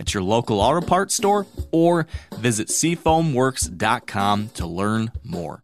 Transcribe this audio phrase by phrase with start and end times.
[0.00, 5.62] at your local auto parts store or visit seafoamworks.com to learn more.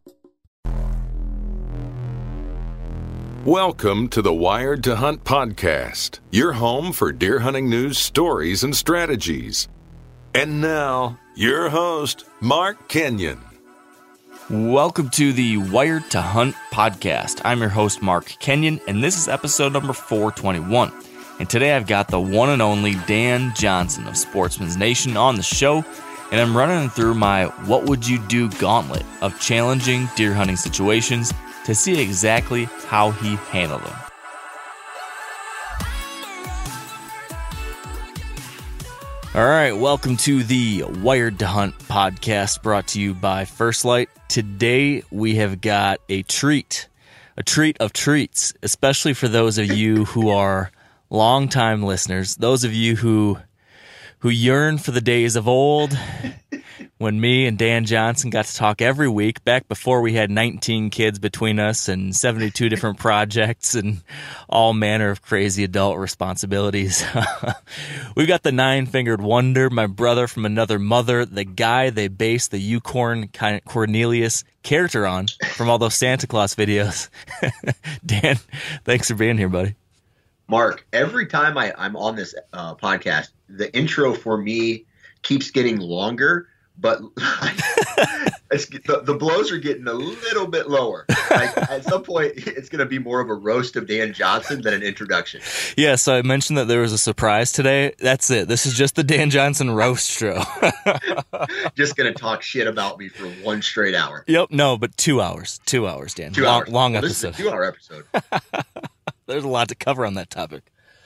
[3.45, 8.75] Welcome to the Wired to Hunt podcast, your home for deer hunting news, stories, and
[8.75, 9.69] strategies.
[10.35, 13.41] And now, your host, Mark Kenyon.
[14.51, 17.41] Welcome to the Wired to Hunt podcast.
[17.45, 20.93] I'm your host, Mark Kenyon, and this is episode number 421.
[21.39, 25.43] And today I've got the one and only Dan Johnson of Sportsman's Nation on the
[25.43, 25.85] show,
[26.33, 31.35] and I'm running through my What Would You Do gauntlet of challenging deer hunting situations
[31.67, 33.97] to see exactly how he handled them.
[39.35, 44.09] All right, welcome to the Wired to Hunt podcast brought to you by First Light.
[44.29, 46.89] Today we have got a treat,
[47.37, 50.71] a treat of treats, especially for those of you who are
[51.11, 53.39] longtime listeners, those of you who
[54.21, 55.97] who yearn for the days of old
[56.99, 60.91] when me and Dan Johnson got to talk every week back before we had 19
[60.91, 64.03] kids between us and 72 different projects and
[64.49, 67.05] all manner of crazy adult responsibilities.
[68.17, 72.51] We've got the nine fingered wonder, my brother from another mother, the guy they based
[72.51, 73.29] the Yukon
[73.67, 77.11] Cornelius character on from all those Santa Claus videos.
[78.07, 78.37] Dan,
[78.85, 79.77] thanks for being here, buddy.
[80.49, 84.85] Mark, every time I, I'm on this uh, podcast, the intro for me
[85.23, 86.49] keeps getting longer,
[86.79, 91.05] but the, the blows are getting a little bit lower.
[91.31, 94.63] Like, at some point, it's going to be more of a roast of Dan Johnson
[94.63, 95.41] than an introduction.
[95.77, 97.95] Yeah, so I mentioned that there was a surprise today.
[97.99, 98.47] That's it.
[98.47, 100.43] This is just the Dan Johnson roast show.
[101.75, 104.23] just going to talk shit about me for one straight hour.
[104.29, 105.61] Yep, no, but two hours.
[105.67, 106.33] Two hours, Dan.
[106.33, 106.69] Two long, hours.
[106.69, 107.35] long Well, episode.
[107.35, 108.05] A two-hour episode.
[109.27, 110.63] There's a lot to cover on that topic.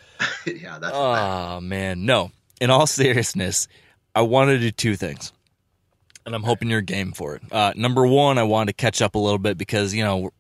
[0.47, 2.31] yeah, that's Oh man, no.
[2.61, 3.69] In all seriousness,
[4.15, 5.33] I want to do two things,
[6.27, 7.43] and I'm hoping you're game for it.
[7.51, 10.31] Uh, number one, I wanted to catch up a little bit because you know,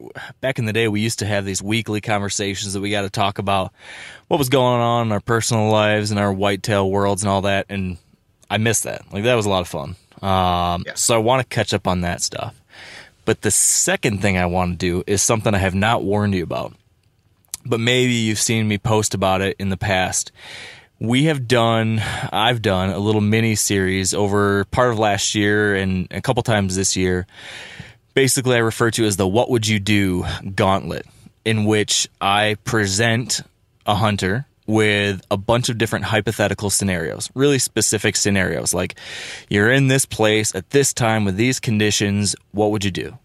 [0.42, 3.10] back in the day, we used to have these weekly conversations that we got to
[3.10, 3.72] talk about
[4.28, 7.64] what was going on in our personal lives and our whitetail worlds and all that,
[7.70, 7.96] and
[8.50, 9.10] I missed that.
[9.12, 9.96] Like that was a lot of fun.
[10.20, 10.94] Um, Yeah.
[10.94, 12.54] So I want to catch up on that stuff.
[13.24, 16.42] But the second thing I want to do is something I have not warned you
[16.42, 16.74] about
[17.64, 20.32] but maybe you've seen me post about it in the past.
[20.98, 26.06] We have done, I've done a little mini series over part of last year and
[26.10, 27.26] a couple times this year.
[28.12, 31.06] Basically, I refer to as the What Would You Do Gauntlet,
[31.44, 33.40] in which I present
[33.86, 38.72] a hunter with a bunch of different hypothetical scenarios, really specific scenarios.
[38.72, 38.94] Like,
[39.48, 43.18] you're in this place at this time with these conditions, what would you do?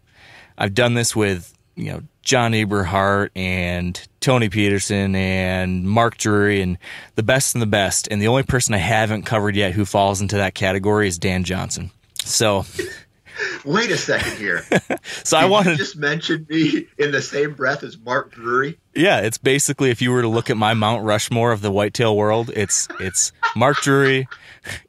[0.57, 6.77] I've done this with, you know, John Eberhart and Tony Peterson and Mark Drury and
[7.15, 8.07] the best and the best.
[8.11, 11.43] And the only person I haven't covered yet who falls into that category is Dan
[11.45, 11.91] Johnson.
[12.23, 12.65] So,
[13.65, 14.63] Wait a second here.
[15.23, 18.79] so I Did you wanted, just mention me in the same breath as Mark Drury.
[18.95, 22.15] yeah, it's basically if you were to look at my Mount Rushmore of the whitetail
[22.15, 24.27] world, it's it's Mark Drury,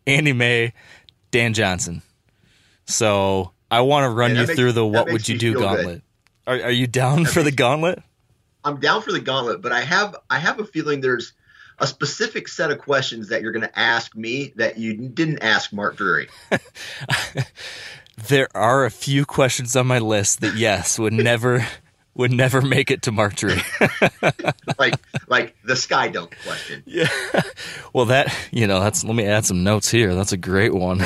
[0.06, 0.72] Andy May,
[1.32, 2.02] Dan Johnson.
[2.86, 5.86] So I want to run you makes- through the what would you do gauntlet.
[5.96, 6.02] good.
[6.46, 8.02] Are, are you down That for the gauntlet?
[8.64, 11.32] I'm down for the gauntlet, but I have I have a feeling there's
[11.78, 15.72] a specific set of questions that you're going to ask me that you didn't ask
[15.72, 16.28] Mark Drury.
[18.28, 21.66] There are a few questions on my list that yes would never
[22.14, 23.60] would never make it to Mark Drury.
[24.78, 24.94] like
[25.28, 26.82] like the sky dunk question.
[26.86, 27.08] yeah.
[27.92, 30.14] Well, that you know that's let me add some notes here.
[30.14, 31.02] That's a great one.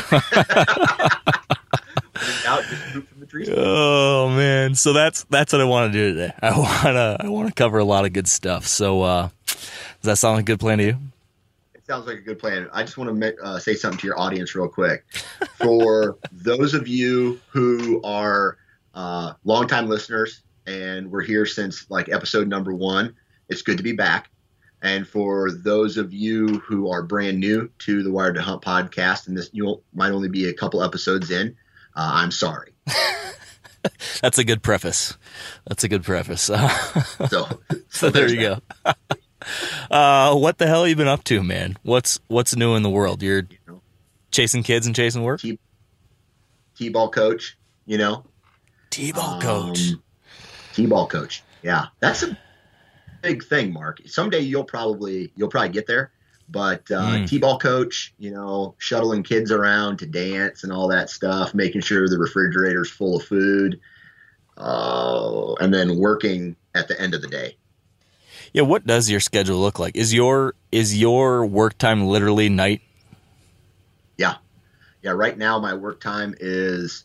[2.47, 2.65] Out
[3.39, 3.57] just poop from the trees.
[3.57, 6.33] oh man, so that's that's what I want to do today.
[6.43, 8.67] I want to I want to cover a lot of good stuff.
[8.67, 9.69] So uh, does
[10.03, 10.97] that sound like a good plan to you?
[11.75, 12.69] It sounds like a good plan.
[12.73, 15.05] I just want to uh, say something to your audience real quick.
[15.57, 18.59] For those of you who are
[18.95, 23.15] uh, longtime listeners and we're here since like episode number one,
[23.49, 24.31] it's good to be back.
[24.83, 29.29] And for those of you who are brand new to the Wired to Hunt podcast,
[29.29, 31.57] and this you might only be a couple episodes in,
[31.97, 32.70] uh, I'm sorry.
[34.21, 35.17] That's a good preface.
[35.67, 36.51] That's a good preface.
[37.29, 37.47] So,
[37.89, 38.37] so there you
[38.85, 38.97] that.
[39.07, 39.17] go.
[39.91, 41.77] Uh, what the hell you been up to, man?
[41.83, 43.23] What's what's new in the world?
[43.23, 43.47] You're
[44.31, 45.41] chasing kids and chasing work.
[46.77, 48.25] T-ball coach, you know,
[48.91, 49.93] T-ball coach.
[49.93, 50.03] Um,
[50.73, 51.43] T-ball coach.
[51.63, 52.37] Yeah, that's a
[53.23, 54.01] big thing, Mark.
[54.07, 56.11] Someday you'll probably you'll probably get there.
[56.51, 57.29] But uh, Mm.
[57.29, 62.09] T-ball coach, you know, shuttling kids around to dance and all that stuff, making sure
[62.09, 63.81] the refrigerator's full of food,
[64.57, 67.57] uh, and then working at the end of the day.
[68.53, 69.97] Yeah, what does your schedule look like?
[69.97, 72.83] Is your is your work time literally night?
[74.19, 74.37] Yeah,
[75.03, 75.13] yeah.
[75.13, 77.05] Right now, my work time is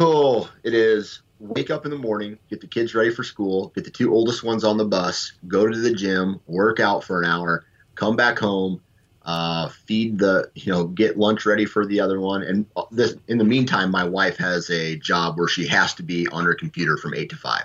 [0.00, 3.84] oh, it is wake up in the morning, get the kids ready for school, get
[3.84, 7.28] the two oldest ones on the bus, go to the gym, work out for an
[7.28, 7.64] hour,
[7.94, 8.80] come back home,
[9.24, 13.38] uh, feed the you know get lunch ready for the other one, and this in
[13.38, 16.96] the meantime, my wife has a job where she has to be on her computer
[16.96, 17.64] from eight to five.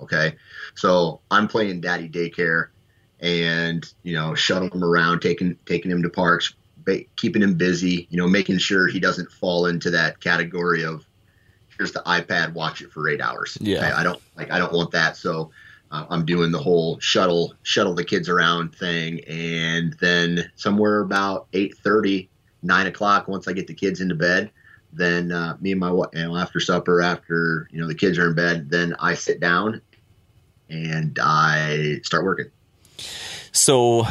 [0.00, 0.36] Okay,
[0.74, 2.68] so I'm playing daddy daycare,
[3.20, 6.54] and you know shuttle him around, taking taking him to parks,
[6.84, 11.04] ba- keeping him busy, you know, making sure he doesn't fall into that category of
[11.76, 13.58] here's the iPad, watch it for eight hours.
[13.60, 13.78] Yeah.
[13.78, 15.16] Okay, I don't like I don't want that.
[15.16, 15.50] So
[15.92, 21.46] uh, I'm doing the whole shuttle shuttle the kids around thing, and then somewhere about
[21.52, 22.30] eight thirty,
[22.62, 24.50] nine o'clock, once I get the kids into bed,
[24.92, 28.18] then uh, me and my wife, you know, after supper, after you know the kids
[28.18, 29.82] are in bed, then I sit down
[30.68, 32.50] and I start working.
[33.52, 34.04] So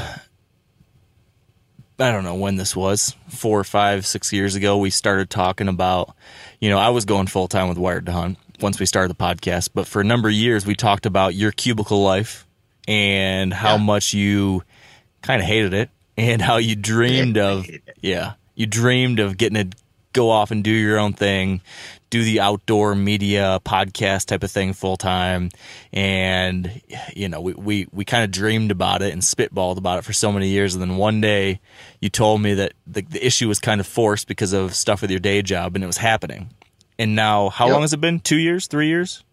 [2.02, 4.78] I don't know when this was, four, five, six years ago.
[4.78, 6.16] We started talking about,
[6.60, 9.22] you know, I was going full time with Wired to Hunt once we started the
[9.24, 12.46] podcast, but for a number of years we talked about your cubicle life
[12.88, 13.84] and how Yeah.
[13.84, 14.64] much you
[15.22, 17.66] kind of hated it and how you dreamed of
[18.02, 19.78] yeah, you dreamed of getting to
[20.14, 21.62] go off and do your own thing,
[22.10, 25.50] do the outdoor media podcast type of thing full time,
[25.94, 26.82] and
[27.16, 30.12] you know we we, we kind of dreamed about it and spitballed about it for
[30.14, 31.60] so many years, and then one day
[32.02, 35.12] you told me that the, the issue was kind of forced because of stuff with
[35.12, 36.50] your day job, and it was happening.
[37.02, 37.74] And now, how Yep.
[37.74, 38.20] long has it been?
[38.20, 38.68] Two years?
[38.68, 39.24] Three years?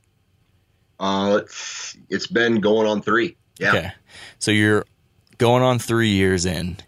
[0.99, 3.37] Uh, it's it's been going on three.
[3.59, 3.75] Yeah.
[3.75, 3.93] Okay.
[4.38, 4.87] So you're
[5.37, 6.79] going on three years in.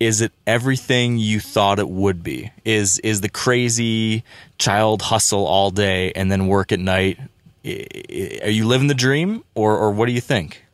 [0.00, 2.50] Is it everything you thought it would be?
[2.64, 4.24] Is is the crazy
[4.56, 7.18] child hustle all day and then work at night?
[7.66, 10.64] Are you living the dream, or or what do you think?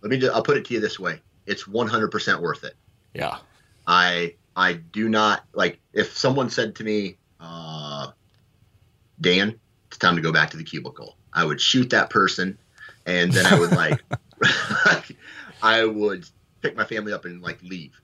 [0.00, 0.18] Let me.
[0.18, 2.74] Just, I'll put it to you this way: it's 100% worth it.
[3.14, 3.38] Yeah.
[3.86, 8.08] I I do not like if someone said to me, uh,
[9.22, 9.58] Dan,
[9.88, 11.16] it's time to go back to the cubicle.
[11.32, 12.58] I would shoot that person,
[13.06, 14.02] and then I would like,
[15.62, 16.26] I would
[16.60, 17.98] pick my family up and like leave.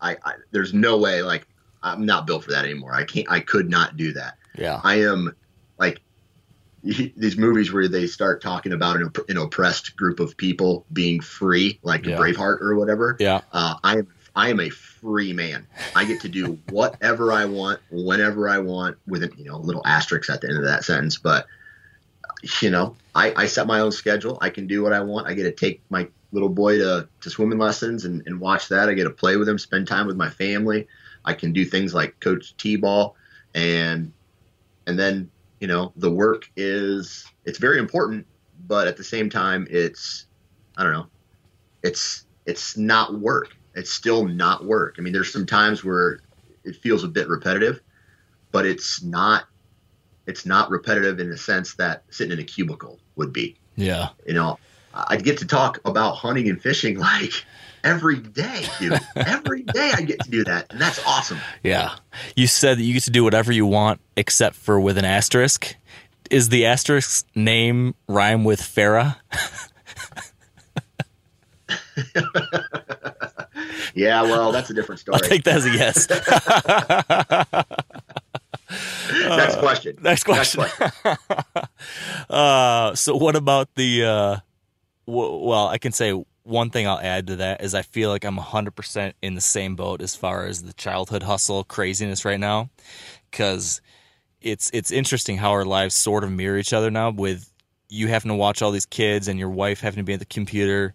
[0.00, 1.46] I, I there's no way like
[1.82, 2.94] I'm not built for that anymore.
[2.94, 3.30] I can't.
[3.30, 4.36] I could not do that.
[4.58, 4.80] Yeah.
[4.82, 5.34] I am
[5.78, 6.00] like
[6.82, 11.78] these movies where they start talking about an, an oppressed group of people being free,
[11.82, 12.16] like Yeah.
[12.16, 13.16] Braveheart or whatever.
[13.20, 13.40] Yeah.
[13.52, 15.66] Uh, I am I am a free man.
[15.96, 19.82] I get to do whatever I want, whenever I want, with a you know little
[19.84, 21.16] asterisk at the end of that sentence.
[21.16, 21.46] But
[22.60, 24.38] you know, I, I set my own schedule.
[24.40, 25.26] I can do what I want.
[25.26, 28.88] I get to take my little boy to, to swimming lessons and, and watch that.
[28.88, 30.86] I get to play with him, spend time with my family.
[31.24, 33.16] I can do things like coach t-ball
[33.54, 34.12] and
[34.86, 38.26] and then you know the work is it's very important,
[38.68, 40.26] but at the same time it's
[40.76, 41.06] I don't know
[41.82, 43.55] it's it's not work.
[43.76, 44.96] It's still not work.
[44.98, 46.20] I mean, there's some times where
[46.64, 47.80] it feels a bit repetitive,
[48.50, 49.44] but it's not
[50.26, 53.56] it's not repetitive in the sense that sitting in a cubicle would be.
[53.76, 54.08] Yeah.
[54.26, 54.58] You know,
[54.92, 57.44] I'd get to talk about hunting and fishing like
[57.84, 58.98] every day, dude.
[59.16, 61.38] every day I get to do that, and that's awesome.
[61.62, 61.94] Yeah.
[62.34, 65.76] You said that you get to do whatever you want except for with an asterisk.
[66.30, 69.16] Is the asterisk name rhyme with Farah?
[73.96, 75.14] Yeah, well, that's a different story.
[75.14, 76.06] I'll take that as a yes.
[79.28, 79.96] Next question.
[80.02, 80.60] Next question.
[82.30, 84.04] uh, so what about the?
[84.04, 84.36] Uh,
[85.06, 88.24] w- well, I can say one thing I'll add to that is I feel like
[88.24, 92.68] I'm 100% in the same boat as far as the childhood hustle craziness right now,
[93.30, 93.80] because
[94.42, 97.10] it's it's interesting how our lives sort of mirror each other now.
[97.10, 97.50] With
[97.88, 100.26] you having to watch all these kids and your wife having to be at the
[100.26, 100.94] computer.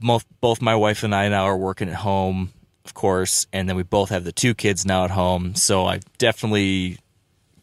[0.00, 2.52] Both both my wife and I now are working at home
[2.86, 5.56] of course, and then we both have the two kids now at home.
[5.56, 6.98] So I definitely,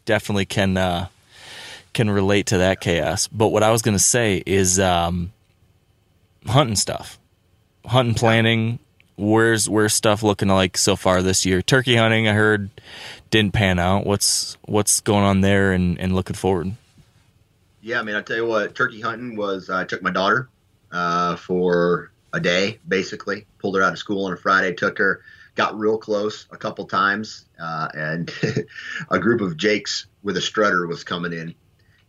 [0.04, 1.08] definitely can uh,
[1.94, 3.26] can relate to that chaos.
[3.26, 5.32] But what I was going to say is um,
[6.46, 7.18] hunting stuff,
[7.86, 8.78] hunting planning.
[9.16, 11.62] Where's where's stuff looking like so far this year?
[11.62, 12.68] Turkey hunting, I heard,
[13.30, 14.04] didn't pan out.
[14.04, 16.72] What's what's going on there, and, and looking forward?
[17.80, 19.70] Yeah, I mean, I tell you what, turkey hunting was.
[19.70, 20.48] I took my daughter
[20.92, 23.46] uh, for a day, basically.
[23.58, 25.22] Pulled her out of school on a Friday, took her,
[25.54, 28.30] got real close a couple times, uh, and
[29.10, 31.54] a group of jakes with a strutter was coming in,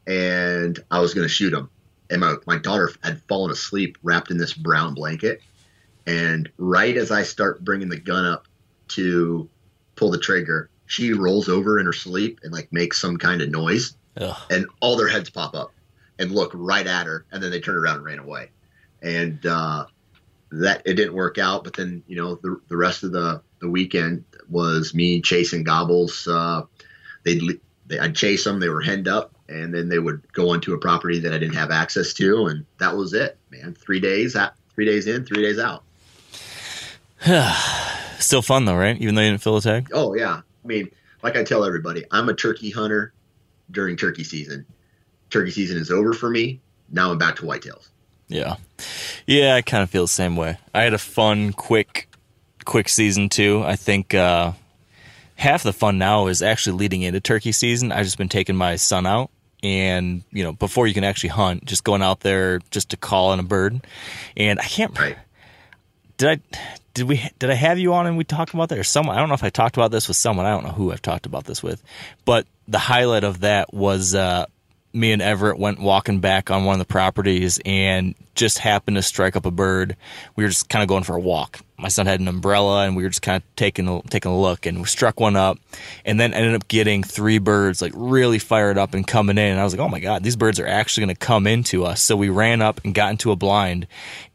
[0.07, 1.69] and I was going to shoot them.
[2.09, 5.41] And my, my daughter had fallen asleep wrapped in this brown blanket.
[6.07, 8.47] And right as I start bringing the gun up
[8.89, 9.49] to
[9.95, 13.49] pull the trigger, she rolls over in her sleep and like makes some kind of
[13.49, 14.37] noise Ugh.
[14.51, 15.71] and all their heads pop up
[16.19, 18.51] and look right at her and then they turn around and ran away
[19.05, 19.85] and uh,
[20.61, 23.69] that it didn't work out but then you know the, the rest of the, the
[23.69, 26.61] weekend was me chasing gobbles uh,
[27.23, 27.41] they'd
[27.87, 30.77] they, i'd chase them they were henned up and then they would go onto a
[30.77, 34.35] property that i didn't have access to and that was it man three days
[34.73, 35.83] three days in three days out
[38.19, 38.97] Still fun though, right?
[38.99, 39.89] Even though you didn't fill a tag.
[39.93, 40.41] Oh yeah.
[40.41, 40.89] I mean,
[41.23, 43.13] like I tell everybody, I'm a turkey hunter
[43.71, 44.65] during turkey season.
[45.29, 46.59] Turkey season is over for me.
[46.91, 47.89] Now I'm back to whitetails.
[48.27, 48.55] Yeah,
[49.27, 50.57] yeah, I kind of feel the same way.
[50.73, 52.09] I had a fun, quick,
[52.65, 53.63] quick season too.
[53.63, 54.53] I think uh,
[55.35, 57.91] half the fun now is actually leading into turkey season.
[57.91, 59.29] I've just been taking my son out,
[59.61, 63.29] and you know, before you can actually hunt, just going out there just to call
[63.29, 63.85] on a bird.
[64.35, 64.97] And I can't.
[64.97, 65.17] Right.
[66.17, 66.59] Did I?
[66.93, 67.29] Did we?
[67.39, 69.15] Did I have you on and we talked about that or someone?
[69.15, 70.45] I don't know if I talked about this with someone.
[70.45, 71.83] I don't know who I've talked about this with,
[72.23, 74.45] but the highlight of that was uh,
[74.95, 79.01] me and Everett went walking back on one of the properties and just happened to
[79.03, 79.95] strike up a bird.
[80.35, 81.59] We were just kind of going for a walk.
[81.77, 84.39] My son had an umbrella and we were just kind of taking a, taking a
[84.39, 85.57] look and we struck one up
[86.05, 89.51] and then ended up getting three birds like really fired up and coming in.
[89.51, 91.85] And I was like, oh my God, these birds are actually going to come into
[91.85, 92.01] us.
[92.01, 93.87] So we ran up and got into a blind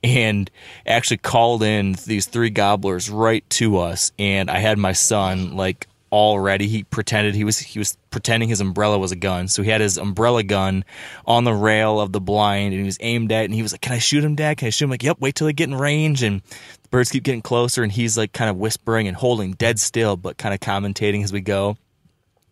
[0.04, 0.50] and
[0.84, 4.12] actually called in these three gobblers right to us.
[4.18, 6.68] And I had my son like already.
[6.68, 9.48] He pretended he was he was pretending his umbrella was a gun.
[9.48, 10.84] So he had his umbrella gun
[11.26, 13.80] on the rail of the blind and he was aimed at and he was like
[13.80, 14.58] can i shoot him dad?
[14.58, 14.90] Can i shoot him?
[14.90, 16.22] Like yep wait till they get in range.
[16.22, 16.42] And
[16.82, 20.16] the birds keep getting closer and he's like kind of whispering and holding dead still
[20.16, 21.76] but kind of commentating as we go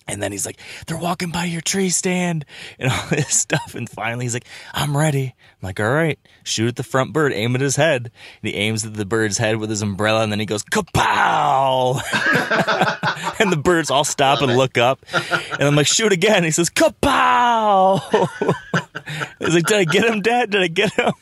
[0.08, 2.44] and then he's like, they're walking by your tree stand
[2.78, 3.74] and all this stuff.
[3.74, 5.34] And finally he's like, I'm ready.
[5.62, 8.10] I'm like, all right, shoot at the front bird, aim at his head.
[8.42, 12.00] And he aims at the bird's head with his umbrella and then he goes, kapow!
[13.40, 15.04] and the birds all stop and look up.
[15.52, 16.44] And I'm like, shoot again.
[16.44, 18.00] He says, kapow!
[19.38, 20.50] he's like, did I get him, dad?
[20.50, 21.12] Did I get him?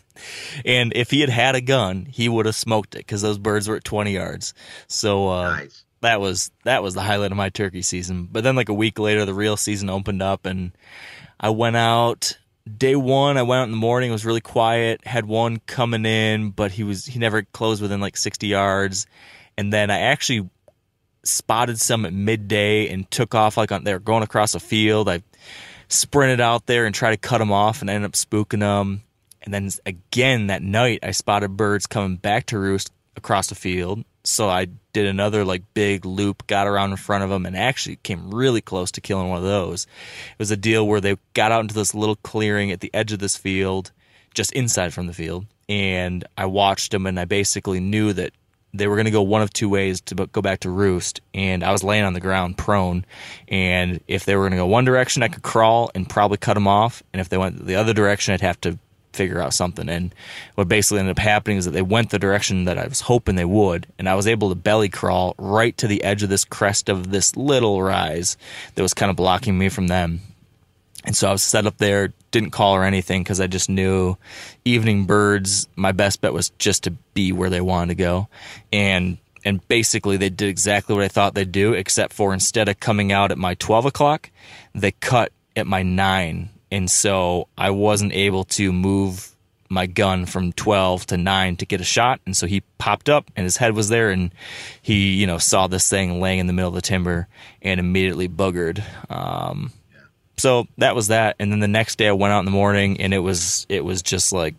[0.64, 3.69] And if he had had a gun, he would have smoked it because those birds
[3.69, 4.55] were at 20 yards.
[4.87, 5.85] So, uh, Nice.
[6.00, 8.28] That was that was the highlight of my turkey season.
[8.30, 10.72] But then like a week later, the real season opened up, and
[11.38, 12.38] I went out.
[12.76, 14.10] Day one, I went out in the morning.
[14.10, 15.06] It was really quiet.
[15.06, 19.06] Had one coming in, but he was he never closed within like sixty yards.
[19.56, 20.50] And then I actually
[21.22, 25.08] spotted some at midday and took off like on they were going across a field.
[25.08, 25.22] I
[25.88, 29.02] sprinted out there and tried to cut them off, and ended up spooking them.
[29.42, 34.04] And then again that night, I spotted birds coming back to roost across the field.
[34.24, 37.96] So I did another like big loop, got around in front of them, and actually
[37.96, 39.84] came really close to killing one of those.
[39.84, 43.12] It was a deal where they got out into this little clearing at the edge
[43.12, 43.92] of this field,
[44.32, 48.32] just inside from the field, and I watched them, and I basically knew that
[48.72, 51.64] they were going to go one of two ways to go back to roost and
[51.64, 53.06] i was laying on the ground prone
[53.48, 56.54] and if they were going to go one direction i could crawl and probably cut
[56.54, 58.78] them off and if they went the other direction i'd have to
[59.16, 60.14] figure out something and
[60.54, 63.35] what basically ended up happening is that they went the direction that i was hoping
[63.35, 66.44] they would and i was able to belly crawl right to the edge of this
[66.44, 68.37] crest of this little rise
[68.75, 70.20] that was kind of blocking me from them
[71.06, 74.16] and so I was set up there, didn't call or anything because I just knew
[74.64, 78.28] evening birds, my best bet was just to be where they wanted to go.
[78.73, 82.80] And and basically they did exactly what I thought they'd do, except for instead of
[82.80, 84.30] coming out at my twelve o'clock,
[84.75, 86.50] they cut at my nine.
[86.70, 89.37] And so I wasn't able to move
[89.68, 92.20] my gun from 12 to 9 to get a shot.
[92.26, 94.32] And so he popped up and his head was there and
[94.82, 97.28] he you know saw this thing laying in the middle of the timber
[97.62, 98.82] and immediately buggered.
[99.11, 99.73] Um,
[100.37, 101.37] so that was that.
[101.38, 103.85] And then the next day i went out in the morning and it was it
[103.85, 104.54] was just like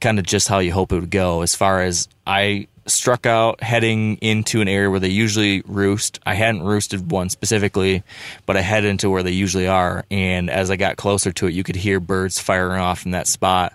[0.00, 1.42] kind of just how you hope it would go.
[1.42, 6.18] As far as i struck out heading into an area where they usually roost.
[6.24, 8.02] I hadn't roosted one specifically
[8.46, 10.04] but i head into where they usually are.
[10.10, 13.26] And as i got closer to it you could hear birds firing off from that
[13.26, 13.74] spot.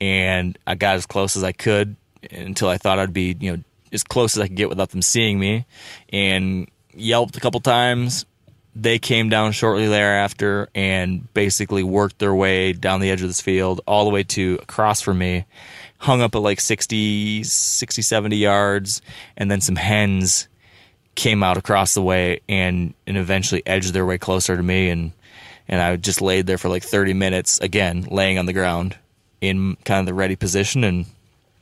[0.00, 1.96] And i got as close as i could
[2.30, 5.02] until i thought i'd be you know as close as I could get without them
[5.02, 5.66] seeing me,
[6.12, 8.24] and yelped a couple times.
[8.74, 13.42] They came down shortly thereafter and basically worked their way down the edge of this
[13.42, 15.44] field all the way to across from me,
[16.02, 19.00] hung up at like 60, 60, 70 yards,
[19.36, 20.48] and then some hens
[21.14, 25.12] came out across the way and, and eventually edged their way closer to me and
[25.68, 28.96] and I just laid there for like 30 minutes again laying on the ground
[29.40, 31.06] in kind of the ready position and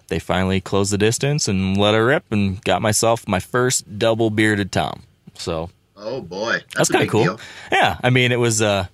[0.09, 4.31] they finally closed the distance and let her rip and got myself my first double
[4.31, 5.03] bearded tom.
[5.35, 7.25] So Oh boy, that's, that's kind of cool.
[7.25, 7.41] deal.
[7.71, 8.89] Yeah, I mean, it was a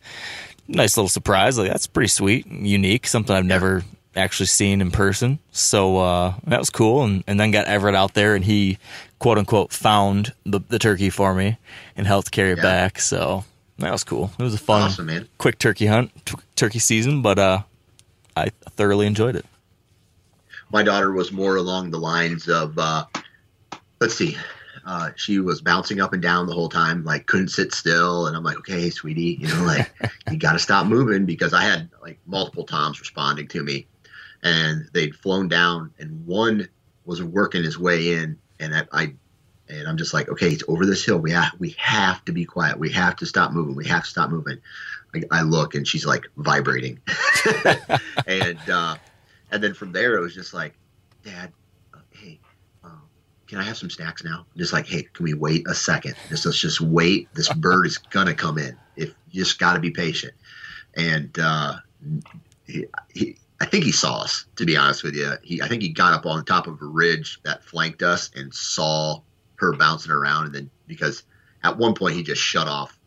[0.67, 1.57] nice little surprise.
[1.57, 3.85] Like that's pretty sweet, unique, something I've never
[4.17, 5.39] actually seen in person.
[5.53, 7.05] So uh, that was cool.
[7.05, 8.79] And, and then got Everett out there, and he
[9.19, 11.59] quote unquote found the, the turkey for me
[11.97, 12.63] and helped carry it Yeah.
[12.63, 12.99] back.
[13.01, 13.45] So
[13.79, 14.31] that was cool.
[14.39, 15.29] It was a fun, Awesome, man.
[15.39, 17.61] quick turkey hunt, t- turkey season, but uh,
[18.37, 19.47] I thoroughly enjoyed it.
[20.73, 23.05] my daughter was more along the lines of uh,
[24.01, 24.37] let's see
[24.85, 28.37] uh, she was bouncing up and down the whole time like couldn't sit still and
[28.37, 29.91] i'm like okay sweetie you know like
[30.31, 33.87] you got to stop moving because i had like multiple toms responding to me
[34.47, 36.69] and they'd flown down and one
[37.05, 39.15] was working his way in and I, I
[39.69, 42.45] and i'm just like okay it's over this hill we have we have to be
[42.45, 44.59] quiet we have to stop moving we have to stop moving
[45.15, 47.01] I, I look and she's like vibrating
[48.27, 48.97] and uh
[49.51, 50.75] and then from there, it was just like,
[51.25, 51.53] Dad,
[51.95, 52.41] uh, hey,
[52.85, 53.03] um,
[53.47, 54.47] can I have some snacks now?
[54.57, 56.15] Just like, hey, can we wait a second?
[56.29, 57.33] Just let's just wait.
[57.35, 58.77] This bird is gonna come in.
[58.97, 60.35] If you just got to be patient.
[60.95, 61.77] And uh,
[62.67, 64.47] he, he, I think he saw us.
[64.57, 66.87] To be honest with you, he, I think he got up on top of a
[66.87, 69.21] ridge that flanked us and saw
[69.57, 70.47] her bouncing around.
[70.47, 71.23] And then because
[71.63, 72.99] at one point he just shut off,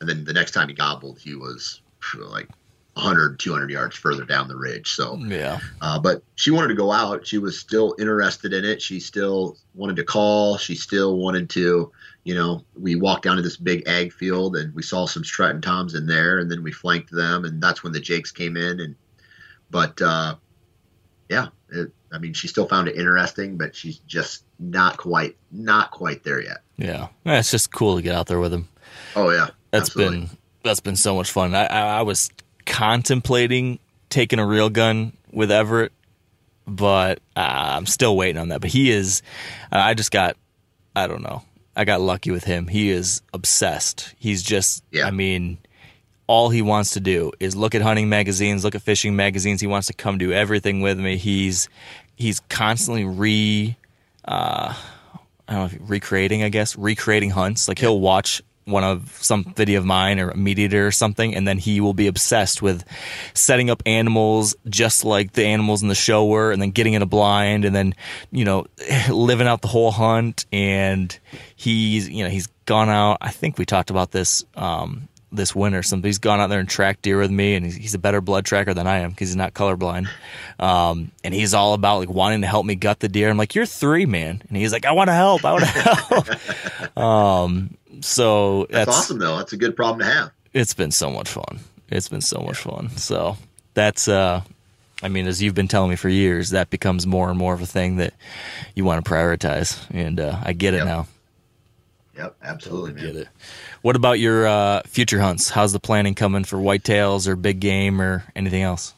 [0.00, 1.82] and then the next time he gobbled, he was
[2.18, 2.48] like
[2.94, 4.92] 100, 200 yards further down the ridge.
[4.92, 5.58] So, Yeah.
[5.80, 7.26] uh, but she wanted to go out.
[7.26, 8.80] She was still interested in it.
[8.82, 10.56] She still wanted to call.
[10.58, 11.90] She still wanted to,
[12.24, 15.60] you know, we walked down to this big ag field and we saw some strutting
[15.60, 17.44] Toms in there and then we flanked them.
[17.44, 18.80] And that's when the Jakes came in.
[18.80, 18.96] And,
[19.74, 20.36] but, uh,
[21.28, 25.90] yeah, it, I mean, she still found it interesting, but she's just not quite, not
[25.90, 26.58] quite there yet.
[26.76, 27.08] Yeah.
[27.26, 28.68] It's just cool to get out there with him.
[29.16, 29.48] Oh yeah.
[29.72, 30.20] That's absolutely.
[30.20, 30.30] been
[30.62, 31.56] that's been so much fun.
[31.56, 32.30] I, I I was
[32.66, 35.90] contemplating taking a real gun with Everett,
[36.68, 38.60] but uh, I'm still waiting on that.
[38.60, 39.22] But he is.
[39.72, 40.36] Uh, I just got.
[40.94, 41.42] I don't know.
[41.74, 42.68] I got lucky with him.
[42.68, 44.14] He is obsessed.
[44.20, 44.84] He's just.
[44.92, 45.08] Yeah.
[45.08, 45.58] I mean,
[46.26, 49.60] all he wants to do is look at hunting magazines, look at fishing magazines.
[49.60, 51.16] He wants to come do everything with me.
[51.16, 51.68] He's
[52.16, 53.76] he's constantly re.
[54.24, 54.74] Uh,
[55.46, 57.68] I don't know, if- recreating, I guess, recreating hunts.
[57.68, 61.34] Like he'll watch one of some video of mine or a meat eater or something,
[61.34, 62.82] and then he will be obsessed with
[63.34, 67.02] setting up animals just like the animals in the show were, and then getting in
[67.02, 67.94] a blind, and then
[68.32, 68.64] you know
[69.10, 70.46] living out the whole hunt.
[70.50, 71.16] And
[71.56, 73.18] he's you know he's gone out.
[73.20, 74.42] I think we talked about this.
[74.56, 77.94] Um, this winter, he's gone out there and tracked deer with me, and he's, he's
[77.94, 80.08] a better blood tracker than I am because he's not colorblind.
[80.58, 83.28] Um, and he's all about like wanting to help me gut the deer.
[83.30, 85.70] I'm like, you're three, man, and he's like, I want to help, I want to
[86.88, 86.98] help.
[86.98, 89.36] um, so That's, that's, awesome though.
[89.36, 90.30] That's a good problem to have.
[90.52, 91.60] it's been so much fun.
[91.90, 92.90] It's been so much fun.
[92.96, 93.36] So
[93.74, 94.42] that's uh
[95.02, 97.60] I mean, as you've been telling me for years, that becomes more and more of
[97.60, 98.14] a thing that
[98.74, 99.78] you want to prioritize.
[99.90, 100.86] And uh, I get it Yep.
[100.86, 101.06] now.
[102.16, 102.36] Yep.
[102.42, 103.06] Absolutely, man.
[103.06, 103.28] Get it.
[103.82, 105.50] What about your uh, future hunts?
[105.50, 108.94] How's the planning coming for whitetails or big game or anything else?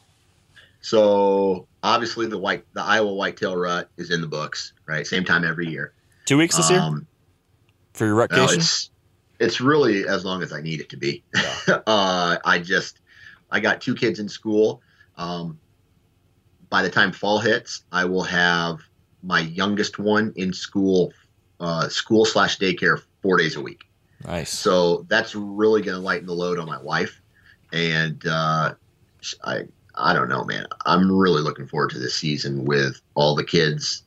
[0.81, 5.05] So obviously the white, the Iowa whitetail rut is in the books, right?
[5.05, 5.93] Same time every year.
[6.25, 7.07] Two weeks this year Um,
[7.93, 8.59] for your no, rutcation?
[8.59, 8.91] it's
[9.39, 11.23] it's really as long as I need it to be.
[11.67, 12.99] uh, I just
[13.49, 14.81] I got two kids in school.
[15.15, 15.59] Um,
[16.69, 18.79] by the time fall hits, I will have
[19.23, 21.13] my youngest one in school,
[21.59, 23.81] uh, school slash daycare four days a week.
[24.25, 24.49] nice.
[24.51, 27.21] So that's really going to lighten the load on my wife.
[27.73, 28.75] And uh,
[29.43, 29.63] I,
[29.95, 30.65] I don't know, man.
[30.85, 34.03] I'm really looking forward to this season with all the kids.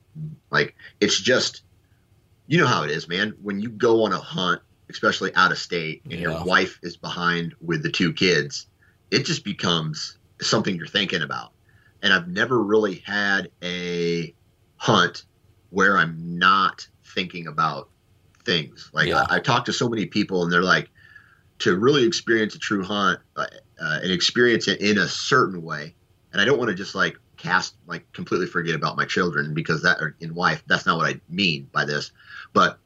[0.50, 1.62] Like, it's just,
[2.46, 3.34] you know how it is, man.
[3.42, 6.20] When you go on a hunt, especially out of state, and Yeah.
[6.20, 8.66] your wife is behind with the two kids,
[9.10, 11.52] it just becomes something you're thinking about.
[12.02, 14.34] And I've never really had a
[14.76, 15.24] hunt
[15.68, 17.90] where I'm not thinking about
[18.50, 18.90] things.
[18.92, 19.24] Like Yeah.
[19.28, 20.90] I, I talk to so many people, and they're like,
[21.60, 23.46] to really experience a true hunt uh,
[23.80, 25.94] uh, and experience it in a certain way.
[26.32, 29.82] And I don't want to just like cast like completely forget about my children because
[29.82, 32.12] that or in wife that's not what I mean by this.
[32.52, 32.78] But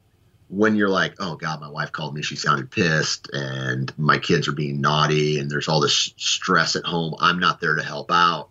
[0.49, 4.47] when you're like, oh God, my wife called me, she sounded pissed, and my kids
[4.47, 7.15] are being naughty, and there's all this stress at home.
[7.19, 8.51] I'm not there to help out.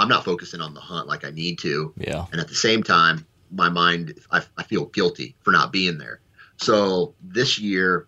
[0.00, 1.94] I'm not focusing on the hunt like I need to.
[1.96, 2.26] Yeah.
[2.32, 6.20] And at the same time, my mind, I, I feel guilty for not being there.
[6.58, 8.06] So this year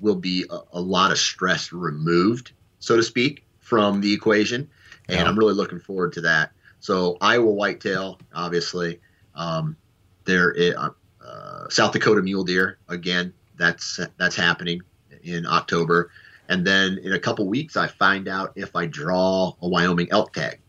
[0.00, 4.68] will be a, a lot of stress removed, so to speak, from the equation,
[5.08, 5.24] and Yeah.
[5.24, 6.52] I'm really looking forward to that.
[6.80, 9.00] So Iowa whitetail, obviously.
[9.34, 9.76] Um,
[10.24, 10.90] there, i- uh,
[11.24, 13.32] uh, South Dakota mule deer again.
[13.56, 14.82] That's that's happening
[15.22, 16.10] in October,
[16.48, 20.32] and then in a couple weeks, I find out if I draw a Wyoming elk
[20.34, 20.60] tag.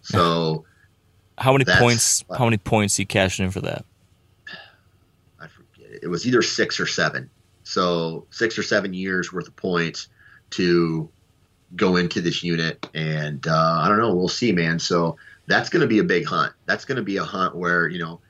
[0.00, 0.64] So
[1.36, 2.24] How many points?
[2.36, 3.84] How many points you cashing in for that?
[6.02, 7.30] It was either six or seven.
[7.62, 10.08] So six or seven years worth of points
[10.50, 11.10] to
[11.76, 14.14] go into this unit, and uh, I don't know.
[14.14, 14.78] We'll see, man.
[14.78, 16.52] So that's going to be a big hunt.
[16.66, 18.20] That's going to be a hunt where you know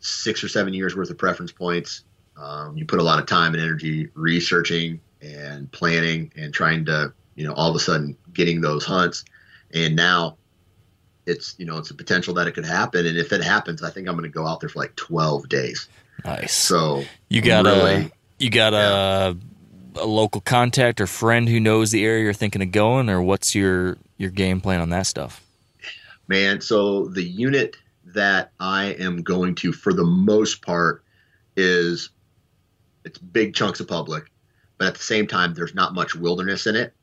[0.00, 2.04] six or seven years worth of preference points.
[2.36, 7.12] Um, you put a lot of time and energy researching and planning and trying to
[7.36, 9.24] you know all of a sudden getting those hunts,
[9.72, 10.36] and now
[11.26, 13.06] it's you know it's a potential that it could happen.
[13.06, 15.48] And if it happens, I think I'm going to go out there for like 12
[15.48, 15.88] days.
[16.24, 16.52] Nice.
[16.52, 19.36] So You got a you got a
[19.96, 23.54] a local contact or friend who knows the area you're thinking of going, or what's
[23.54, 25.40] your your game plan on that stuff?
[26.26, 31.04] man, so the unit that I am going to, for the most part,
[31.56, 32.08] is
[33.04, 34.24] it's big chunks of public,
[34.78, 36.94] but at the same time, there's not much wilderness in it.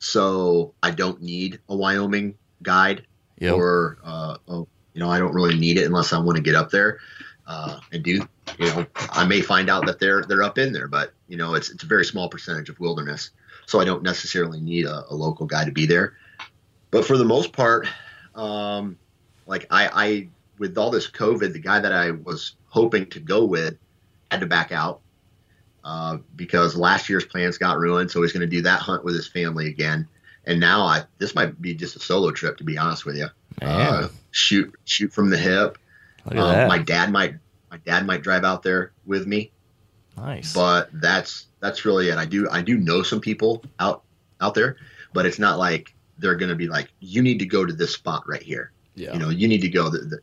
[0.00, 3.06] So I don't need a Wyoming guide
[3.38, 3.54] Yep.
[3.54, 6.54] or uh, oh, you know I don't really need it unless I want to get
[6.54, 6.98] up there
[7.46, 8.26] uh, and do
[8.58, 11.54] you know I may find out that they're they're up in there, but you know
[11.54, 13.30] it's it's a very small percentage of wilderness,
[13.66, 16.14] so I don't necessarily need a, a local guy to be there.
[16.90, 17.88] But for the most part,
[18.34, 18.98] um,
[19.46, 20.28] like I, I
[20.58, 23.76] with all this COVID, the guy that I was hoping to go with
[24.30, 25.00] had to back out
[25.84, 28.10] uh, because last year's plans got ruined.
[28.10, 30.08] So he's going to do that hunt with his family again.
[30.46, 33.28] And now I this might be just a solo trip to be honest with you.
[33.62, 35.78] Uh, shoot shoot from the hip.
[36.26, 37.36] Um, my dad might
[37.74, 39.50] my dad might drive out there with me,
[40.16, 40.52] nice.
[40.54, 42.16] but that's that's really it.
[42.18, 44.04] I do I do know some people out
[44.40, 44.76] out there,
[45.12, 47.92] but it's not like they're going to be like you need to go to this
[47.92, 48.70] spot right here.
[48.94, 49.12] yeah.
[49.12, 49.90] You know, you need to go.
[49.90, 50.18] The, the,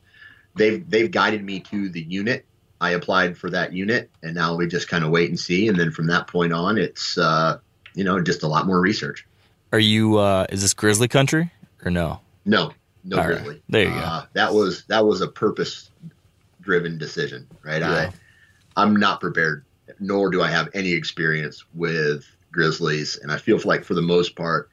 [0.55, 2.45] they've they've guided me to the unit.
[2.79, 5.67] I applied for that unit, and now we just kind of wait and see.
[5.67, 7.59] And then from that point on, it's uh,
[7.95, 9.27] you know just a lot more research.
[9.73, 10.17] Are you?
[10.19, 11.51] uh Is this grizzly country
[11.83, 12.21] or no?
[12.45, 12.71] No,
[13.03, 13.33] no All right.
[13.35, 13.61] grizzly.
[13.67, 13.95] There you go.
[13.97, 15.90] uh, That was that was a purpose
[16.61, 17.81] driven decision, right?
[17.81, 17.91] Yeah.
[17.91, 18.11] I
[18.77, 19.65] I'm not prepared,
[19.99, 24.35] nor do I have any experience with grizzlies, and I feel like for the most
[24.35, 24.69] part,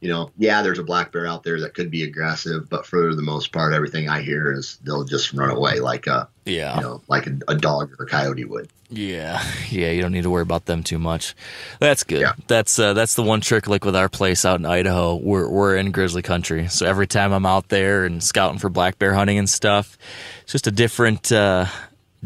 [0.00, 3.14] you know, yeah, there's a black bear out there that could be aggressive, but for
[3.14, 6.76] the most part, everything I hear is they'll just run away like a Yeah.
[6.76, 8.68] you know like a, a dog or a coyote would.
[8.88, 11.34] Yeah, yeah, you don't need to worry about them too much.
[11.80, 12.20] That's good.
[12.20, 12.32] Yeah.
[12.46, 13.66] That's uh, that's the one trick.
[13.66, 17.32] Like with our place out in Idaho, we're we're in grizzly country, so every time
[17.32, 19.98] I'm out there and scouting for black bear hunting and stuff,
[20.44, 21.66] it's just a different uh,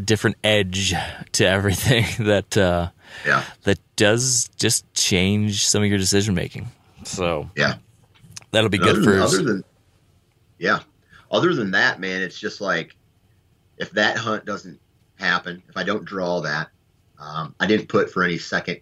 [0.04, 0.92] different edge
[1.32, 2.90] to everything that uh,
[3.24, 6.68] Yeah, that does just change some of your decision making.
[7.04, 7.76] So yeah.
[8.50, 9.32] that'll be And good for than, us.
[9.34, 9.64] other than
[10.58, 10.80] yeah
[11.30, 12.94] other than that man it's just like
[13.80, 14.78] if that hunt doesn't
[15.16, 16.68] happen if i don't draw that
[17.18, 18.80] um, i didn't put for any second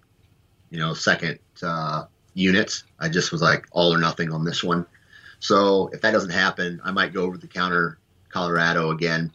[0.71, 2.85] you know second uh, units.
[3.01, 4.87] I just was like all or nothing on this one.
[5.41, 9.33] So if that doesn't happen i might go over the counter colorado again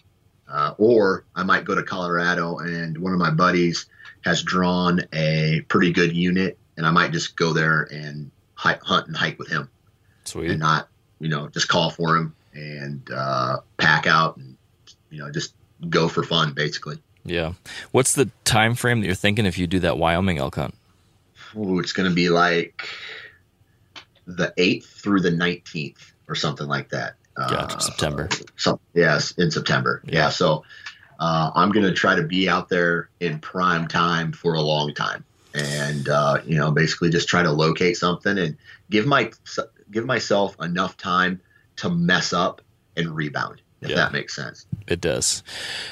[0.49, 3.87] uh, or i might go to colorado and one of my buddies
[4.23, 9.15] has drawn a pretty good unit and i might just go there and hunt and
[9.15, 9.69] hike with him.
[10.25, 10.51] Sweet.
[10.51, 14.52] and not you know just call for him and uh, pack out and
[15.13, 15.53] you know just
[15.89, 17.53] go for fun basically Yeah.
[17.91, 20.75] What's the time frame that you're thinking if you do that Wyoming elk hunt?
[21.55, 22.87] Ooh, it's going to be like
[24.25, 27.77] the 8th through the 19th or something like that Gotcha.
[27.77, 28.29] Uh, September.
[28.57, 30.13] some yes in september Yeah.
[30.13, 30.63] yeah, so
[31.19, 34.93] uh, i'm going to try to be out there in prime time for a long
[34.93, 35.23] time
[35.55, 38.55] and uh, you know basically just try to locate something and
[38.91, 39.31] give my
[39.91, 41.41] give myself enough time
[41.77, 42.61] to mess up
[42.95, 43.95] and rebound if Yeah.
[43.97, 45.43] that makes sense It does.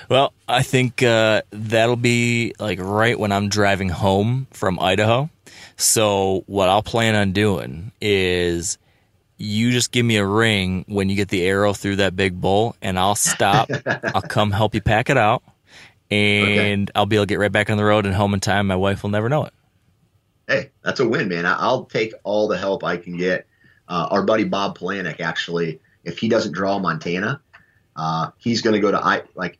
[0.09, 5.29] Well, I think uh, that'll be like right when I'm driving home from Idaho.
[5.77, 8.77] So what I'll plan on doing is
[9.37, 12.75] you just give me a ring when you get the arrow through that big bull,
[12.81, 13.69] and I'll stop.
[14.13, 15.41] I'll come help you pack it out,
[16.11, 18.67] and I'll be able to get right back on the road and home in time.
[18.67, 19.53] My wife will never know it.
[20.47, 21.45] hey, that's a win, man.
[21.45, 23.47] I'll take all the help I can get.
[23.87, 27.41] Uh, our buddy Bob Polanic, actually, if he doesn't draw Montana,
[28.01, 29.59] uh, he's going to go to I like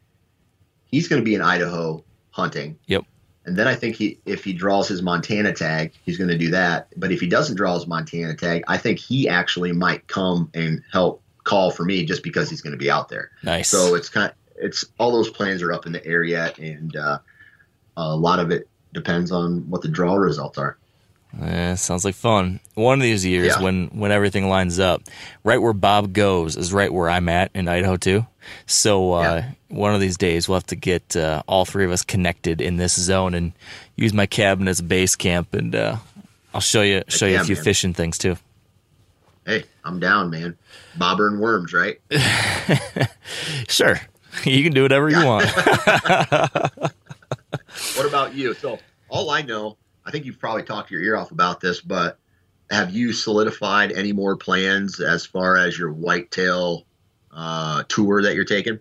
[0.86, 2.80] he's going to be in Idaho hunting.
[2.88, 3.06] Yep.
[3.46, 6.50] And then I think he, if he draws his Montana tag, he's going to do
[6.52, 6.88] that.
[6.98, 10.82] But if he doesn't draw his Montana tag, I think he actually might come and
[10.92, 13.30] help call for me just because he's going to be out there.
[13.44, 13.70] Nice.
[13.70, 17.20] So it's kind it's all those plans are up in the air yet, and uh,
[17.98, 20.78] a lot of it depends on what the draw results are.
[21.40, 22.60] Eh, sounds like fun.
[22.74, 23.62] One of these years, Yeah.
[23.62, 25.02] when when everything lines up,
[25.44, 28.26] right where Bob goes is right where I'm at in Idaho too.
[28.66, 29.52] So uh, Yeah.
[29.70, 32.76] one of these days, we'll have to get uh, all three of us connected in
[32.78, 33.54] this zone and
[33.96, 35.98] use my cabin as a base camp, and uh,
[36.54, 37.64] I'll show you show you a few man.
[37.64, 38.36] fishing things too.
[39.46, 40.58] Hey, I'm down, man.
[40.98, 41.98] Bobber and worms, right?
[43.70, 44.00] Sure,
[44.44, 45.46] you can do whatever you want.
[47.96, 48.54] What about you?
[48.54, 52.18] So all I know, I think you've probably talked your ear off about this, but
[52.70, 56.86] have you solidified any more plans as far as your whitetail
[57.32, 58.80] uh, tour that you're taking?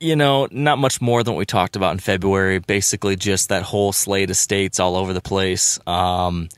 [0.00, 2.58] you know, not much more than what we talked about in February.
[2.58, 5.78] Basically, just that whole slate of states all over the place.
[5.86, 6.48] Um,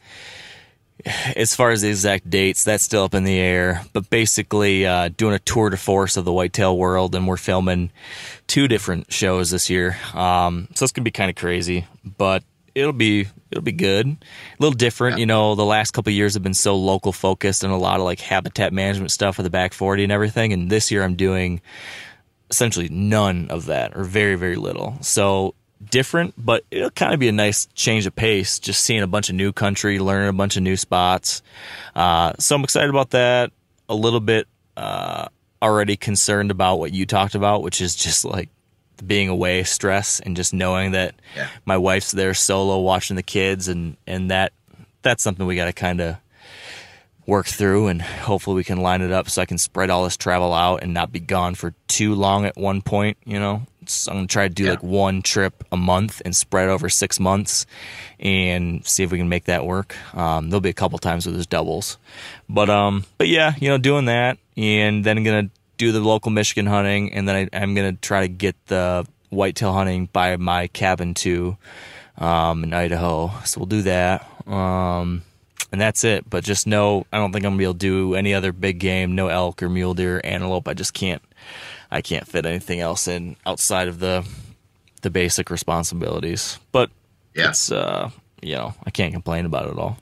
[1.34, 3.82] as far as the exact dates, that's still up in the air.
[3.92, 7.90] But basically, uh, doing a tour de force of the whitetail world, and we're filming
[8.46, 9.96] two different shows this year.
[10.12, 14.06] Um, so it's gonna be kind of crazy, but it'll be it'll be good.
[14.06, 14.16] A
[14.58, 15.54] little different, you know.
[15.54, 18.20] The last couple of years have been so local focused and a lot of like
[18.20, 20.52] habitat management stuff for the back forty and everything.
[20.52, 21.60] And this year, I'm doing
[22.50, 25.54] essentially none of that or very very little so
[25.88, 29.30] different but it'll kind of be a nice change of pace just seeing a bunch
[29.30, 31.42] of new country learning a bunch of new spots
[31.94, 33.52] uh, so i'm excited about that
[33.88, 35.26] a little bit uh,
[35.62, 38.50] already concerned about what you talked about which is just like
[39.06, 41.48] being away stress and just knowing that Yeah.
[41.64, 44.52] my wife's there solo watching the kids and and that
[45.02, 46.16] that's something we got to kind of
[47.26, 50.16] work through and hopefully we can line it up so I can spread all this
[50.16, 53.62] travel out and not be gone for too long at one point, you know.
[53.86, 54.70] So I'm gonna try to do Yeah.
[54.70, 57.66] like one trip a month and spread over six months
[58.18, 59.94] and see if we can make that work.
[60.14, 61.98] Um, there'll be a couple times where there's doubles.
[62.48, 66.66] But um but yeah, you know, doing that and then gonna do the local Michigan
[66.66, 71.14] hunting and then I, I'm gonna try to get the whitetail hunting by my cabin
[71.14, 71.56] too
[72.18, 73.32] um, in Idaho.
[73.46, 74.28] So we'll do that.
[74.46, 75.22] Um,
[75.72, 76.28] and that's it.
[76.28, 78.78] But just know, I don't think I'm gonna be able to do any other big
[78.78, 79.14] game.
[79.14, 80.68] No elk or mule deer, antelope.
[80.68, 81.22] I just can't.
[81.90, 84.26] I can't fit anything else in outside of the
[85.00, 86.58] the basic responsibilities.
[86.72, 86.90] But
[87.34, 87.48] Yeah.
[87.48, 88.10] it's uh,
[88.42, 89.96] you know, I can't complain about it at all.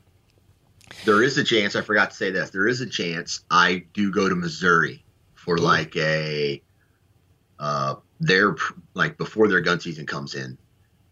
[1.04, 4.10] There is a chance, I forgot to say this, there is a chance I do
[4.10, 5.04] go to Missouri
[5.48, 6.62] for like a,
[7.58, 8.54] uh, their,
[8.92, 10.58] like before their gun season comes in.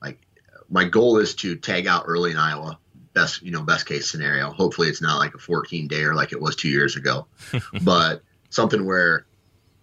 [0.02, 0.20] Like
[0.68, 2.78] my goal is to tag out early in Iowa.
[3.14, 4.50] Best, you know, best case scenario.
[4.50, 7.26] Hopefully it's not like a 14 day or like it was two years ago,
[7.82, 8.20] but
[8.50, 9.24] something where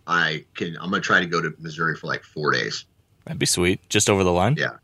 [0.06, 2.86] I can, I'm going to try to go to Missouri for like four days.
[3.26, 3.90] That'd be sweet.
[3.90, 4.54] Just over the line.
[4.56, 4.78] Yeah.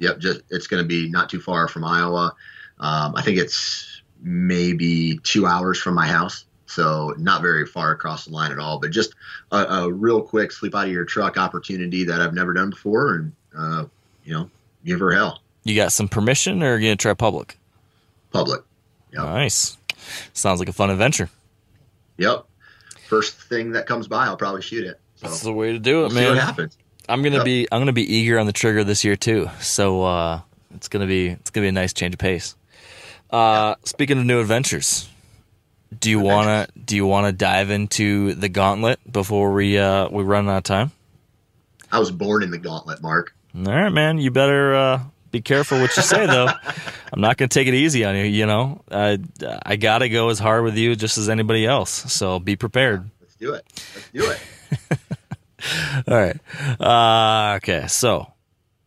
[0.00, 0.18] Yep.
[0.18, 2.34] Just it's going to be not too far from Iowa.
[2.78, 8.26] Um, I think it's maybe two hours from my house, so not very far across
[8.26, 8.78] the line at all.
[8.78, 9.14] But just
[9.52, 13.14] a, a real quick sleep out of your truck opportunity that I've never done before,
[13.14, 13.84] and uh,
[14.24, 14.50] you know,
[14.84, 15.40] give her hell.
[15.64, 17.56] You got some permission, or are you gonna try public?
[18.32, 18.62] Public.
[19.12, 19.22] Yep.
[19.24, 19.76] Nice.
[20.32, 21.28] Sounds like a fun adventure.
[22.18, 22.44] Yep.
[23.08, 25.00] First thing that comes by, I'll probably shoot it.
[25.16, 26.76] So That's the way to do it, we'll see what happens.
[27.08, 27.44] I'm gonna Yep.
[27.44, 29.48] be I'm gonna be eager on the trigger this year too.
[29.60, 30.40] So uh,
[30.74, 32.54] it's gonna be it's gonna be a nice change of pace.
[33.30, 35.08] Uh, speaking of new adventures,
[35.96, 40.48] do you wanna do you wanna dive into the gauntlet before we uh, we run
[40.48, 40.92] out of time?
[41.90, 43.34] I was born in the gauntlet, Mark.
[43.56, 44.18] All right, man.
[44.18, 46.48] You better uh, be careful what you say though.
[47.12, 48.24] I'm not gonna take it easy on you.
[48.24, 49.16] You know, uh,
[49.64, 51.90] I gotta go as hard with you just as anybody else.
[52.12, 53.10] So be prepared.
[53.20, 53.64] Let's do it.
[53.94, 54.98] Let's do it.
[56.06, 56.38] All right.
[56.80, 57.86] Uh, okay.
[57.88, 58.32] So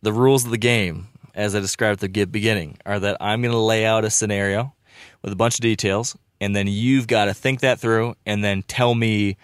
[0.02, 3.52] the rules of the game, as I described at the beginning, are that I'm going
[3.52, 4.74] to lay out a scenario
[5.22, 8.62] with a bunch of details, and then you've got to think that through, and then
[8.62, 9.36] tell me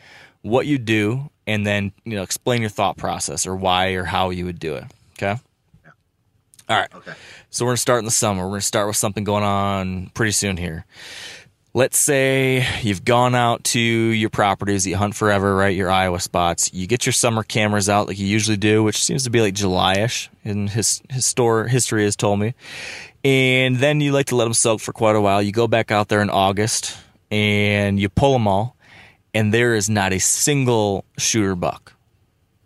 [0.42, 4.30] what you do, and then you know explain your thought process or why or how
[4.30, 4.84] you would do it.
[5.12, 5.40] Okay.
[6.68, 6.92] All right.
[6.94, 7.14] Okay.
[7.50, 8.42] So we're gonna start in the summer.
[8.42, 10.84] We're gonna start with something going on pretty soon here.
[11.72, 15.76] Let's say you've gone out to your properties that you hunt forever, right?
[15.76, 16.72] Your Iowa spots.
[16.74, 19.54] You get your summer cameras out like you usually do, which seems to be like
[19.54, 22.54] July-ish in his, his store history has told me.
[23.24, 25.42] And then you like to let them soak for quite a while.
[25.42, 26.96] You go back out there in August
[27.30, 28.76] and you pull them all,
[29.34, 31.94] and there is not a single shooter buck.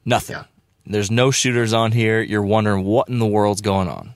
[0.05, 0.37] Nothing.
[0.37, 0.45] Yeah.
[0.87, 2.21] There's no shooters on here.
[2.21, 4.15] You're wondering what in the world's going on.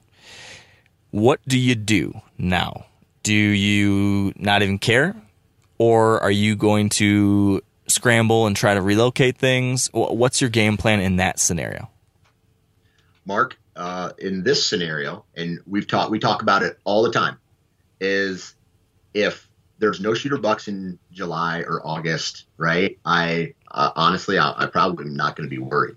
[1.11, 2.87] What do you do now?
[3.23, 5.17] Do you not even care?
[5.79, 9.89] Or are you going to scramble and try to relocate things?
[9.93, 11.89] What's your game plan in that scenario?
[13.25, 17.39] Mark, uh, in this scenario, and we've talked, we talk about it all the time,
[18.01, 18.55] is
[19.15, 22.99] if there's no shooter bucks in July or August, right?
[23.05, 25.97] I uh, honestly, I, I probably am not going to be worried.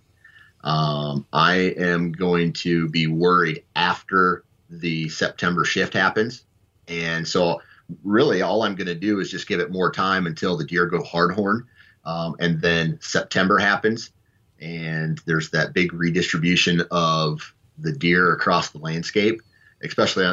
[0.63, 6.43] Um, I am going to be worried after the September shift happens.
[6.87, 7.61] And so,
[8.03, 10.85] really, all I'm going to do is just give it more time until the deer
[10.85, 11.61] go hardhorn.
[12.03, 14.11] Um, and then September happens,
[14.59, 19.41] and there's that big redistribution of the deer across the landscape,
[19.83, 20.25] especially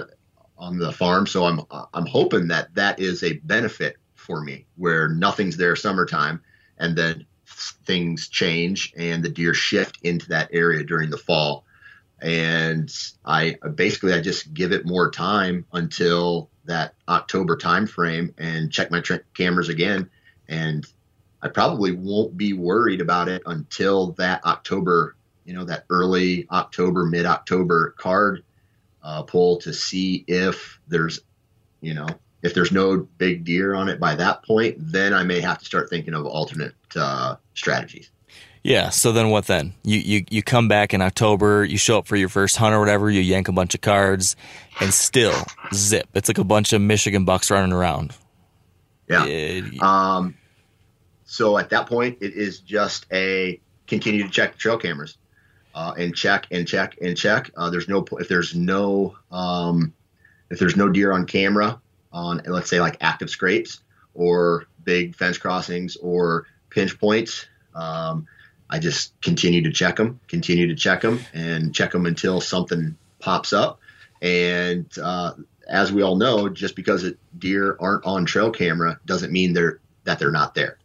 [0.59, 1.27] on, the farm.
[1.27, 1.61] So I'm
[1.93, 6.43] I'm hoping that that is a benefit for me, where nothing's there summertime,
[6.79, 7.27] and then
[7.85, 11.65] things change and the deer shift into that area during the fall.
[12.21, 12.91] And
[13.25, 18.91] I basically I just give it more time until that October time frame and check
[18.91, 20.11] my tr- cameras again.
[20.49, 20.87] And
[21.43, 25.16] I probably won't be worried about it until that October,
[25.47, 28.43] you know, that early October, mid October card
[29.03, 31.21] uh, pull to see if there's,
[31.81, 32.09] you know,
[32.43, 35.65] if there's no big deer on it by that point, then I may have to
[35.65, 38.11] start thinking of alternate uh, strategies.
[38.63, 38.91] Yeah.
[38.91, 39.75] So then what then?
[39.85, 42.81] You, you you come back in October, you show up for your first hunt or
[42.81, 44.35] whatever, you yank a bunch of cards,
[44.81, 45.41] and still
[45.73, 46.09] zip.
[46.15, 48.13] It's like a bunch of Michigan bucks running around.
[49.09, 49.25] Yeah.
[49.27, 50.37] It- Um,
[51.27, 55.17] so at that point, it is just a continue to check the trail cameras
[55.77, 57.51] uh, and check and check and check.
[57.55, 59.93] Uh, there's no if there's no um,
[60.51, 61.81] if there's no deer on camera
[62.13, 63.81] on let's say like active scrapes
[64.15, 67.47] or big fence crossings or pinch points.
[67.75, 68.27] Um,
[68.71, 72.97] I just continue to check them, continue to check them, and check them until something
[73.21, 73.79] pops up.
[74.23, 75.35] And uh,
[75.69, 79.79] as we all know, just because it, deer aren't on trail camera doesn't mean they're
[80.05, 80.79] that they're not there.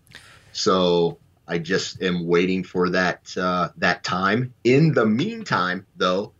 [0.52, 1.18] So
[1.52, 4.54] I just am waiting for that uh, that time.
[4.64, 6.32] In the meantime, though,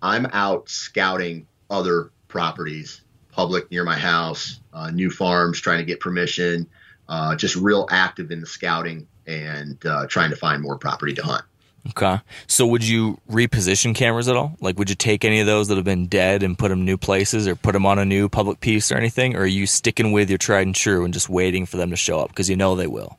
[0.00, 3.00] I'm out scouting other properties,
[3.32, 6.68] public near my house, uh, new farms, trying to get permission.
[7.08, 11.24] Uh, just real active in the scouting and uh, trying to find more property to
[11.24, 11.44] hunt.
[11.88, 12.20] Okay.
[12.46, 14.56] So would you reposition cameras at all?
[14.60, 16.96] Like, would you take any of those that have been dead and put them new
[16.96, 19.34] places or put them on a new public piece or anything?
[19.34, 21.96] Or are you sticking with your tried and true and just waiting for them to
[21.96, 23.18] show up because you know they will?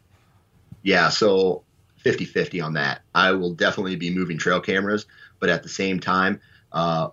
[0.88, 1.66] Yeah, so
[1.98, 3.02] 50 50 on that.
[3.14, 5.06] I will definitely be moving trail cameras,
[5.38, 6.40] but at the same time,
[6.72, 7.10] uh,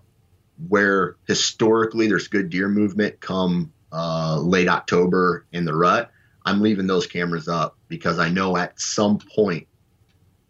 [0.68, 6.12] where historically there's good deer movement come uh, late October in the rut,
[6.44, 9.66] I'm leaving those cameras up because I know at some point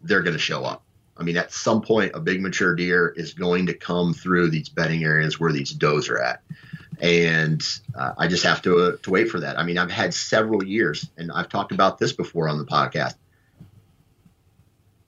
[0.03, 0.83] they're going to show up.
[1.17, 4.69] I mean, at some point, a big mature deer is going to come through these
[4.69, 6.43] bedding areas where these does are at.
[7.01, 7.61] And
[7.93, 9.59] uh, I just have to, uh, to wait for that.
[9.59, 13.15] I mean, I've had several years, and I've talked about this before on the podcast.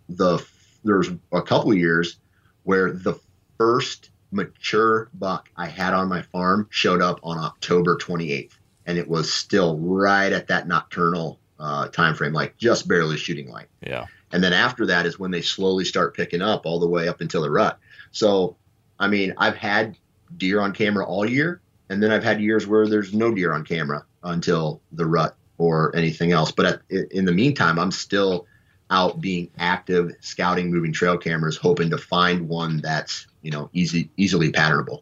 [0.10, 0.46] The
[0.84, 2.18] there's a couple years
[2.64, 3.20] where the
[3.58, 8.54] first mature buck I had on my farm showed up on October 28th,
[8.86, 13.50] and it was still right at that nocturnal uh, time frame, like just barely shooting
[13.50, 13.68] light.
[13.82, 14.06] Yeah.
[14.32, 17.22] And then after that is when they slowly start picking up all the way up
[17.22, 17.80] until the rut.
[18.12, 18.58] So,
[19.00, 19.98] I mean, I've had
[20.36, 23.64] deer on camera all year, and then I've had years where there's no deer on
[23.64, 26.52] camera until the rut or anything else.
[26.52, 28.46] But at, in the meantime, I'm still
[28.90, 34.10] out being active, scouting, moving trail cameras, hoping to find one that's you know easy,
[34.18, 35.02] easily patternable.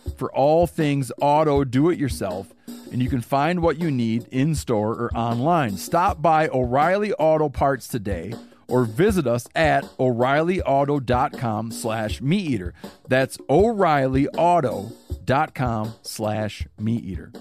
[0.21, 2.53] for all things auto do it yourself,
[2.91, 5.75] and you can find what you need in store or online.
[5.77, 8.35] Stop by O'Reilly Auto Parts today
[8.67, 12.75] or visit us at o'reillyauto.com slash meat eater.
[13.07, 17.31] That's o'reillyauto.com slash meat eater.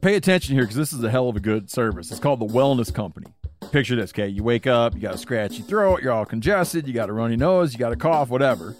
[0.00, 2.10] Pay attention here because this is a hell of a good service.
[2.10, 3.28] It's called the Wellness Company.
[3.70, 4.26] Picture this, okay?
[4.26, 7.36] You wake up, you got a scratchy throat, you're all congested, you got a runny
[7.36, 8.74] nose, you got a cough, whatever.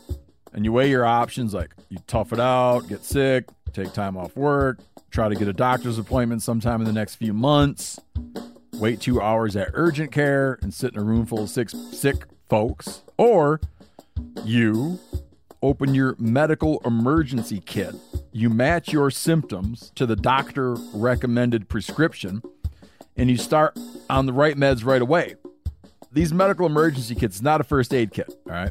[0.52, 4.36] And you weigh your options like you tough it out, get sick, take time off
[4.36, 4.78] work,
[5.10, 8.00] try to get a doctor's appointment sometime in the next few months,
[8.74, 12.24] wait two hours at urgent care and sit in a room full of six sick
[12.48, 13.60] folks, or
[14.44, 14.98] you
[15.62, 17.94] open your medical emergency kit.
[18.32, 22.42] You match your symptoms to the doctor recommended prescription
[23.16, 23.76] and you start
[24.08, 25.34] on the right meds right away.
[26.12, 28.70] These medical emergency kits, not a first aid kit, all right?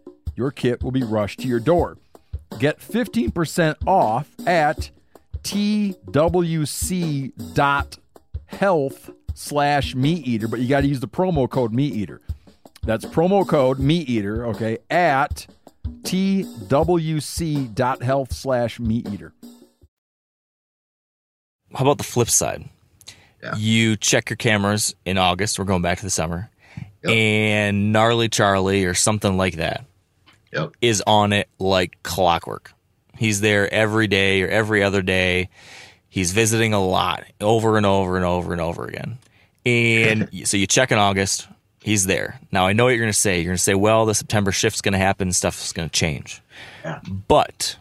[0.41, 1.99] Your kit will be rushed to your door.
[2.57, 4.89] Get 15% off at
[5.43, 5.99] twc.health
[9.35, 12.21] slash meat eater, but you got to use the promo code meat eater.
[12.81, 15.45] That's promo code meat eater, okay, at
[16.01, 16.73] twc.health
[18.33, 19.33] slash meat eater.
[21.71, 22.67] How about the flip side?
[23.43, 23.55] Yeah.
[23.57, 25.59] You check your cameras in August.
[25.59, 26.49] We're going back to the summer.
[27.03, 27.13] Yep.
[27.13, 29.85] And gnarly Charlie or something like that
[30.53, 30.73] Yep.
[30.81, 32.73] is on it like clockwork.
[33.17, 35.49] He's there every day or every other day.
[36.09, 39.17] He's visiting a lot over and over and over and over again.
[39.65, 41.47] And so you check in August,
[41.81, 42.39] he's there.
[42.51, 43.37] Now I know what you're going to say.
[43.37, 46.41] You're going to say, well, the September shift's going to happen, stuff's going to change.
[46.83, 46.99] Yeah.
[47.07, 47.77] But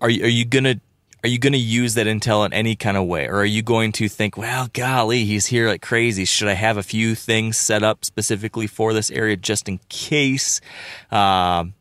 [0.00, 0.80] are you, are you going to
[1.24, 3.26] are you going to use that intel in any kind of way?
[3.28, 6.24] Or are you going to think well golly he's here like crazy.
[6.24, 10.60] Should i have a few things set up specifically for this area just in case?
[11.10, 11.74] Um,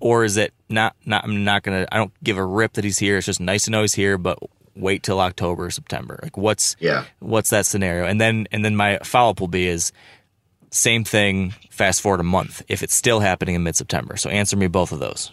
[0.00, 2.84] or is it not not i'm not going to i don't give a rip that
[2.84, 3.16] he's here.
[3.16, 4.38] It's just nice to know he's here but
[4.76, 6.18] wait till october or september.
[6.22, 7.04] Like what's Yeah.
[7.18, 8.04] what's that scenario?
[8.06, 9.90] And then and then my follow-up will be is
[10.70, 14.16] same thing fast forward a month if it's still happening in mid-september.
[14.16, 15.30] So answer me both of those.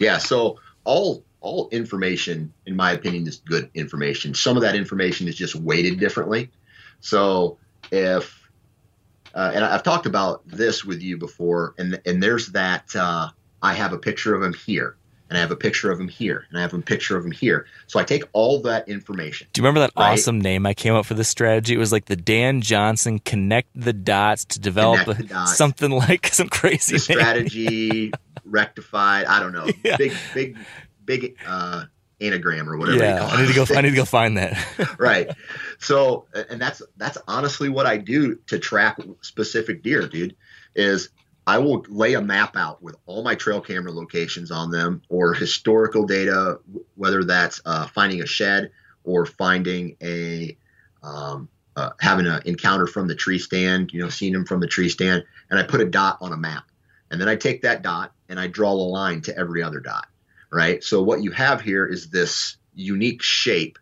[0.00, 0.18] Yeah.
[0.18, 4.34] So all all information, in my opinion, is good information.
[4.34, 6.50] Some of that information is just weighted differently.
[7.00, 7.58] So
[7.92, 8.40] if
[9.34, 13.28] uh, and I've talked about this with you before, and and there's that uh,
[13.62, 14.96] I have a picture of him here,
[15.28, 17.32] and I have a picture of him here, and I have a picture of him
[17.32, 17.66] here.
[17.88, 19.48] So I take all that information.
[19.52, 20.12] Do you remember that Right.
[20.12, 21.74] awesome name I came up for this strategy?
[21.74, 25.56] It was like the Dan Johnson connect the dots to develop a- dots.
[25.56, 28.12] something like some crazy strategy
[28.44, 29.24] rectified.
[29.26, 29.68] I don't know.
[29.84, 29.96] Yeah.
[29.96, 30.56] Big, big,
[31.04, 31.84] big uh,
[32.20, 32.98] anagram or whatever.
[32.98, 33.66] Yeah, call I need to go.
[33.74, 34.96] I need to go find that.
[34.98, 35.30] right.
[35.78, 40.36] So, and that's that's honestly what I do to track specific deer, dude.
[40.74, 41.10] Is
[41.46, 45.34] I will lay a map out with all my trail camera locations on them or
[45.34, 46.58] historical data,
[46.94, 48.70] whether that's uh, finding a shed
[49.04, 50.56] or finding a
[51.02, 54.66] um, uh, having an encounter from the tree stand, you know, seeing them from the
[54.66, 56.64] tree stand, and I put a dot on a map,
[57.10, 60.06] and then I take that dot and I draw a line to every other dot,
[60.54, 60.84] right?
[60.84, 63.78] So what you have here is this unique shape,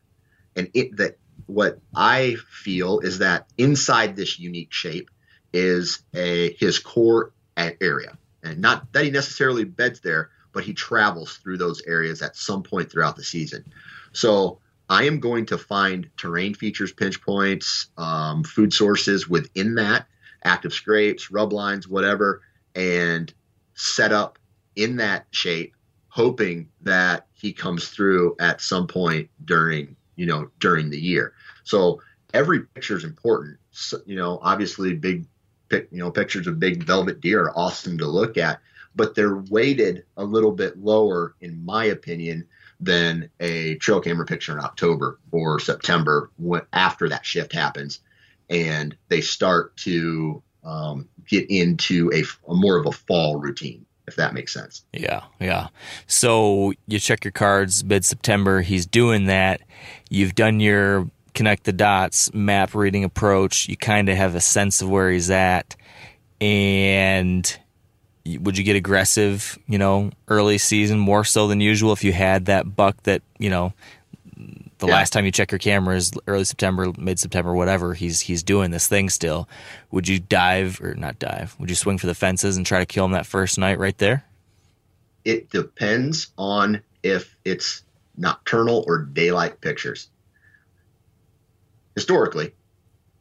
[0.57, 5.11] and it that what I feel is that inside this unique shape
[5.53, 11.37] is a his core area, and not that he necessarily beds there, but he travels
[11.37, 13.64] through those areas at some point throughout the season.
[14.12, 14.59] So
[14.89, 20.07] I am going to find terrain features, pinch points, um, food sources within that,
[20.43, 22.41] active scrapes, rub lines, whatever,
[22.75, 23.33] and
[23.75, 24.39] set up
[24.75, 25.75] in that shape,
[26.13, 31.33] hoping that he comes through at some point during, you know, during the year.
[31.65, 32.03] So
[32.35, 33.57] every picture is important.
[33.71, 35.25] So, you know, obviously big,
[35.71, 38.61] pic, you know, pictures of big velvet deer are awesome to look at,
[38.95, 42.47] but they're weighted a little bit lower, in my opinion,
[42.79, 48.01] than a trail camera picture in October or September when, after that shift happens,
[48.51, 54.16] and they start to um, get into a, a more of a fall routine, if
[54.16, 54.84] that makes sense.
[54.92, 55.68] Yeah, yeah.
[56.07, 58.61] So you check your cards mid September.
[58.62, 59.61] He's doing that.
[60.11, 63.68] You've done your connect the dots map reading approach.
[63.68, 65.76] You kind of have a sense of where he's at.
[66.40, 67.59] And
[68.40, 72.46] would you get aggressive, you know, early season more so than usual if you had
[72.46, 73.72] that buck that, you know,
[74.83, 74.95] the Yeah.
[74.95, 78.89] last time you check your cameras, early September, mid September, whatever, he's he's doing this
[78.89, 79.49] thing still.
[79.93, 81.57] Would you dive or not dive?
[81.59, 83.97] Would you swing for the fences and try to kill him that first night right
[83.99, 84.24] there?
[85.24, 87.85] It depends on if it's
[88.16, 90.09] nocturnal or daylight pictures.
[91.95, 92.53] Historically,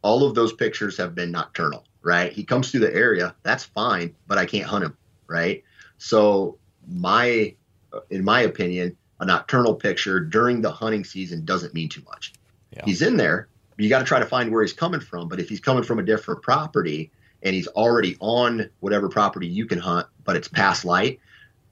[0.02, 2.32] all of those pictures have been nocturnal, right?
[2.34, 4.98] He comes through the area, that's fine, but I can't hunt him,
[5.28, 5.64] right?
[6.00, 6.58] So
[6.88, 7.54] my,
[8.10, 12.34] in my opinion, a nocturnal picture during the hunting season doesn't mean too much.
[12.76, 12.82] Yeah.
[12.84, 13.48] He's in there.
[13.78, 15.28] You got to try to find where he's coming from.
[15.28, 17.12] But if he's coming from a different property
[17.42, 21.20] and he's already on whatever property you can hunt, but it's past light,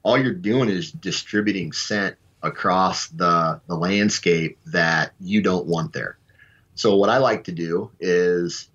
[0.02, 6.18] all you're doing is distributing scent across the the landscape that you don't want there.
[6.74, 8.68] So what I like to do is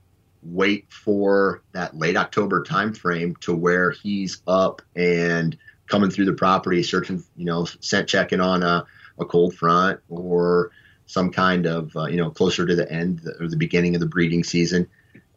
[0.44, 5.58] wait for that late October time frame to where he's up and
[5.88, 8.86] coming through the property, searching, you know, scent checking on a,
[9.20, 10.72] a cold front or
[11.06, 14.08] some kind of, uh, you know, closer to the end or the beginning of the
[14.08, 14.88] breeding season,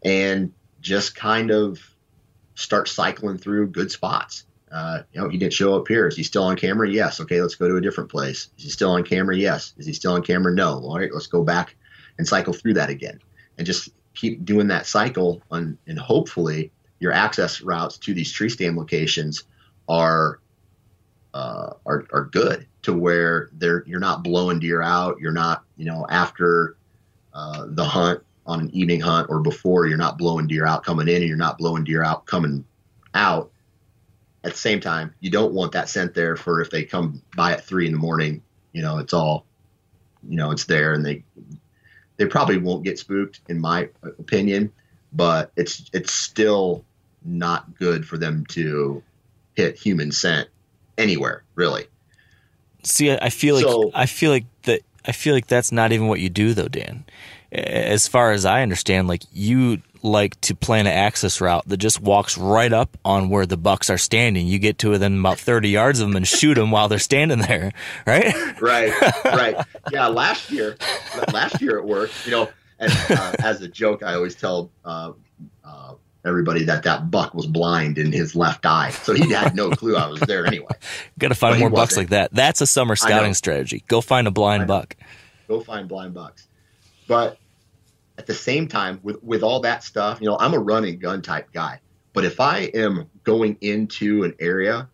[0.03, 1.79] and just kind of
[2.55, 4.45] start cycling through good spots.
[4.71, 6.09] Uh, you know, he didn't show up here.
[6.09, 6.89] Is he still on camera?
[6.89, 7.21] Yes.
[7.21, 8.51] Okay, let's go to a different place.
[8.59, 9.37] Is he still on camera?
[9.37, 9.73] Yes.
[9.79, 10.55] Is he still on camera?
[10.55, 10.81] No.
[10.81, 11.77] All right, let's go back
[12.19, 13.21] and cycle through that again,
[13.57, 15.43] and just keep doing that cycle.
[15.51, 19.45] On, and hopefully, your access routes to these tree stand locations
[19.89, 20.41] are
[21.35, 25.19] uh, are are good to where they're you're not blowing deer out.
[25.21, 26.77] You're not you know after
[27.35, 31.07] uh, the hunt on an evening hunt or before you're not blowing deer out coming
[31.07, 32.65] in and you're not blowing deer out coming
[33.15, 33.51] out
[34.45, 37.53] at the same time, you don't want that scent there for if they come by
[37.53, 38.43] at three in the morning.
[38.73, 39.45] You know, it's all,
[40.29, 41.25] you know, it's there, and they
[42.17, 44.73] they probably won't get spooked, in my opinion.
[45.13, 46.85] But it's it's still
[47.25, 49.03] not good for them to
[49.59, 50.49] hit human scent
[50.97, 51.89] anywhere, really.
[52.85, 54.83] See, I feel like So- I feel like that.
[55.05, 57.05] I feel like that's not even what you do, though, Dan.
[57.51, 62.01] As far as I understand, like you like to plan an access route that just
[62.01, 64.47] walks right up on where the bucks are standing.
[64.47, 67.41] You get to within about thirty yards of them and shoot them while they're standing
[67.41, 67.73] there,
[68.07, 68.33] right?
[68.61, 68.93] right,
[69.25, 69.57] right.
[69.93, 70.77] Yeah, last year,
[71.33, 72.49] last year at work, you know,
[72.79, 75.13] and uh, as a joke, I always tell uh,
[75.65, 75.95] uh,
[76.29, 79.97] everybody that that buck was blind in his left eye, so he had no clue
[79.97, 80.73] I was there anyway.
[81.19, 82.33] Got to find But more bucks like that.
[82.33, 83.85] That's a summer scouting strategy.
[83.89, 84.97] Go find a blind buck.
[85.49, 86.47] Go find blind bucks,
[87.07, 87.39] but
[88.19, 91.23] at the same time, with with all that stuff, you know, I'm a running gun
[91.23, 91.81] type guy.
[92.13, 94.89] But if I am going into an area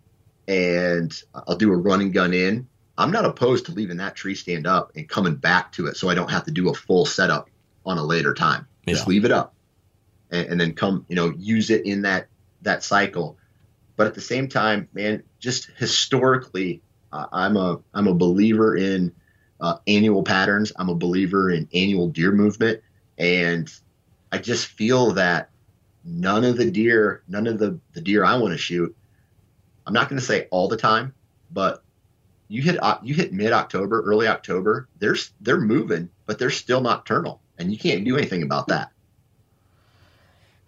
[0.46, 2.68] and I'll do a running gun in,
[2.98, 6.08] I'm not opposed to leaving that tree stand up and coming back to it so
[6.08, 7.48] I don't have to do a full setup
[7.86, 8.66] on a later time.
[8.86, 9.08] Just Yeah.
[9.08, 9.53] leave it up
[10.34, 12.26] and, and then come, you know, use it in that
[12.62, 13.38] that cycle.
[13.96, 16.82] But at the same time, man, just historically,
[17.12, 19.12] uh, I'm a I'm a believer in
[19.60, 20.72] uh, annual patterns.
[20.76, 22.80] I'm a believer in annual deer movement,
[23.16, 23.72] and
[24.32, 25.50] I just feel that
[26.04, 28.94] none of the deer, none of the the deer I want to shoot.
[29.86, 31.14] I'm not going to say all the time,
[31.52, 31.84] but
[32.48, 34.88] you hit uh, you hit mid October, early October.
[34.98, 38.90] They're they're moving, but they're still nocturnal, and you can't do anything about that.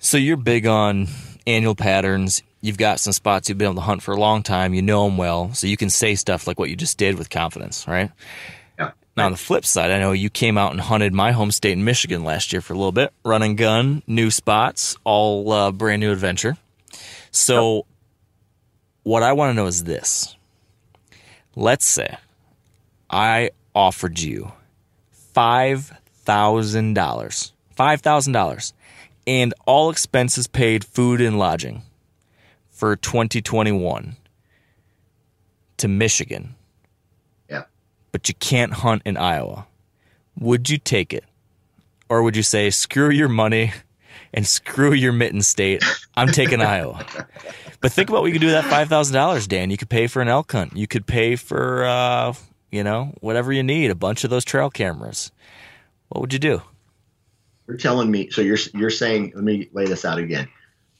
[0.07, 1.09] So you're big on
[1.49, 2.45] annual patterns.
[2.61, 4.73] You've got some spots you've been able to hunt for a long time.
[4.73, 7.29] You know them well, so you can say stuff like what you just did with
[7.29, 8.13] confidence, right?
[8.79, 8.93] Yeah.
[9.17, 11.73] Now on the flip side, I know you came out and hunted my home state
[11.73, 15.73] in Michigan last year for a little bit, run and gun, new spots, all uh,
[15.73, 16.57] brand new adventure.
[17.33, 17.85] So,
[19.03, 20.37] what I want to know is this:
[21.57, 22.17] Let's say
[23.11, 24.53] I offered you
[25.35, 28.73] five thousand dollars, five thousand dollars,
[29.27, 31.83] and all expenses paid, food and lodging,
[32.71, 34.17] for 2021
[35.79, 36.55] to Michigan,
[37.49, 37.65] Yeah.
[38.13, 39.67] but you can't hunt in Iowa.
[40.39, 41.25] Would you take it,
[42.09, 43.73] or would you say screw your money
[44.35, 45.83] and screw your mitten state?
[46.17, 47.05] I'm taking Iowa.
[47.81, 49.71] But think about what you could do with that five thousand dollars, Dan.
[49.71, 50.77] You could pay for an elk hunt.
[50.77, 52.33] You could pay for, uh,
[52.71, 53.91] you know, whatever you need.
[53.91, 55.31] A bunch of those trail cameras.
[56.09, 56.63] What would you do?
[57.67, 60.49] You're telling me so you're you're saying let me lay this out again.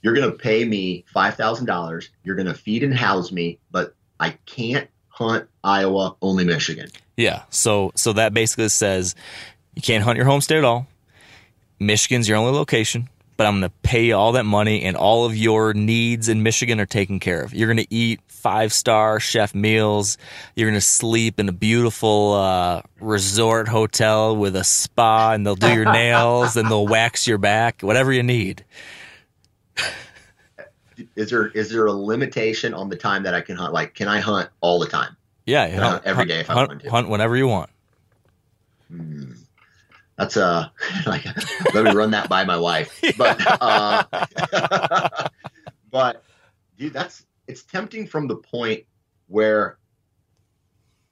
[0.03, 2.11] You're going to pay me five thousand dollars.
[2.25, 6.91] You're going to feed and house me, but I can't hunt Iowa, only Michigan.
[7.17, 7.43] Yeah.
[7.51, 9.15] So so that basically says
[9.75, 10.87] you can't hunt your home state at all.
[11.79, 15.25] Michigan's your only location, but I'm going to pay you all that money and all
[15.25, 17.55] of your needs in Michigan are taken care of.
[17.55, 20.19] You're going to eat five star chef meals.
[20.55, 25.57] You're going to sleep in a beautiful uh, resort hotel with a spa and they'll
[25.57, 28.65] do your nails and they'll wax your back, whatever you need.
[31.15, 33.75] Is there is there a limitation on the time that I can hunt?
[33.75, 35.15] Like, can I hunt all the time?
[35.45, 35.69] Yeah.
[35.69, 36.91] Hunt every day if I hunt, to?
[36.91, 37.71] hunt whenever you want.
[38.89, 39.33] Hmm.
[40.17, 40.69] That's uh
[41.07, 41.25] like
[41.75, 43.01] let me run that by my wife.
[43.19, 44.05] But uh
[45.91, 46.23] but
[46.79, 48.85] dude, that's it's tempting from the point
[49.29, 49.79] where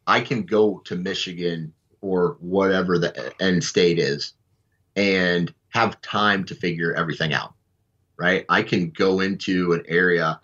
[0.07, 4.35] I can go to Michigan or whatever the end state is
[4.97, 7.55] and have time to figure everything out.
[8.17, 8.45] Right?
[8.49, 10.41] I can go into an area,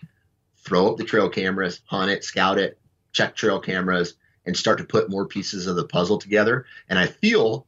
[0.58, 2.78] throw up the trail cameras, hunt it, scout it,
[3.12, 6.66] check trail cameras, and start to put more pieces of the puzzle together.
[6.88, 7.66] And I feel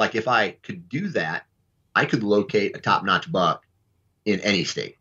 [0.00, 1.44] like if I could do that,
[1.94, 3.66] I could locate a top notch buck
[4.24, 4.96] in any state.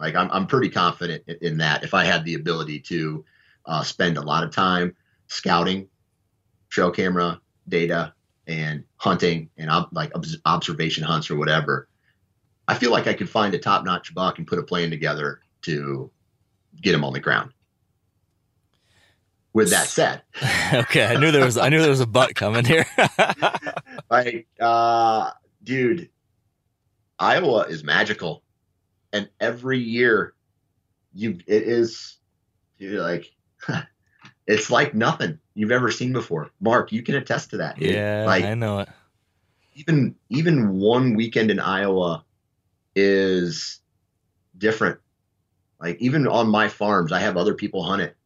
[0.00, 3.24] Like I'm, I'm pretty confident in, in that if I had the ability to
[3.64, 4.96] uh, spend a lot of time
[5.28, 5.88] scouting,
[6.68, 8.12] trail camera data,
[8.48, 11.88] and hunting and ob- like obs- observation hunts or whatever,
[12.66, 15.42] I feel like I could find a top notch buck and put a plan together
[15.62, 16.10] to
[16.82, 17.52] get him on the ground.
[19.52, 20.22] With that said,
[20.72, 22.86] okay, I knew there was I knew there was a butt coming here.
[24.10, 25.30] like, uh,
[25.64, 26.10] dude,
[27.18, 28.42] Iowa is magical,
[29.12, 30.34] and every year,
[31.14, 32.18] you it is,
[32.78, 33.32] dude, like,
[34.46, 36.50] it's like nothing you've ever seen before.
[36.60, 37.78] Mark, you can attest to that.
[37.78, 37.94] Dude.
[37.94, 38.88] yeah, like I know it.
[39.74, 42.24] even even one weekend in Iowa
[42.94, 43.80] is
[44.56, 44.98] different.
[45.80, 48.16] Like even on my farms, I have other people hunt it,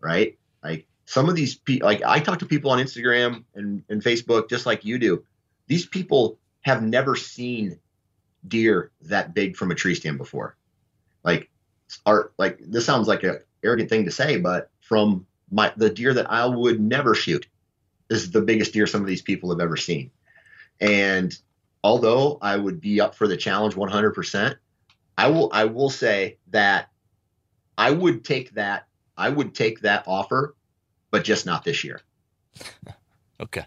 [0.00, 0.37] right?
[0.62, 4.48] Like some of these people, like I talk to people on Instagram and, and Facebook,
[4.48, 5.24] just like you do.
[5.66, 7.78] These people have never seen
[8.46, 10.56] deer that big from a tree stand before.
[11.24, 11.50] Like,
[12.04, 16.14] are like this sounds like a arrogant thing to say, but from my the deer
[16.14, 17.46] that I would never shoot
[18.10, 20.10] is the biggest deer some of these people have ever seen.
[20.80, 21.36] And
[21.82, 24.56] although I would be up for the challenge 100%,
[25.16, 26.90] I will I will say that
[27.76, 28.87] I would take that
[29.18, 30.54] I would take that offer,
[31.10, 32.00] but just not this year.
[33.40, 33.64] Okay.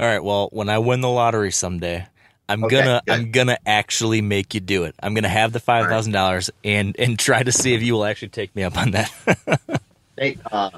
[0.00, 0.18] All right.
[0.18, 2.08] Well, when I win the lottery someday,
[2.48, 3.12] I'm Okay, gonna good.
[3.14, 4.96] I'm gonna actually make you do it.
[5.00, 8.04] I'm gonna have the five thousand dollars and and try to see if you will
[8.04, 9.12] actually take me up on that.
[10.16, 10.70] Thank uh,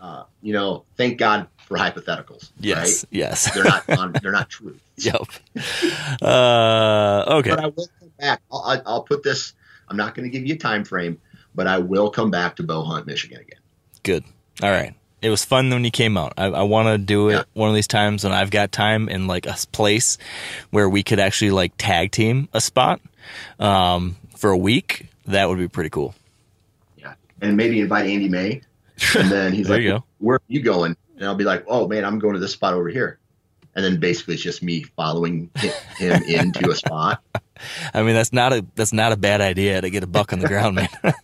[0.00, 2.50] uh, you know, thank God for hypotheticals.
[2.60, 3.04] yes.
[3.04, 3.08] right?
[3.10, 3.50] Yes.
[3.54, 4.76] They're not on, they're not true.
[4.96, 5.22] yep.
[6.20, 7.50] Uh, okay.
[7.50, 8.42] But I will come back.
[8.52, 9.54] I'll, I'll put this.
[9.88, 11.20] I'm not going to give you a time frame,
[11.54, 13.60] but I will come back to Bow Hunt, Michigan again.
[14.02, 14.24] Good.
[14.62, 14.94] All right.
[15.20, 16.32] It was fun when you came out.
[16.36, 17.42] I, I want to do it Yeah.
[17.54, 20.18] one of these times when I've got time in like a place
[20.70, 23.00] where we could actually like tag team a spot
[23.60, 25.06] um, for a week.
[25.26, 26.14] That would be pretty cool.
[26.96, 28.62] Yeah, and maybe invite Andy May,
[29.16, 30.02] and then he's like, you.
[30.18, 32.74] "Where are you going?" And I'll be like, "Oh man, I'm going to this spot
[32.74, 33.20] over here."
[33.74, 35.50] And then basically it's just me following
[35.98, 37.22] him into a spot.
[37.94, 40.40] I mean, that's not a that's not a bad idea to get a buck on
[40.40, 40.88] the ground, man.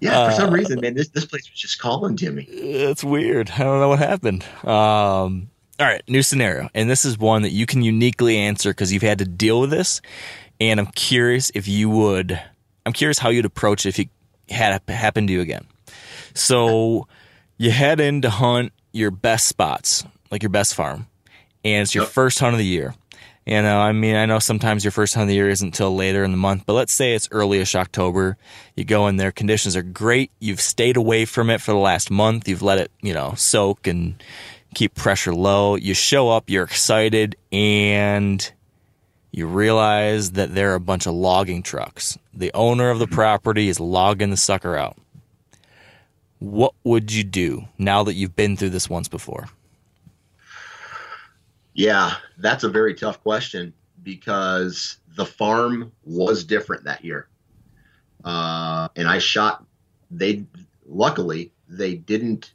[0.00, 2.42] Yeah, for Uh, some reason, man, this this place was just calling to me.
[2.44, 3.50] It's weird.
[3.50, 4.42] I don't know what happened.
[4.64, 8.92] Um, all right, new scenario, and this is one that you can uniquely answer because
[8.92, 10.00] you've had to deal with this.
[10.60, 12.40] And I'm curious if you would.
[12.84, 14.08] I'm curious how you'd approach it if it
[14.52, 15.66] had happened to you again.
[16.34, 17.06] So
[17.56, 21.06] you head in to hunt your best spots, like your best farm,
[21.64, 22.12] and it's your Yep.
[22.12, 22.94] first hunt of the year.
[23.46, 25.94] You know, I mean, I know sometimes your first hunt of the year isn't until
[25.94, 28.36] later in the month, but let's say it's earlyish October.
[28.76, 30.30] You go in there, conditions are great.
[30.38, 32.46] You've stayed away from it for the last month.
[32.46, 34.22] You've let it, you know, soak and
[34.74, 35.74] keep pressure low.
[35.74, 38.52] You show up, you're excited, and
[39.32, 42.18] you realize that there are a bunch of logging trucks.
[42.34, 43.14] The owner of the mm-hmm.
[43.14, 44.96] property is logging the sucker out.
[46.38, 49.48] What would you do now that you've been through this once before?
[51.74, 57.28] Yeah, that's a very tough question because the farm was different that year.
[58.24, 59.64] Uh, and I shot
[60.10, 60.44] they
[60.86, 62.52] luckily they didn't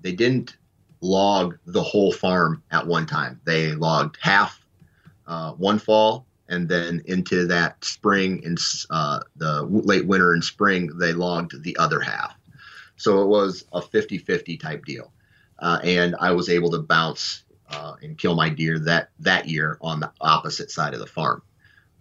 [0.00, 0.56] they didn't
[1.00, 3.40] log the whole farm at one time.
[3.44, 4.64] They logged half
[5.26, 8.58] uh, one fall and then into that spring and
[8.90, 12.34] uh, the late winter and spring they logged the other half.
[12.96, 15.12] So it was a 50-50 type deal.
[15.58, 19.78] Uh, and I was able to bounce uh, and kill my deer that that year
[19.80, 21.42] on the opposite side of the farm.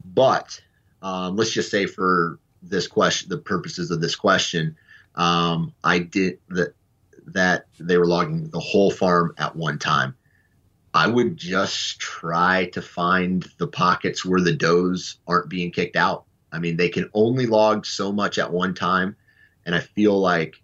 [0.04, 0.60] But
[1.02, 4.76] um, let's just say for this question, the purposes of this question,
[5.16, 6.74] um, I did that
[7.28, 10.16] that they were logging the whole farm at one time.
[10.94, 16.26] I would just try to find the pockets where the does aren't being kicked out.
[16.52, 19.16] I mean, they can only log so much at one time,
[19.66, 20.62] and I feel like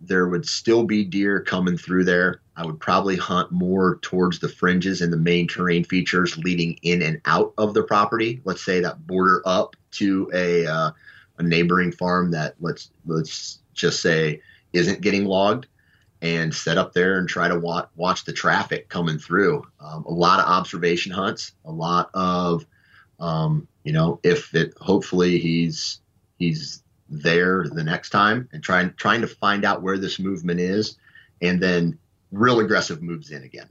[0.00, 2.41] there would still be deer coming through there.
[2.56, 7.00] I would probably hunt more towards the fringes and the main terrain features leading in
[7.02, 8.40] and out of the property.
[8.44, 10.90] Let's say that border up to a uh,
[11.38, 14.42] a neighboring farm that let's let's just say
[14.72, 15.66] isn't getting logged,
[16.20, 19.66] and set up there and try to watch watch the traffic coming through.
[19.80, 22.66] Um, a lot of observation hunts, a lot of
[23.18, 26.00] um, you know if it hopefully he's
[26.38, 30.96] he's there the next time and trying trying to find out where this movement is
[31.42, 31.98] and then
[32.32, 33.68] real aggressive moves in again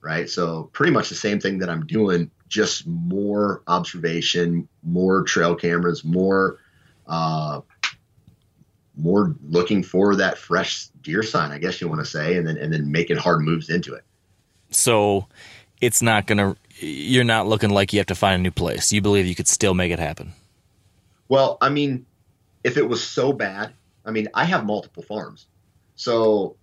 [0.00, 5.54] right so pretty much the same thing that i'm doing just more observation more trail
[5.54, 6.58] cameras more
[7.06, 7.60] uh
[8.96, 12.56] more looking for that fresh deer sign i guess you want to say and then
[12.56, 14.02] and then making hard moves into it
[14.70, 15.26] So
[15.80, 18.92] it's not going to, you're not looking like you have to find a new place.
[18.92, 20.32] You believe you could still make it happen.
[21.28, 22.06] Well, I mean,
[22.64, 23.72] if it was so bad,
[24.04, 25.46] I mean, I have multiple farms.
[25.96, 26.57] So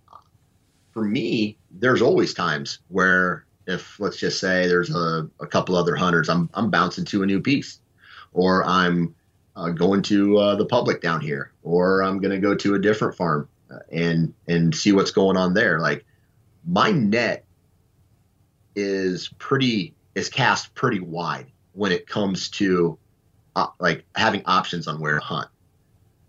[0.95, 5.93] for me, there's always times where if let's just say there's a, a couple other
[5.95, 7.81] hunters, I'm I'm bouncing to a new piece.
[8.31, 9.13] or I'm
[9.55, 12.79] uh, going to uh, the public down here, or I'm going to go to a
[12.79, 15.79] different farm uh, and and see what's going on there.
[15.79, 16.05] Like
[16.65, 17.45] my net
[18.75, 22.97] is pretty is cast pretty wide when it comes to
[23.57, 25.49] uh, like having options on where to hunt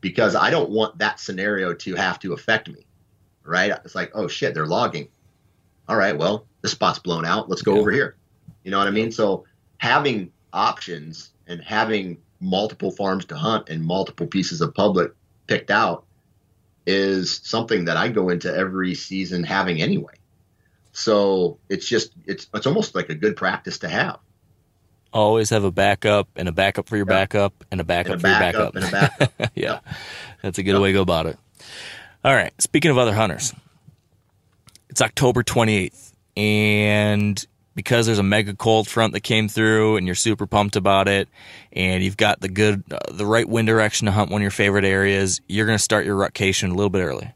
[0.01, 2.87] because I don't want that scenario to have to affect me.
[3.47, 3.72] Right?
[3.84, 5.09] It's like, oh shit, they're logging.
[5.88, 7.49] All right, well, this spot's blown out.
[7.49, 7.80] Let's go Yeah.
[7.80, 8.16] over here.
[8.64, 9.12] You know what I mean?
[9.12, 9.44] So
[9.78, 15.12] having options and having multiple farms to hunt and multiple pieces of public
[15.47, 16.05] picked out
[16.86, 20.14] is something that I go into every season having anyway.
[20.92, 24.18] So it's just it's it's almost like a good practice to have.
[25.12, 27.14] Always have a backup and a backup for your Yeah.
[27.14, 29.18] backup and a backup And a for your backup backup.
[29.18, 29.51] backup.
[29.55, 29.80] yeah,
[30.42, 31.38] that's a good way to go about it.
[32.27, 32.53] All right.
[32.61, 33.55] Speaking of other hunters,
[34.89, 37.47] it's October 28th, and
[37.77, 41.29] because there's a mega cold front that came through, and you're super pumped about it,
[41.72, 44.51] and you've got the good, uh, the right wind direction to hunt one of your
[44.51, 47.33] favorite areas, you're going to start your rutcation a little bit early.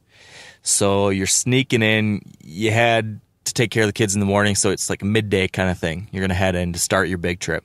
[0.62, 2.22] So you're sneaking in.
[2.42, 5.06] You had to take care of the kids in the morning, so it's like a
[5.06, 6.08] midday kind of thing.
[6.10, 7.62] You're going to head in to start your big trip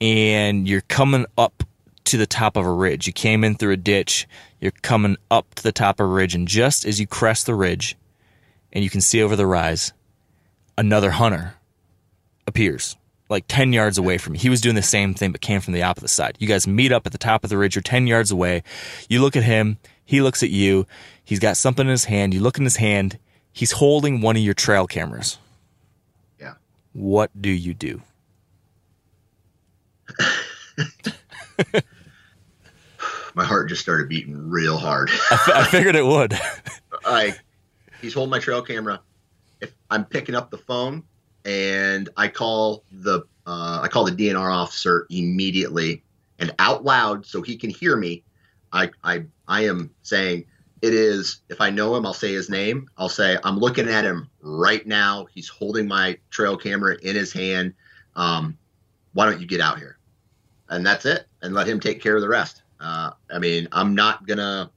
[0.00, 1.64] and you're coming up
[2.08, 3.06] to the top of a ridge.
[3.06, 4.26] You came in through a ditch,
[4.60, 7.54] you're coming up to the top of a ridge, and just as you crest the
[7.54, 7.96] ridge
[8.72, 9.92] and you can see over the rise,
[10.76, 11.54] another hunter
[12.46, 12.96] appears
[13.28, 14.40] like 10 yards away from you.
[14.40, 16.36] He was doing the same thing but came from the opposite side.
[16.38, 18.62] You guys meet up at the top of the ridge, you're 10 yards away.
[19.08, 20.86] You look at him, he looks at you.
[21.22, 22.32] He's got something in his hand.
[22.32, 23.18] You look in his hand,
[23.52, 25.38] he's holding one of your trail cameras.
[26.40, 26.54] Yeah.
[26.92, 28.00] What do you do?
[33.38, 35.10] My heart just started beating real hard.
[35.30, 36.36] I figured it would.
[37.04, 37.38] like
[38.02, 39.00] he's holding my trail camera.
[39.60, 41.04] If I'm picking up the phone
[41.44, 46.02] and I call the uh, I call the DNR officer immediately
[46.40, 48.24] and out loud so he can hear me.
[48.72, 50.44] I I I am saying
[50.82, 52.88] it is if I know him, I'll say his name.
[52.96, 55.28] I'll say I'm looking at him right now.
[55.32, 57.74] He's holding my trail camera in his hand.
[58.16, 58.58] Um,
[59.12, 59.96] why don't you get out here?
[60.70, 61.28] And that's it.
[61.40, 62.62] And let him take care of the rest.
[62.80, 64.70] Uh, I mean, I'm not gonna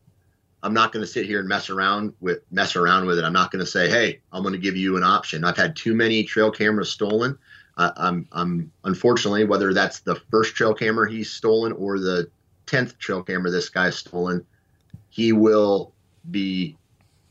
[0.63, 3.25] I'm not going to sit here and mess around with mess around with it.
[3.25, 5.75] I'm not going to say, "Hey, I'm going to give you an option." I've had
[5.75, 7.37] too many trail cameras stolen.
[7.77, 12.29] Uh, I'm, I'm unfortunately whether that's the first trail camera he's stolen or the
[12.65, 14.45] tenth trail camera this guy's stolen,
[15.09, 15.93] he will
[16.29, 16.77] be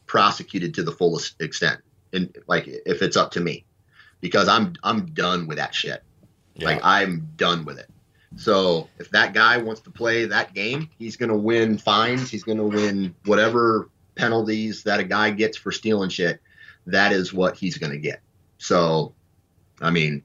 [0.06, 1.80] prosecuted to the fullest extent.
[2.12, 3.64] And like if it's up to me,
[4.20, 6.02] because I'm I'm done with that shit.
[6.66, 7.88] Like I'm done with it.
[8.36, 12.30] So if that guy wants to play that game, he's going to win fines.
[12.30, 16.40] He's going to win whatever penalties that a guy gets for stealing shit.
[16.86, 18.20] That is what he's going to get.
[18.58, 19.14] So,
[19.80, 20.22] I mean,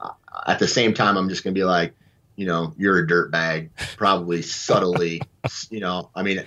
[0.00, 0.10] uh,
[0.46, 1.94] at the same time, I'm just going to be like,
[2.36, 5.20] you know, you're a dirt bag, probably subtly,
[5.70, 6.44] you know, I mean,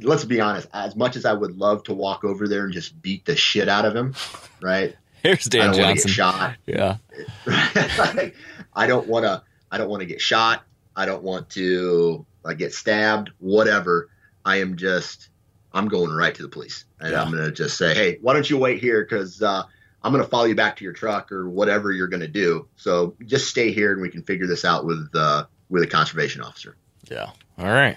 [0.00, 3.00] let's be honest, as much as I would love to walk over there and just
[3.00, 4.14] beat the shit out of him,
[4.60, 4.96] right?
[5.22, 6.10] Here's Dan Johnson.
[6.10, 6.56] shot.
[6.66, 6.96] Yeah.
[7.46, 9.42] I don't want to.
[9.72, 10.62] I don't want to get shot.
[10.94, 13.30] I don't want to like get stabbed.
[13.38, 14.08] Whatever.
[14.44, 15.30] I am just.
[15.74, 17.22] I'm going right to the police, and Yeah.
[17.22, 19.02] I'm going to just say, "Hey, why don't you wait here?
[19.02, 19.62] Because uh,
[20.02, 22.68] I'm going to follow you back to your truck or whatever you're going to do.
[22.76, 26.42] So just stay here, and we can figure this out with uh, with a conservation
[26.42, 26.76] officer."
[27.10, 27.30] Yeah.
[27.58, 27.96] All right.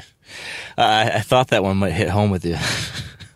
[0.78, 2.58] I, I thought that one might hit home with you.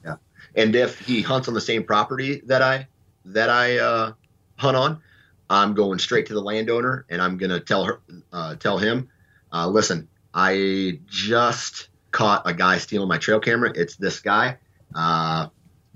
[0.05, 0.15] yeah.
[0.55, 2.87] And if he hunts on the same property that I
[3.25, 4.13] that I uh,
[4.55, 5.01] hunt on,
[5.49, 9.09] I'm going straight to the landowner and I'm gonna tell her uh, tell him,
[9.51, 13.71] uh, listen, I just caught a guy stealing my trail camera.
[13.75, 14.57] It's this guy.
[14.95, 15.47] Uh,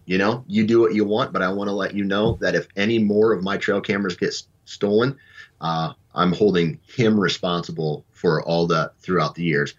[0.06, 2.56] you know, you do what you want, but I want to let you know that
[2.56, 5.18] if any more of my trail cameras get s- stolen,
[5.62, 9.74] uh, I'm holding him responsible for all that throughout the years.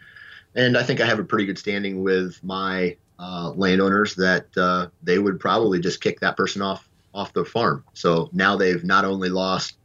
[0.55, 4.89] And I think I have a pretty good standing with my uh, landowners that uh,
[5.03, 7.85] they would probably just kick that person off off the farm.
[7.95, 9.77] So now they've not only lost,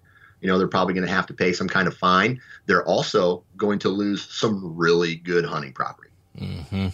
[0.41, 2.41] you know, they're probably going to have to pay some kind of fine.
[2.65, 6.09] They're also going to lose some really good hunting property.
[6.37, 6.87] Mm-hmm.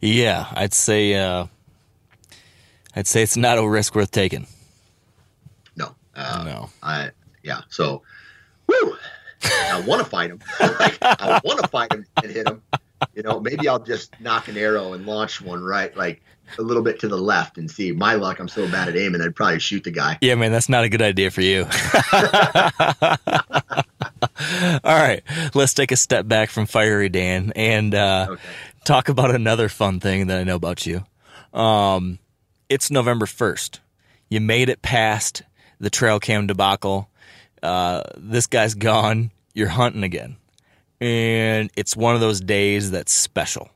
[0.00, 1.46] Yeah, I'd say uh,
[2.96, 4.46] I'd say it's not a risk worth taking.
[5.76, 6.70] No, uh, no.
[6.82, 7.10] I
[7.42, 7.60] yeah.
[7.68, 8.02] So,
[8.66, 8.96] woo!
[9.44, 10.40] I want to fight him.
[10.60, 12.62] like, I want to fight him and hit him.
[13.14, 16.22] You know, maybe I'll just knock an arrow and launch one right, like
[16.58, 17.92] a little bit to the left, and see.
[17.92, 20.18] My luck, I'm so bad at aiming, I'd probably shoot the guy.
[20.20, 21.66] Yeah, man, that's not a good idea for you.
[24.84, 25.22] All right,
[25.54, 28.42] let's take a step back from fiery Dan and uh, Okay.
[28.84, 31.04] talk about another fun thing that I know about you.
[31.58, 32.18] Um,
[32.68, 33.80] it's November first.
[34.28, 35.42] You made it past
[35.78, 37.08] the trail cam debacle.
[37.62, 39.30] Uh, this guy's gone.
[39.54, 40.36] You're hunting again,
[41.00, 43.70] and it's one of those days that's special.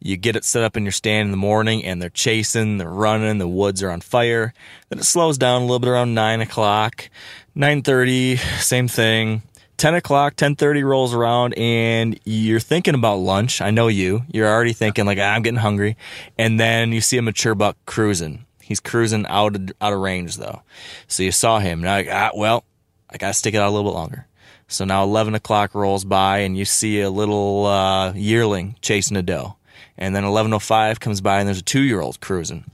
[0.00, 2.88] You get it set up in your stand in the morning, and they're chasing, they're
[2.88, 4.54] running, the woods are on fire.
[4.88, 7.10] Then it slows down a little bit around nine o'clock,
[7.54, 9.42] nine thirty, same thing.
[9.78, 13.60] 10 o'clock 10.30 rolls around and you're thinking about lunch.
[13.60, 14.24] I know you.
[14.32, 15.96] You're already thinking like ah, i'm getting hungry.
[16.36, 18.44] And then you see a mature buck cruising.
[18.60, 20.62] He's cruising out of, out of range though.
[21.06, 21.82] So you saw him.
[21.82, 22.64] Now like, ah, well
[23.08, 24.26] i gotta stick it out a little bit longer
[24.68, 29.22] so now 11 o'clock rolls by and you see a little uh, yearling chasing a
[29.22, 29.56] doe
[29.96, 32.64] and then 11.05 comes by and there's a two-year-old cruising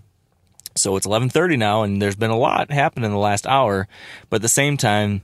[0.76, 3.88] so it's 11:30 now and there's been a lot happen in the last hour
[4.28, 5.22] but at the same time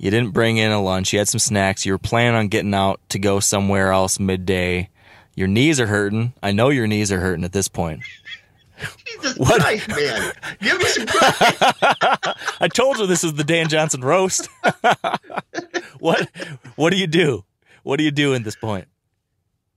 [0.00, 2.72] you didn't bring in a lunch, you had some snacks, you were planning on getting
[2.72, 4.88] out to go somewhere else midday.
[5.34, 6.32] Your knees are hurting.
[6.42, 8.00] I know your knees are hurting at this point.
[9.06, 9.60] Jesus What?
[9.60, 10.32] Christ, man.
[10.60, 11.06] Give me some.
[12.60, 14.48] I told you this is the Dan Johnson roast.
[15.98, 16.28] what
[16.76, 17.44] what do you do?
[17.82, 18.86] What do you do at this point?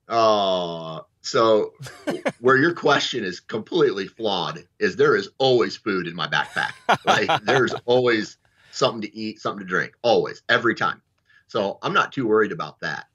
[0.10, 1.74] Oh, so
[2.40, 6.74] where your question is completely flawed is there is always food in my backpack.
[7.06, 8.38] Like there's always
[8.72, 11.02] something to eat, something to drink, always, every time.
[11.48, 13.06] So I'm not too worried about that.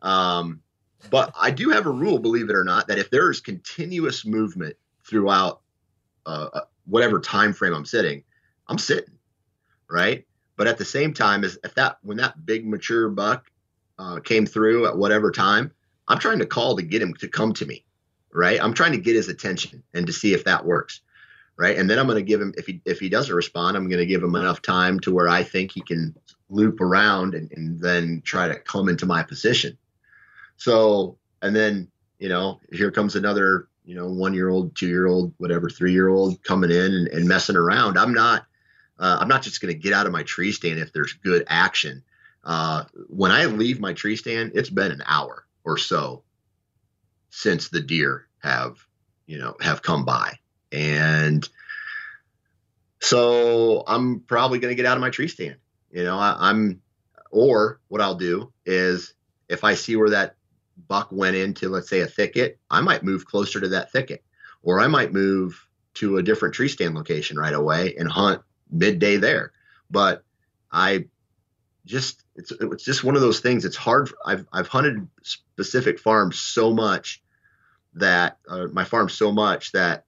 [0.00, 0.62] Um,
[1.10, 4.24] but I do have a rule, believe it or not, that if there is continuous
[4.24, 4.76] movement
[5.08, 5.60] throughout
[6.26, 8.22] uh, uh, whatever time frame I'm sitting,
[8.66, 9.14] I'm sitting,
[9.90, 10.24] right?
[10.56, 13.50] But at the same time, is if that when that big mature buck
[13.98, 15.72] uh, came through at whatever time,
[16.08, 17.84] I'm trying to call to get him to come to me,
[18.32, 18.62] right?
[18.62, 21.00] I'm trying to get his attention and to see if that works,
[21.56, 21.76] right?
[21.76, 24.00] And then I'm going to give him if he if he doesn't respond, I'm going
[24.00, 26.14] to give him enough time to where I think he can
[26.50, 29.78] loop around and, and then try to come into my position.
[30.56, 31.88] So and then
[32.18, 35.92] you know here comes another you know one year old, two year old, whatever, three
[35.92, 37.96] year old coming in and, and messing around.
[37.96, 38.44] I'm not
[38.98, 41.44] uh, I'm not just going to get out of my tree stand if there's good
[41.48, 42.04] action.
[42.44, 46.22] Uh, when I leave my tree stand, it's been an hour or so
[47.30, 48.76] since the deer have,
[49.26, 50.34] you know, have come by.
[50.70, 51.48] And
[53.00, 55.56] so I'm probably going to get out of my tree stand.
[55.90, 56.82] You know, I, I'm,
[57.30, 59.14] or what I'll do is
[59.48, 60.37] if I see where that
[60.86, 64.22] buck went into, let's say, a thicket, I might move closer to that thicket,
[64.62, 69.16] or I might move to a different tree stand location right away and hunt midday
[69.16, 69.52] there.
[69.90, 70.22] But
[70.70, 71.06] I
[71.84, 73.64] just it's it's just one of those things.
[73.64, 74.12] It's hard.
[74.24, 77.22] I've I've hunted specific farms so much
[77.94, 80.04] that uh, my farm so much that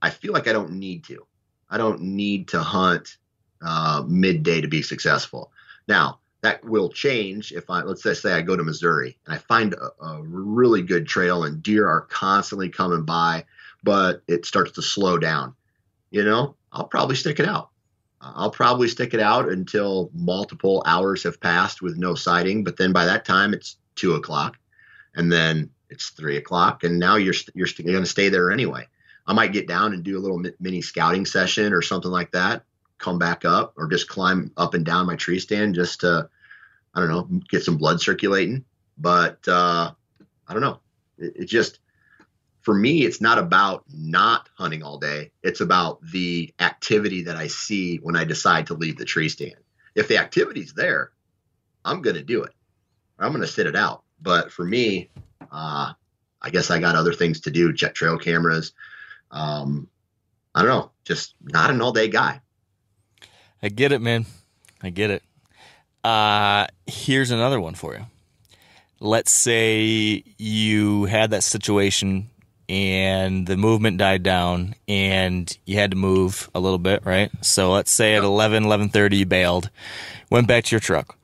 [0.00, 1.26] I feel like I don't need to.
[1.68, 3.16] I don't need to hunt
[3.62, 5.50] uh, midday to be successful.
[5.88, 9.74] Now that will change if I let's say I go to Missouri and I find
[9.74, 13.44] a, a really good trail and deer are constantly coming by,
[13.82, 15.54] but it starts to slow down.
[16.10, 17.70] You know, I'll probably stick it out.
[18.20, 22.62] I'll probably stick it out until multiple hours have passed with no sighting.
[22.62, 24.58] But then by that time, it's two o'clock,
[25.14, 28.86] and then it's three o'clock, and now you're you're going to stay there anyway.
[29.26, 32.64] I might get down and do a little mini scouting session or something like that.
[33.02, 36.28] Come back up, or just climb up and down my tree stand just to,
[36.94, 38.64] I don't know, get some blood circulating.
[38.96, 39.90] But uh,
[40.46, 40.78] I don't know.
[41.18, 41.80] It, it just
[42.62, 45.32] for me, it's not about not hunting all day.
[45.42, 49.56] It's about the activity that I see when I decide to leave the tree stand.
[49.96, 51.10] If the activity's there,
[51.84, 52.52] I'm going to do it.
[53.18, 54.04] I'm going to sit it out.
[54.20, 55.10] But for me,
[55.50, 55.92] uh,
[56.40, 57.72] I guess I got other things to do.
[57.72, 58.72] Check trail cameras.
[59.32, 59.88] Um,
[60.54, 60.90] I don't know.
[61.04, 62.40] Just not an all day guy.
[63.62, 64.26] I get it, man.
[64.82, 65.22] I get it.
[66.04, 68.06] Uh, here's another one for you.
[69.00, 72.28] Let's say you had that situation
[72.68, 77.30] and the movement died down and you had to move a little bit, right?
[77.40, 79.70] So let's say at 11, 11.30 you bailed,
[80.30, 81.16] went back to your truck.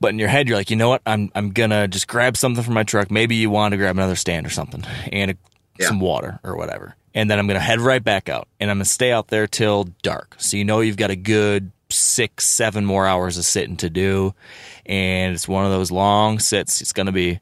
[0.00, 1.00] But in your head, you're like, you know what?
[1.06, 3.10] I'm, I'm going to just grab something from my truck.
[3.10, 5.36] Maybe you want to grab another stand or something and a,
[5.78, 5.88] Yeah.
[5.88, 6.94] some water or whatever.
[7.16, 9.28] And then I'm going to head right back out and I'm going to stay out
[9.28, 10.36] there till dark.
[10.38, 14.34] So you know you've got a good six, seven more hours of sitting to do.
[14.84, 16.82] And it's one of those long sits.
[16.82, 17.40] It's going to be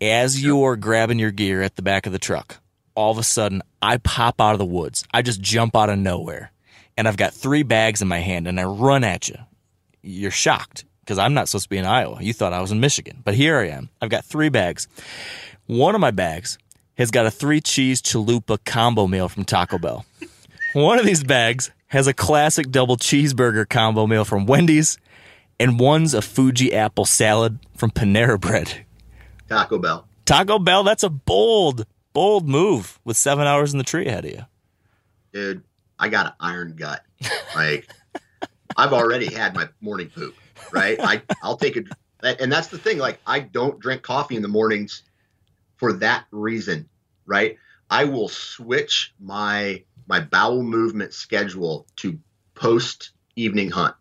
[0.00, 2.58] as you're grabbing your gear at the back of the truck,
[2.96, 5.04] all of a sudden I pop out of the woods.
[5.14, 6.50] I just jump out of nowhere.
[6.96, 9.36] And I've got three bags in my hand and I run at you.
[10.02, 12.20] You're shocked because I'm not supposed to be in Iowa.
[12.20, 13.22] You thought I was in Michigan.
[13.24, 13.88] But here I am.
[14.02, 14.88] I've got three bags.
[15.66, 16.58] One of my bags
[16.96, 20.04] has got a three cheese chalupa combo meal from Taco Bell.
[20.72, 24.98] One of these bags has a classic double cheeseburger combo meal from Wendy's,
[25.60, 28.84] and one's a Fuji apple salad from Panera Bread.
[29.48, 30.06] Taco Bell.
[30.24, 34.30] Taco Bell, that's a bold, bold move with seven hours in the tree ahead of
[34.32, 34.42] you.
[35.32, 35.62] Dude,
[35.98, 37.02] I got an iron gut.
[37.54, 37.88] Like
[38.76, 40.34] I've already had my morning poop,
[40.72, 40.98] right?
[41.00, 42.98] I I'll take And and that's the thing.
[42.98, 45.02] Like, I don't drink coffee in the mornings
[45.76, 46.88] for that reason,
[47.26, 47.56] right?
[47.90, 52.18] I will switch my my bowel movement schedule to
[52.54, 53.94] post evening hunt.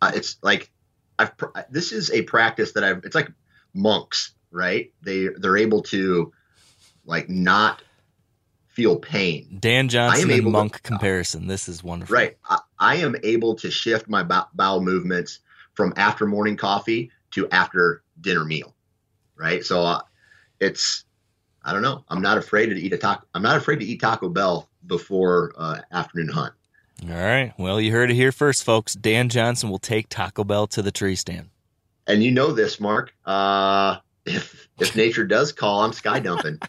[0.00, 0.70] Uh, it's like
[1.18, 3.04] I've pr- this is a practice that I've.
[3.04, 3.30] It's like
[3.74, 4.92] monks, right?
[5.02, 6.32] They they're able to
[7.04, 7.82] like not
[8.68, 9.58] feel pain.
[9.60, 11.46] Dan Johnson and able to- monk comparison.
[11.46, 12.14] This is wonderful.
[12.14, 12.36] Right.
[12.48, 15.40] I, I am able to shift my bowel movements
[15.74, 18.74] from after morning coffee to after dinner meal.
[19.36, 19.64] Right.
[19.64, 20.02] So uh,
[20.62, 21.04] it's,
[21.64, 22.04] I don't know.
[22.08, 23.26] I'm not afraid to eat a taco.
[23.34, 26.54] I'm not afraid to eat Taco Bell before uh, afternoon hunt.
[27.08, 27.52] All right.
[27.58, 28.94] Well, you heard it here first, folks.
[28.94, 31.50] Dan Johnson will take Taco Bell to the tree stand.
[32.06, 33.12] And you know this, Mark.
[33.24, 36.58] Uh, if if nature does call, I'm sky dumping.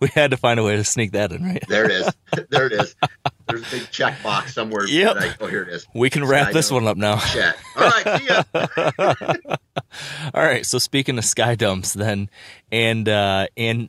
[0.00, 1.62] We had to find a way to sneak that in, right?
[1.68, 2.12] There it is.
[2.50, 2.96] there it is.
[3.48, 4.86] There's a big check box somewhere.
[4.88, 5.16] Yep.
[5.18, 5.86] I- oh, here it is.
[5.94, 7.16] We can wrap Sky this one up now.
[7.18, 7.56] Chat.
[7.76, 8.20] All right.
[8.20, 8.42] See ya.
[10.34, 10.64] All right.
[10.66, 12.28] So speaking of sky dumps, then,
[12.70, 13.88] and uh, and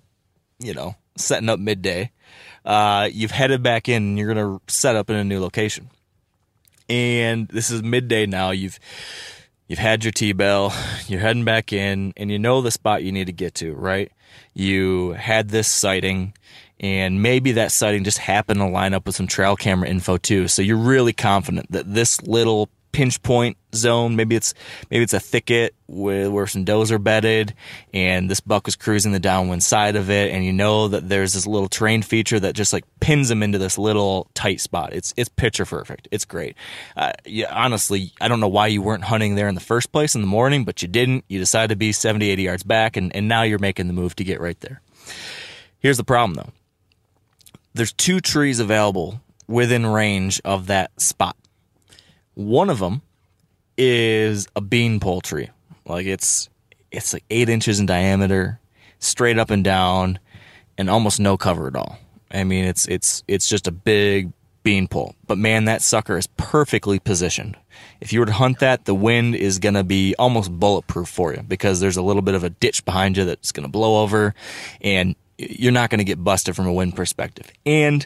[0.59, 2.11] you know, setting up midday,
[2.65, 4.03] uh, you've headed back in.
[4.03, 5.89] and You're gonna set up in a new location,
[6.89, 8.51] and this is midday now.
[8.51, 8.79] You've
[9.67, 10.73] you've had your T bell.
[11.07, 13.73] You're heading back in, and you know the spot you need to get to.
[13.73, 14.11] Right.
[14.53, 16.33] You had this sighting.
[16.79, 20.47] And maybe that sighting just happened to line up with some trail camera info too.
[20.47, 24.53] So you're really confident that this little pinch point zone, maybe it's
[24.89, 27.53] maybe it's a thicket where, where some does are bedded,
[27.93, 31.33] and this buck was cruising the downwind side of it, and you know that there's
[31.33, 34.93] this little terrain feature that just like pins him into this little tight spot.
[34.93, 36.07] It's it's picture perfect.
[36.11, 36.55] It's great.
[36.95, 40.15] Uh, yeah, honestly, I don't know why you weren't hunting there in the first place
[40.15, 41.25] in the morning, but you didn't.
[41.27, 44.15] You decided to be 70, 80 yards back, and, and now you're making the move
[44.15, 44.81] to get right there.
[45.79, 46.51] Here's the problem though
[47.73, 51.35] there's two trees available within range of that spot.
[52.35, 53.01] One of them
[53.77, 55.49] is a beanpole tree.
[55.85, 56.49] Like it's
[56.91, 58.59] it's like eight inches in diameter,
[58.99, 60.19] straight up and down,
[60.77, 61.97] and almost no cover at all.
[62.31, 64.31] I mean, it's it's it's just a big
[64.63, 65.15] beanpole.
[65.27, 67.57] But man, that sucker is perfectly positioned.
[68.01, 71.33] If you were to hunt that, the wind is going to be almost bulletproof for
[71.33, 74.01] you because there's a little bit of a ditch behind you that's going to blow
[74.03, 74.35] over,
[74.81, 77.51] and you're not going to get busted from a wind perspective.
[77.65, 78.05] And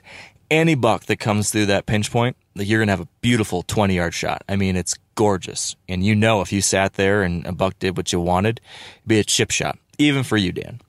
[0.51, 3.95] any buck that comes through that pinch point, you're going to have a beautiful 20
[3.95, 4.43] yard shot.
[4.47, 5.75] I mean, it's gorgeous.
[5.89, 8.61] And you know, if you sat there and a buck did what you wanted,
[8.97, 10.79] it'd be a chip shot, even for you, Dan.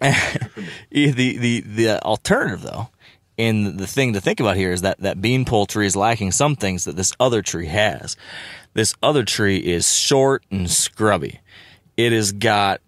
[0.00, 2.88] the, the, the alternative, though,
[3.38, 6.56] and the thing to think about here is that that beanpole tree is lacking some
[6.56, 8.16] things that this other tree has.
[8.74, 11.40] This other tree is short and scrubby.
[11.96, 12.80] It has got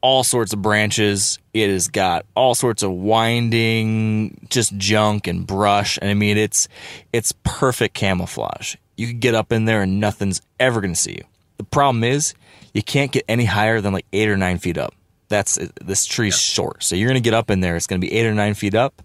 [0.00, 1.38] all sorts of branches.
[1.52, 5.98] It has got all sorts of winding, just junk and brush.
[6.00, 6.68] And I mean, it's
[7.12, 8.76] it's perfect camouflage.
[8.96, 11.24] You could get up in there and nothing's ever going to see you.
[11.58, 12.34] The problem is
[12.72, 14.94] you can't get any higher than like eight or nine feet up.
[15.28, 17.74] That's this tree's short, so you're going to get up in there.
[17.74, 19.02] It's going to be eight or nine feet up,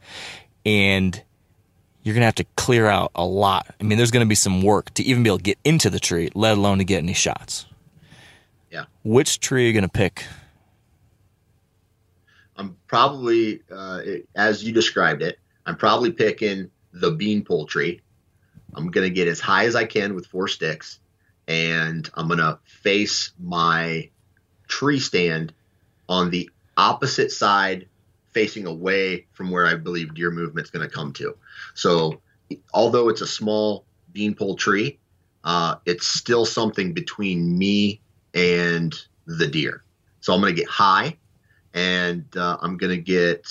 [0.65, 1.19] and
[2.03, 3.73] you're going to have to clear out a lot.
[3.79, 5.89] I mean, there's going to be some work to even be able to get into
[5.89, 7.65] the tree, let alone to get any shots.
[8.69, 8.85] Yeah.
[9.03, 10.25] Which tree are you going to pick?
[12.61, 18.01] I'm probably, uh, it- as you described it, I'm probably picking the beanpole tree.
[18.75, 20.99] I'm going to get as high as I can with four sticks,
[21.47, 24.09] and I'm going to face my
[24.67, 25.53] tree stand
[26.07, 27.87] on the opposite side,
[28.31, 31.35] facing away from where I believe deer movement's going to come to.
[31.73, 32.21] So,
[32.73, 34.99] although it's a small beanpole tree,
[35.43, 38.01] uh, it's still something between me
[38.35, 38.93] and
[39.25, 39.83] the deer.
[40.19, 41.17] So I'm going to get high
[41.73, 43.47] and uh, I'm going to get,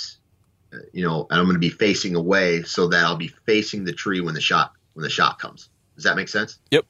[0.73, 3.85] uh, you know, and I'm going to be facing away so that I'll be facing
[3.85, 5.69] the tree when the shot when the shot comes.
[5.95, 6.59] Does that make sense?
[6.71, 6.87] Yep,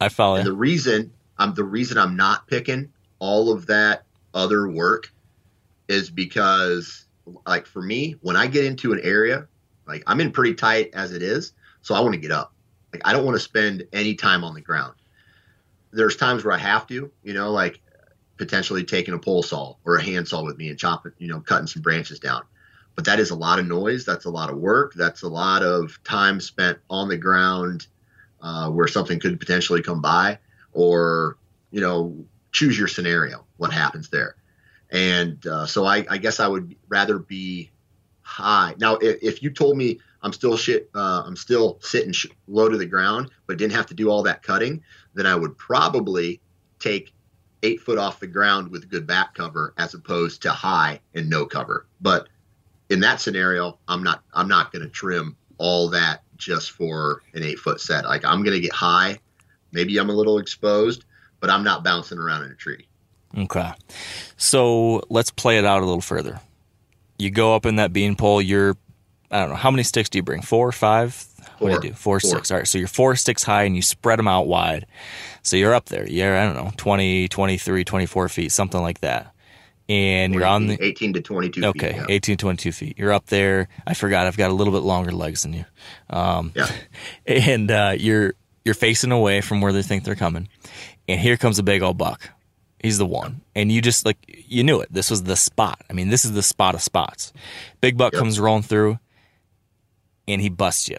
[0.00, 0.50] I follow And you.
[0.52, 4.04] the reason I'm the reason I'm not picking all of that
[4.34, 5.12] other work
[5.88, 7.06] is because,
[7.46, 9.46] like for me, when I get into an area,
[9.86, 11.52] like I'm in pretty tight as it is,
[11.82, 12.52] so I want to get up.
[12.92, 14.94] Like I don't want to spend any time on the ground.
[15.90, 17.80] There's times where I have to, you know, like
[18.38, 21.40] potentially taking a pole saw or a hand saw with me and chopping, you know,
[21.40, 22.42] cutting some branches down.
[22.94, 24.04] But that is a lot of noise.
[24.04, 24.94] That's a lot of work.
[24.94, 27.86] That's a lot of time spent on the ground
[28.40, 30.38] uh, where something could potentially come by,
[30.72, 31.36] or
[31.70, 33.44] you know, choose your scenario.
[33.56, 34.36] What happens there?
[34.90, 37.70] And uh, so I, I guess I would rather be
[38.22, 38.74] high.
[38.78, 42.68] Now, if, if you told me I'm still shit, uh, I'm still sitting sh- low
[42.68, 44.82] to the ground, but didn't have to do all that cutting,
[45.14, 46.40] then I would probably
[46.78, 47.12] take
[47.62, 51.44] eight foot off the ground with good back cover as opposed to high and no
[51.44, 51.86] cover.
[52.00, 52.28] But
[52.90, 57.42] in that scenario, I'm not I'm not going to trim all that just for an
[57.42, 58.04] eight foot set.
[58.04, 59.18] Like I'm going to get high.
[59.72, 61.04] Maybe I'm a little exposed,
[61.40, 62.86] but I'm not bouncing around in a tree.
[63.36, 63.72] Okay.
[64.36, 66.40] So let's play it out a little further.
[67.18, 68.76] You go up in that beanpole, you're,
[69.30, 70.40] I don't know, how many sticks do you bring?
[70.40, 70.72] Four or
[71.58, 71.62] five?
[71.62, 71.84] What do Four.
[71.84, 71.94] you do?
[71.96, 72.30] Four, Four.
[72.30, 72.50] sticks.
[72.50, 72.66] All right.
[72.66, 74.86] So you're four sticks high and you spread them out wide.
[75.42, 76.06] So you're up there.
[76.08, 79.32] You're, I don't know, 20, 23, 24 feet, something like that.
[79.90, 81.96] And you're on the, 18 to 22 okay, feet.
[81.96, 82.06] yeah.
[82.10, 82.98] 18, to 22 feet.
[82.98, 83.68] You're up there.
[83.86, 84.26] I forgot.
[84.26, 85.64] I've got a little bit longer legs than you.
[86.10, 86.70] Um, Yeah.
[87.26, 88.34] and uh, you're
[88.66, 90.46] you're facing away from where they think they're coming,
[91.08, 92.28] and here comes a big old buck.
[92.82, 94.88] He's the one, and you just like you knew it.
[94.92, 95.80] This was the spot.
[95.88, 97.32] I mean, this is the spot of spots.
[97.80, 98.20] Big buck Yep.
[98.20, 98.98] comes rolling through,
[100.26, 100.98] and he busts you.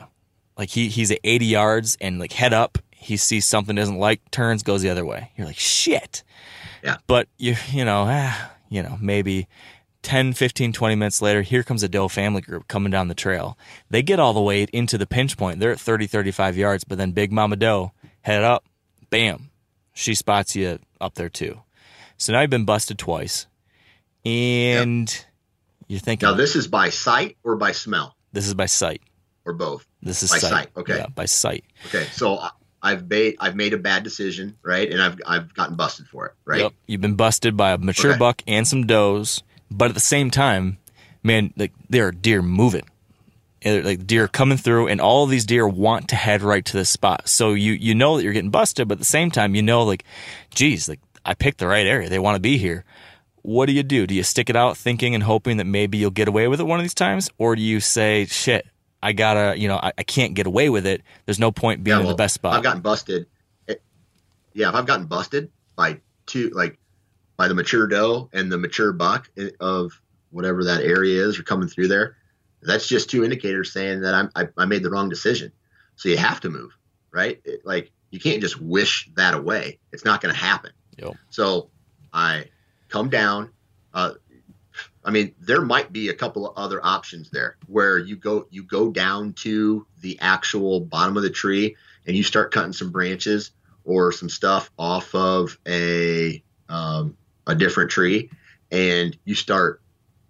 [0.60, 4.30] Like he he's at 80 yards, and like head up, he sees something doesn't like,
[4.30, 5.32] turns, goes the other way.
[5.38, 6.22] You're like shit.
[6.84, 6.98] Yeah.
[7.08, 9.48] But you you know ah, you know maybe
[10.02, 13.58] 10, 15, 20 minutes later, here comes a Doe family group coming down the trail.
[13.90, 15.62] They get all the way into the pinch point.
[15.62, 18.66] They're at 30, 35 yards, but then Big Mama Doe head up,
[19.10, 19.52] bam,
[19.94, 21.62] she spots you up there too.
[22.18, 23.48] So now you've been busted twice.
[24.26, 25.26] And
[25.88, 29.02] you're thinking, Now, this is by sight or by smell this is by sight.
[29.50, 29.86] Or both?
[30.02, 30.50] This is By sight.
[30.52, 30.98] sight, okay.
[30.98, 31.64] Yeah, by sight.
[31.88, 32.06] Okay.
[32.12, 34.90] So I- I've made, I've made a bad decision, right?
[34.90, 36.62] And I've, I've gotten busted for it, right?
[36.62, 36.74] Yep.
[36.88, 38.20] You've been busted by a mature Okay.
[38.20, 40.78] buck and some does, but at the same time,
[41.22, 42.86] man, like there are deer moving.
[43.62, 46.78] And, Like deer coming through, and all of these deer want to head right to
[46.78, 47.28] this spot.
[47.28, 49.84] So you you know that you're getting busted, but at the same time, you know
[49.84, 50.06] like,
[50.56, 52.08] geez, like I picked the right area.
[52.08, 52.86] They want to be here.
[53.42, 54.08] What do you do?
[54.08, 56.68] Do you stick it out, thinking and hoping that maybe you'll get away with it
[56.68, 58.66] one of these times, or do you say, shit,
[59.02, 61.02] I gotta, you know, I, I can't get away with it.
[61.26, 62.54] There's no point being Yeah, in the best spot.
[62.56, 63.28] I've gotten busted.
[63.68, 63.82] It-
[64.54, 66.78] yeah, if I've gotten busted by two, like
[67.38, 69.30] by the mature doe and the mature buck
[69.60, 70.00] of
[70.32, 72.18] whatever that area is, or coming through there,
[72.62, 75.52] that's just two indicators saying that I'm, I, I made the wrong decision.
[75.96, 76.76] So you have to move,
[77.12, 77.40] right?
[77.46, 79.80] It- like you can't just wish that away.
[79.94, 80.72] It's not going to happen.
[80.98, 81.16] Yep.
[81.30, 81.70] So
[82.12, 82.46] I
[82.90, 83.52] come down.
[83.94, 84.14] Uh,
[85.04, 88.64] I mean, there might be a couple of other options there where you go you
[88.64, 91.76] go down to the actual bottom of the tree
[92.06, 93.52] and you start cutting some branches
[93.86, 98.30] or some stuff off of a um, a different tree,
[98.72, 99.82] and you start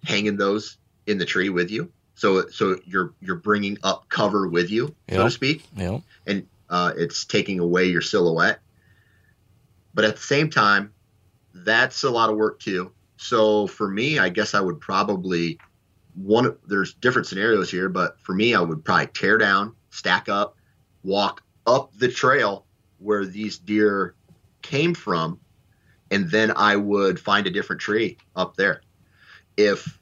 [0.04, 1.92] hanging those in the tree with you.
[2.16, 6.02] So so you're you're bringing up cover with you, so to speak Yep.
[6.28, 8.60] and uh, it's taking away your silhouette.
[9.94, 10.94] But at the same time,
[11.54, 12.92] that's a lot of work too.
[13.22, 15.60] So for me, I guess I would probably
[16.16, 16.56] one.
[16.66, 20.56] There's different scenarios here, but for me, I would probably tear down, stack up,
[21.04, 22.66] walk up the trail
[22.98, 24.16] where these deer
[24.62, 25.38] came from,
[26.10, 28.84] and then I would find a different tree up there.
[29.58, 30.00] If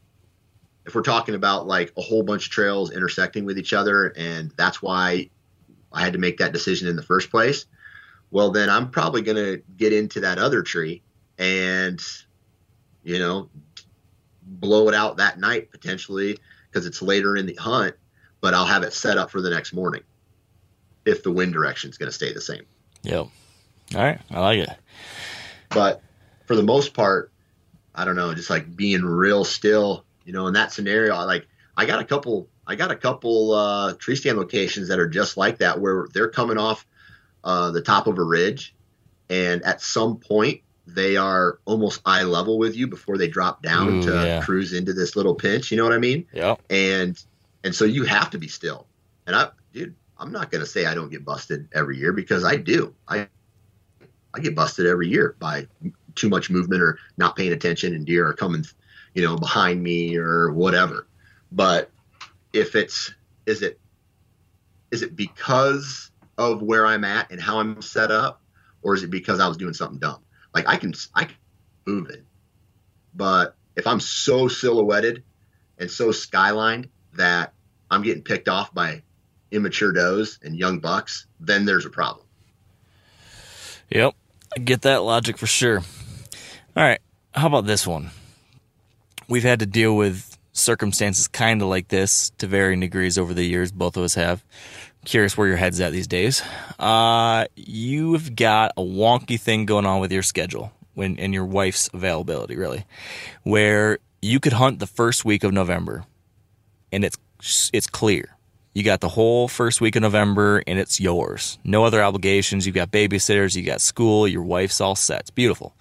[0.85, 4.53] if we're talking about like a whole bunch of trails intersecting with each other, and
[4.57, 5.31] that's why
[5.91, 7.65] I had to make that decision in the first place,
[8.29, 11.01] well, then I'm probably going to get into that other tree
[11.39, 11.99] and,
[13.07, 13.49] you know,
[14.43, 16.37] blow it out that night potentially
[16.69, 17.95] because it's later in the hunt,
[18.41, 20.03] but I'll have it set up for the next morning
[21.05, 22.63] if the wind direction is going to stay the same.
[23.03, 23.27] Yep.
[23.95, 24.19] All right.
[24.29, 24.69] I like it.
[25.69, 26.01] But
[26.47, 27.31] for the most part,
[27.95, 31.47] I don't know, just like being real still, you know, in that scenario, I like
[31.77, 35.37] I got a couple I got a couple uh tree stand locations that are just
[35.37, 36.85] like that where they're coming off
[37.45, 38.75] uh the top of a ridge
[39.29, 44.01] and at some point they are almost eye level with you before they drop down
[44.01, 44.41] to yeah.
[44.41, 46.25] cruise into this little pinch, you know what I mean?
[46.31, 46.55] Yeah.
[46.69, 47.21] and
[47.63, 48.87] and so you have to be still.
[49.25, 52.55] And I, dude, I'm not gonna say I don't get busted every year because I
[52.55, 52.95] do.
[53.07, 53.27] I
[54.33, 55.67] I get busted every year by
[56.15, 58.65] too much movement or not paying attention, and deer are coming,
[59.13, 61.07] you know, behind me or whatever.
[61.51, 61.91] But
[62.53, 63.13] if it's
[63.45, 63.79] is it
[64.91, 68.41] is it because of where I'm at and how I'm set up,
[68.81, 70.21] or is it because I was doing something dumb?
[70.57, 71.35] Like I can I can
[71.85, 72.23] move it,
[73.13, 75.23] but if I'm so silhouetted
[75.77, 77.53] and so skylined that
[77.91, 79.03] I'm getting picked off by
[79.51, 82.25] immature does and young bucks, then there's a problem.
[83.91, 84.15] Yep.
[84.55, 85.83] I get that logic for sure.
[86.75, 86.99] All right.
[87.35, 88.09] How about this one?
[89.27, 93.43] We've had to deal with circumstances kind of like this to varying degrees over the
[93.43, 93.71] years.
[93.71, 94.43] Both of us have.
[95.07, 96.43] Curious where your head's at these days.
[96.77, 101.89] Uh, you've got a wonky thing going on with your schedule when and your wife's
[101.93, 102.85] availability, really,
[103.43, 106.03] where you could hunt the first week of November,
[106.91, 107.17] and it's
[107.71, 108.35] it's clear.
[108.73, 111.57] You got the whole first week of November and it's yours.
[111.63, 112.65] No other obligations.
[112.65, 115.21] You've got babysitters, you got school, your wife's all set.
[115.21, 115.73] It's beautiful.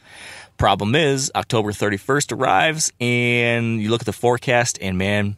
[0.57, 5.37] Problem is, October 31st arrives and you look at the forecast and man,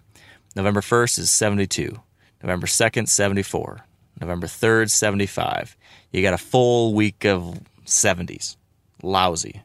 [0.54, 1.98] November 1st is 72.
[2.42, 3.84] November 2nd, 74.
[4.20, 5.76] November 3rd, 75.
[6.12, 8.56] You got a full week of 70s.
[9.02, 9.62] lousy,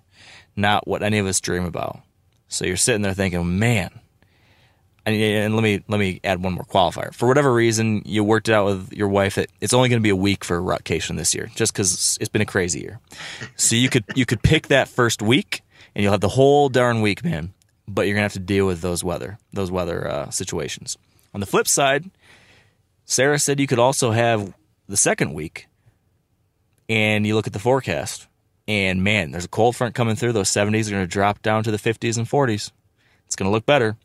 [0.55, 1.99] not what any of us dream about.
[2.47, 3.99] So you're sitting there thinking, man.
[5.05, 7.13] And, let me let me add one more qualifier.
[7.13, 10.03] For whatever reason, you worked it out with your wife that it's only going to
[10.03, 13.01] be a week for rutcation this year, just because it's been a crazy year.
[13.57, 15.61] So you could you could pick that first week,
[15.93, 17.51] and you'll have the whole darn week, man.
[17.85, 20.97] But you're gonna have to deal with those weather those weather uh, situations.
[21.33, 22.09] On the flip side,
[23.13, 24.55] Sarah said you could also have
[24.89, 25.67] the second week,
[26.89, 28.27] and you look at the forecast,
[28.67, 30.31] and man, there's a cold front coming through.
[30.31, 32.71] Those 70s are going to drop down to the 50s and 40s.
[33.27, 33.97] It's going to look better.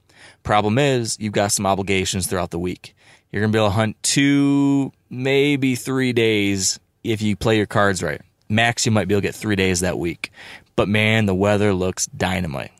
[0.42, 2.94] Problem is, you've got some obligations throughout the week.
[3.32, 7.64] You're going to be able to hunt two, maybe three days if you play your
[7.64, 8.20] cards right.
[8.50, 10.30] Max, you might be able to get three days that week.
[10.76, 12.72] But man, the weather looks dynamite.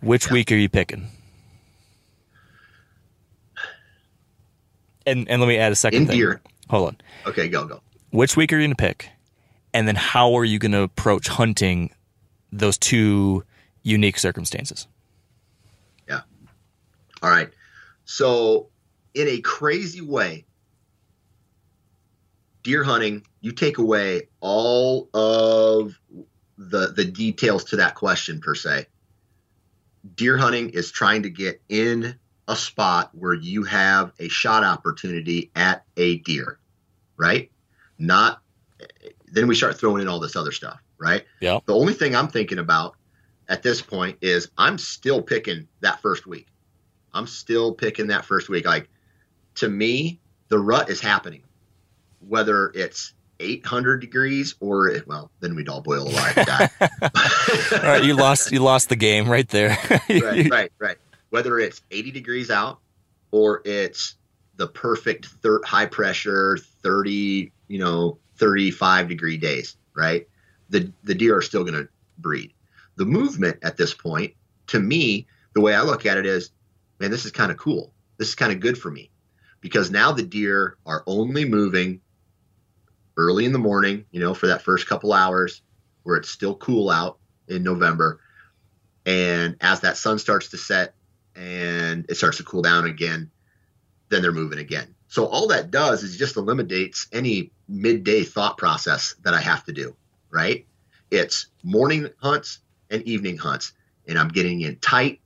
[0.00, 1.08] Which week are you picking?
[5.06, 6.16] And and let me add a second In thing.
[6.18, 6.40] deer.
[6.70, 6.96] Hold on.
[7.26, 7.80] Okay, go go.
[8.10, 9.08] Which week are you going to pick?
[9.74, 11.90] And then how are you going to approach hunting
[12.52, 13.42] those two
[13.82, 14.86] unique circumstances?
[16.08, 16.20] Yeah.
[17.22, 17.50] All right.
[18.04, 18.68] So,
[19.14, 20.44] in a crazy way,
[22.62, 25.98] deer hunting, you take away all of
[26.58, 28.86] the the details to that question per se.
[30.16, 32.18] Deer hunting is trying to get in
[32.52, 36.58] a spot where you have a shot opportunity at a deer,
[37.16, 37.50] right?
[37.98, 38.42] Not
[39.32, 41.24] then we start throwing in all this other stuff, right?
[41.40, 41.60] Yeah.
[41.64, 42.94] The only thing I'm thinking about
[43.48, 46.48] at this point is I'm still picking that first week.
[47.14, 48.66] I'm still picking that first week.
[48.66, 48.90] Like
[49.56, 51.44] to me, the rut is happening,
[52.20, 56.36] whether it's 800 degrees or it, well, then we'd all boil alive.
[57.72, 59.70] All right, you lost you lost the game right there.
[60.10, 60.98] right, right, right.
[61.32, 62.80] Whether it's 80 degrees out
[63.30, 64.16] or it's
[64.56, 70.28] the perfect thir- high pressure 30, you know, 35 degree days, right?
[70.68, 71.88] The the deer are still going to
[72.18, 72.52] breed.
[72.96, 74.34] The movement at this point,
[74.66, 76.50] to me, the way I look at it is,
[77.00, 77.94] man, this is kind of cool.
[78.18, 79.10] This is kind of good for me
[79.62, 82.02] because now the deer are only moving
[83.16, 85.62] early in the morning, you know, for that first couple hours
[86.02, 87.16] where it's still cool out
[87.48, 88.20] in November.
[89.06, 90.94] And as that sun starts to set
[91.36, 93.30] and it starts to cool down again,
[94.08, 94.94] then they're moving again.
[95.08, 99.72] So all that does is just eliminates any midday thought process that I have to
[99.72, 99.94] do,
[100.30, 100.66] right?
[101.10, 102.60] It's morning hunts
[102.90, 103.72] and evening hunts,
[104.08, 105.20] and I'm getting in tight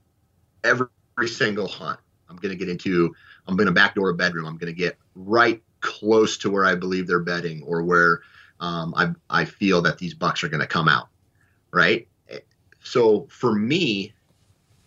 [0.65, 0.89] every,
[1.27, 1.99] single hunt.
[2.29, 3.15] I'm going to get into,
[3.47, 4.45] I'm going to backdoor a bedroom.
[4.45, 8.21] I'm going to get right close to where I believe they're bedding or where
[8.61, 11.09] um, I, I feel that these bucks are going to come out,
[11.73, 12.07] right?
[12.87, 14.15] So for me,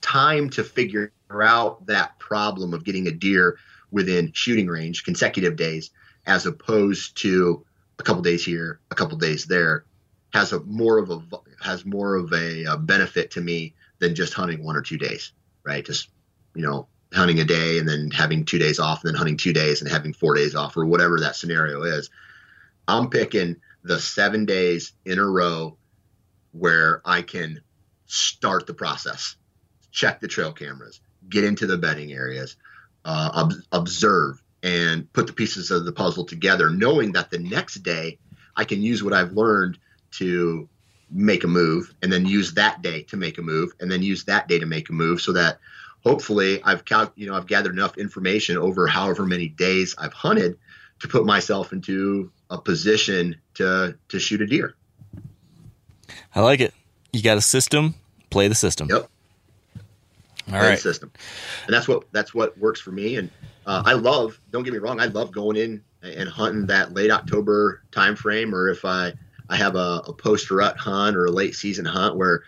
[0.02, 3.58] time to figure out that problem of getting a deer
[3.92, 5.92] within shooting range consecutive days
[6.26, 7.66] as opposed to
[8.00, 9.86] a couple days here a couple days there
[10.34, 11.22] has a more of a
[11.62, 15.34] has more of a, a, benefit to me than just hunting one or two days
[15.64, 15.86] right?
[15.86, 16.10] Just
[16.56, 19.54] you know hunting a day and then having two days off and then hunting two
[19.54, 22.10] days and having four days off or whatever that scenario is.
[22.88, 25.78] I'm picking the seven days in a row
[26.52, 27.62] where i can
[28.08, 29.36] start the process
[29.92, 32.56] check the trail cameras get into the bedding areas
[33.06, 37.76] uh, ob- observe and put the pieces of the puzzle together, knowing that the next
[37.76, 38.18] day
[38.56, 39.78] I can use what I've learned
[40.12, 40.68] to
[41.12, 44.26] make a move, and then use that day to make a move, and then use
[44.26, 45.60] that day to make a move, so that
[46.04, 50.58] hopefully I've cal- you know I've gathered enough information over however many days I've hunted
[51.00, 54.76] to put myself into a position to to shoot a deer.
[56.36, 56.74] I like it.
[57.12, 57.96] You got a system,
[58.30, 58.90] play the system.
[58.90, 59.10] Yep.
[60.54, 60.80] All right.
[60.80, 61.12] system,
[61.66, 63.18] and that's what that's what works for me.
[63.18, 63.30] And
[63.66, 64.40] uh, I love.
[64.52, 65.00] Don't get me wrong.
[65.00, 69.14] I love going in and hunting that late October time frame, or if I
[69.50, 72.44] I have a, a post rut hunt or a late season hunt where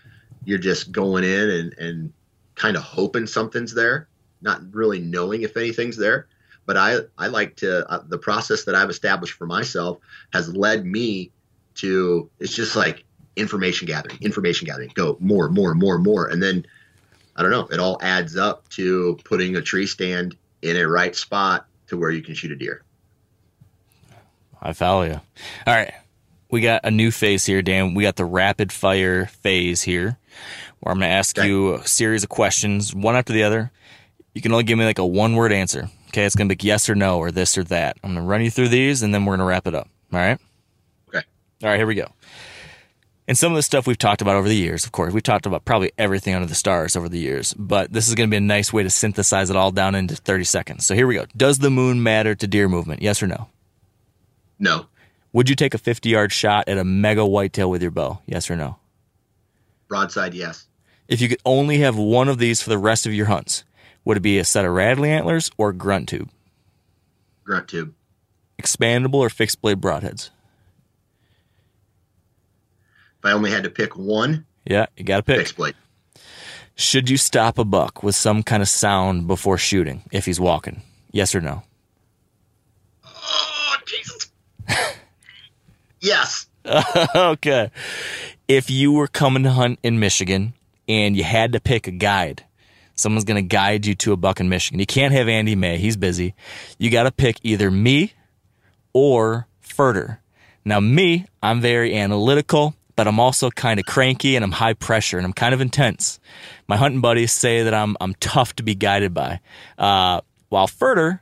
[0.46, 2.14] you're just going in and and
[2.56, 4.08] kind of hoping something's there,
[4.42, 6.28] not really knowing if anything's there.
[6.66, 9.98] But I I like to uh, the process that I've established for myself
[10.34, 11.32] has led me
[11.76, 13.04] to it's just like
[13.36, 16.66] information gathering, information gathering, go more, more, more, more, and then
[17.46, 17.76] I don't know.
[17.76, 22.12] It all adds up to putting a tree stand in a right spot to where
[22.12, 22.84] you can shoot a deer.
[24.62, 25.20] I follow you.
[25.66, 25.94] All right.
[26.52, 27.94] We got a new phase here, Dan.
[27.94, 30.18] We got the rapid fire phase here
[30.80, 31.48] where I'm going to ask Okay.
[31.48, 33.72] you a series of questions, one after the other.
[34.34, 35.90] You can only give me like a one word answer.
[36.10, 36.26] Okay.
[36.26, 37.98] It's going to be yes or no or this or that.
[38.04, 39.88] I'm going to run you through these and then we're going to wrap it up.
[40.14, 40.40] All right.
[41.10, 41.26] Okay.
[41.64, 41.78] All right.
[41.78, 42.08] Here we go.
[43.32, 45.46] And some of the stuff we've talked about over the years, of course, we've talked
[45.46, 48.36] about probably everything under the stars over the years, but this is going to be
[48.36, 50.86] a nice way to synthesize it all down into 30 seconds.
[50.86, 51.24] So here we go.
[51.38, 53.02] Does the moon matter to deer movement?
[53.02, 53.48] Yes or no?
[54.60, 54.88] No,
[55.32, 58.20] Would you take a 50 yard shot at a mega whitetail with your bow?
[58.26, 58.80] Yes or no?
[59.88, 60.68] Broadside, yes.
[61.08, 63.64] If you could only have one of these for the rest of your hunts,
[64.04, 66.30] would it be a set of rattling antlers or grunt tube?
[67.46, 67.94] Grunt tube.
[68.62, 70.32] Expandable or fixed blade broadheads?
[73.22, 75.38] If I only had to pick one, Yeah, you got to pick.
[75.38, 75.76] fixed blade.
[76.76, 80.82] Should you stop a buck with some kind of sound before shooting if he's walking?
[81.12, 81.62] Yes or no?
[83.06, 84.32] Oh, Jesus.
[86.00, 86.48] yes.
[87.16, 87.70] okay.
[88.48, 90.54] If you were coming to hunt in Michigan
[90.88, 92.44] and you had to pick a guide,
[92.96, 94.80] someone's going to guide you to a buck in Michigan.
[94.80, 96.34] You can't have Andy May, he's busy.
[96.80, 98.14] You got to pick either me
[98.94, 100.18] or Furter.
[100.66, 105.18] Now, me, I'm very analytical, but I'm also kind of cranky and I'm high pressure
[105.18, 106.20] and I'm kind of intense.
[106.68, 109.40] My hunting buddies say that I'm I'm tough to be guided by.
[109.76, 111.22] Uh, while Furter,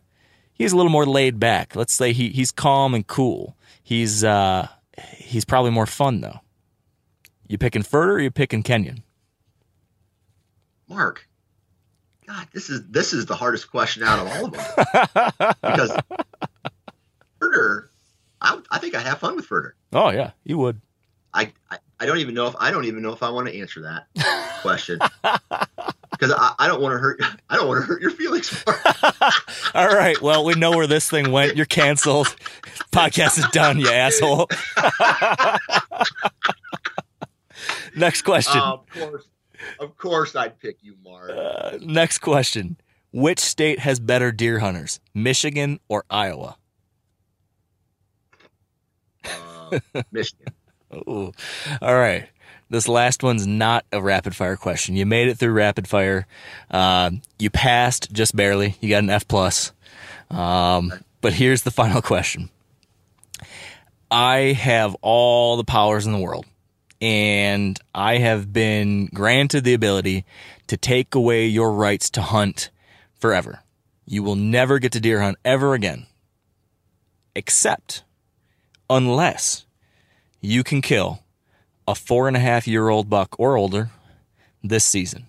[0.51, 1.77] he's a little more laid back.
[1.77, 3.55] Let's say he he's calm and cool.
[3.81, 4.67] He's uh,
[5.15, 6.41] he's probably more fun though.
[7.47, 9.01] You picking Furter or you picking Kenyon?
[10.89, 11.29] Mark.
[12.27, 15.55] God, this is this is the hardest question out of all of them.
[15.61, 15.97] because
[17.39, 17.87] Furter,
[18.41, 19.71] I, I think I have fun with Furter.
[19.93, 20.81] Oh yeah, you would.
[21.33, 23.59] I, I I don't even know if I don't even know if I want to
[23.59, 24.07] answer that
[24.61, 24.99] question
[26.11, 28.63] because I, I don't want to hurt I don't want to hurt your feelings.
[29.75, 30.19] All right.
[30.21, 31.55] Well, we know where this thing went.
[31.55, 32.35] You're canceled.
[32.91, 34.47] Podcast is done, you asshole.
[37.95, 38.61] Next question.
[38.61, 39.27] of course,
[39.79, 41.31] of course, I'd pick you, Mark.
[41.31, 42.77] Uh, next question.
[43.11, 46.57] Which state has better deer hunters, Michigan or Iowa?
[49.25, 49.79] Uh,
[50.11, 50.53] Michigan.
[50.93, 51.31] Ooh.
[51.81, 52.27] All right.
[52.69, 54.95] This last one's not a rapid fire question.
[54.95, 56.27] You made it through rapid fire.
[56.69, 58.75] Uh, you passed just barely.
[58.79, 59.71] You got an F plus.
[60.29, 62.49] Um, but here's the final question.
[64.11, 66.45] I have all the powers in the world,
[67.01, 70.25] and I have been granted the ability
[70.67, 72.69] to take away your rights to hunt
[73.19, 73.63] forever.
[74.05, 76.07] You will never get to deer hunt ever again,
[77.35, 78.03] except
[78.89, 79.65] unless
[80.41, 81.23] you can kill
[81.87, 83.89] a four and a half year old buck or older
[84.63, 85.27] this season.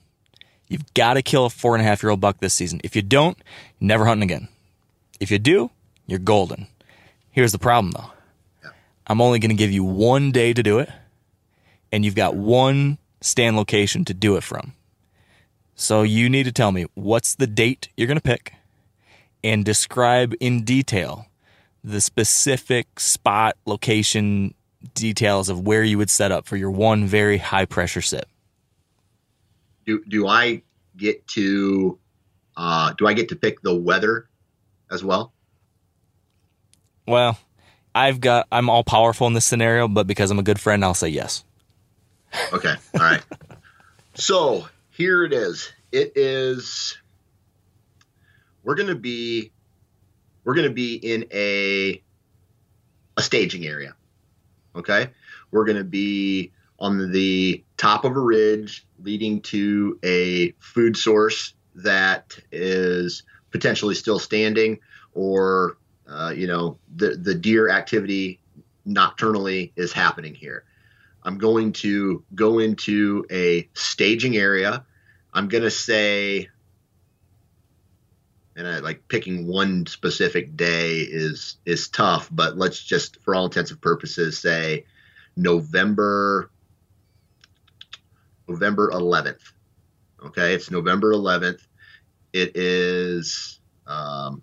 [0.68, 2.80] You've got to kill a four and a half year old buck this season.
[2.84, 3.36] If you don't,
[3.78, 4.48] you're never hunting again.
[5.18, 5.70] If you do,
[6.06, 6.66] you're golden.
[7.30, 8.10] Here's the problem though.
[9.06, 10.88] I'm only going to give you one day to do it,
[11.90, 14.74] and you've got one stand location to do it from.
[15.74, 18.54] So you need to tell me what's the date you're going to pick
[19.42, 21.26] and describe in detail
[21.82, 24.54] the specific spot, location,
[24.94, 28.26] details of where you would set up for your one very high pressure sit.
[29.86, 30.62] Do do I
[30.96, 31.98] get to
[32.56, 34.28] uh, do I get to pick the weather
[34.90, 35.32] as well?
[37.06, 37.38] Well,
[37.94, 40.94] I've got I'm all powerful in this scenario, but because I'm a good friend, I'll
[40.94, 41.44] say yes.
[42.52, 42.74] Okay.
[42.94, 43.22] All right.
[44.14, 45.72] so here it is.
[45.92, 46.96] It is.
[48.62, 49.50] We're gonna be.
[50.44, 52.02] We're gonna be in a.
[53.16, 53.94] A staging area.
[54.80, 55.10] Okay.
[55.50, 62.38] We're gonna be on the top of a ridge leading to a food source that
[62.50, 64.78] is potentially still standing
[65.14, 65.76] or
[66.08, 68.40] uh, you know the the deer activity
[68.86, 70.64] nocturnally is happening here
[71.22, 74.84] i'm going to go into a staging area
[75.34, 76.48] i'm going to say
[78.60, 83.46] and I, like picking one specific day is is tough but let's just for all
[83.46, 84.84] intents and purposes say
[85.34, 86.50] november
[88.46, 89.40] november 11th
[90.26, 91.60] okay it's november 11th
[92.34, 94.42] it is um,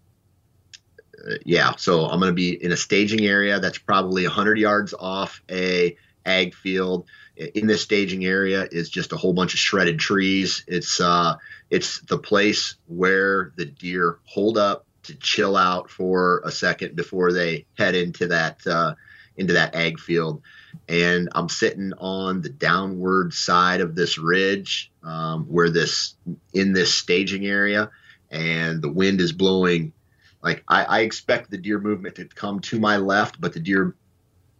[1.29, 4.95] uh, yeah so i'm going to be in a staging area that's probably 100 yards
[4.99, 5.95] off a
[6.25, 7.05] ag field
[7.37, 10.63] in this staging area is just a whole bunch of shredded trees.
[10.67, 11.35] It's uh
[11.69, 17.31] it's the place where the deer hold up to chill out for a second before
[17.31, 18.95] they head into that uh
[19.35, 20.41] into that ag field.
[20.89, 26.15] And i'm sitting on the downward side of this ridge um, where this
[26.53, 27.91] in this staging area
[28.29, 29.93] and the wind is blowing.
[30.41, 33.95] Like I, I expect the deer movement to come to my left, but the deer,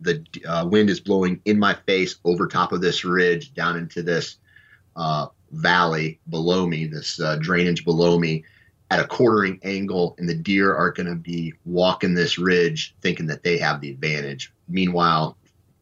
[0.02, 4.04] the uh, wind is blowing in my face over top of this ridge down into
[4.04, 4.38] this
[4.96, 8.44] uh, valley below me, this uh, drainage below me
[8.90, 13.28] at a quartering angle, and the deer are going to be walking this ridge thinking
[13.28, 14.54] that they have the advantage.
[14.70, 15.38] Meanwhile,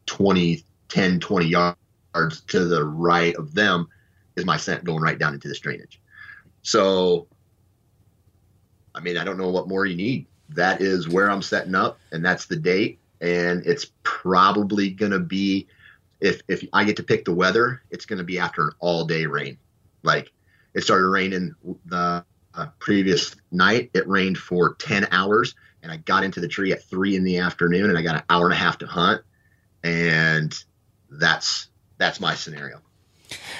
[0.06, 3.88] 20, 10, 20 yards to the right of them
[4.34, 6.00] is my scent going right down into this drainage.
[6.62, 7.28] So
[8.96, 10.26] I mean, I don't know what more you need.
[10.48, 12.98] That is where I'm setting up, and that's the date.
[13.20, 15.66] And it's probably gonna be
[16.20, 19.26] if if I get to pick the weather, it's gonna be after an all day
[19.26, 19.58] rain.
[20.02, 20.32] Like
[20.74, 21.54] it started raining
[21.86, 22.24] the
[22.54, 23.90] uh, previous night.
[23.94, 27.38] It rained for ten hours, and I got into the tree at three in the
[27.38, 29.22] afternoon, and I got an hour and a half to hunt,
[29.82, 30.54] and
[31.10, 31.68] that's
[31.98, 32.80] that's my scenario.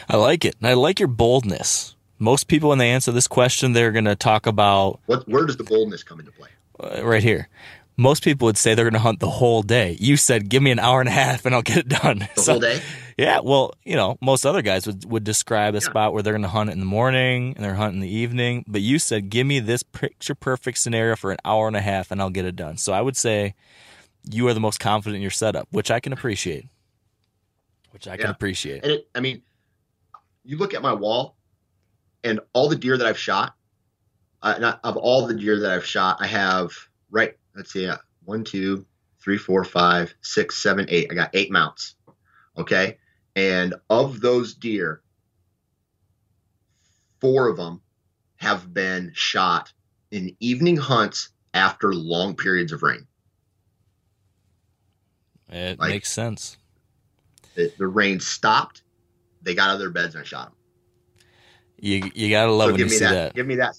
[0.09, 0.57] I like it.
[0.61, 1.95] And I like your boldness.
[2.19, 5.57] Most people, when they answer this question, they're going to talk about What where does
[5.57, 6.49] the boldness come into play?
[6.81, 7.49] uh, right here.
[7.97, 9.97] Most people would say they're going to hunt the whole day.
[9.99, 12.41] You said, "Give me an hour and a half, and I'll get it done." The
[12.43, 12.81] So- whole day?
[13.19, 15.81] Yeah, well, you know, most other guys would, would describe a Yeah.
[15.89, 18.63] spot where they're going to hunt in the morning and they're hunting in the evening.
[18.69, 22.11] But you said, give me this picture perfect scenario for an hour and a half
[22.11, 22.77] and I'll get it done.
[22.77, 23.55] So I would say
[24.31, 26.67] you are the most confident in your setup, which I can appreciate.
[27.93, 28.33] Which I can Yeah.
[28.33, 28.83] appreciate.
[28.83, 29.41] And it, I mean,
[30.45, 31.37] you look at my wall,
[32.23, 33.55] and all the deer that I've shot.
[34.43, 36.73] Uh, not of all the deer that I've shot, I have
[37.11, 37.35] right.
[37.57, 37.91] Let's see,
[38.25, 38.85] one, two,
[39.19, 41.09] three, four, five, six, seven, eight.
[41.11, 41.95] I got eight mounts.
[42.59, 42.99] Okay,
[43.35, 45.03] and of those deer,
[47.21, 47.81] four of them
[48.37, 49.73] have been shot
[50.11, 53.07] in evening hunts after long periods of rain.
[55.49, 56.57] It Like- makes sense.
[57.55, 58.83] The, the rain stopped.
[59.43, 60.57] They got out of their beds and I shot them.
[61.79, 63.35] You you gotta love so when give you me see that, that.
[63.35, 63.77] Give me that.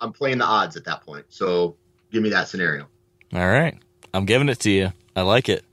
[0.00, 1.24] I'm playing the odds at that point.
[1.28, 1.76] So
[2.12, 2.88] give me that scenario.
[3.32, 3.76] All right,
[4.14, 4.92] I'm giving it to you.
[5.16, 5.64] I like it,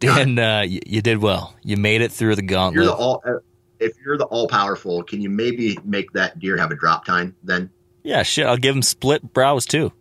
[0.00, 0.38] Dan.
[0.38, 1.54] Uh, you, you did well.
[1.62, 2.86] You made it through the You're gauntlet.
[2.86, 3.22] the all.
[3.26, 3.32] uh,
[3.80, 7.34] If you're the all powerful, can you maybe make that deer have a drop tine
[7.42, 7.70] then?
[8.04, 8.46] yeah, shit.
[8.46, 9.92] I'll give him split brows too.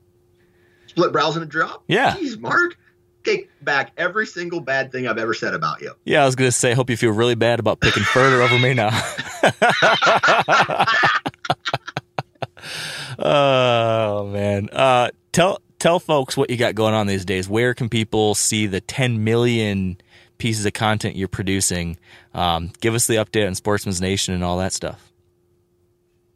[0.87, 1.83] Split brows and a drop.
[1.87, 2.15] Yeah.
[2.15, 2.77] Jeez, Mark.
[3.23, 5.93] Take back every single bad thing I've ever said about you.
[6.05, 6.71] Yeah, I was gonna say.
[6.71, 8.89] I Hope you feel really bad about picking Furter over me now.
[13.19, 17.49] oh man, uh, tell tell folks what you got going on these days.
[17.49, 19.97] Where can people see the 10 million
[20.37, 21.97] pieces of content you're producing?
[22.33, 25.11] Um, give us the update on Sportsman's Nation and all that stuff.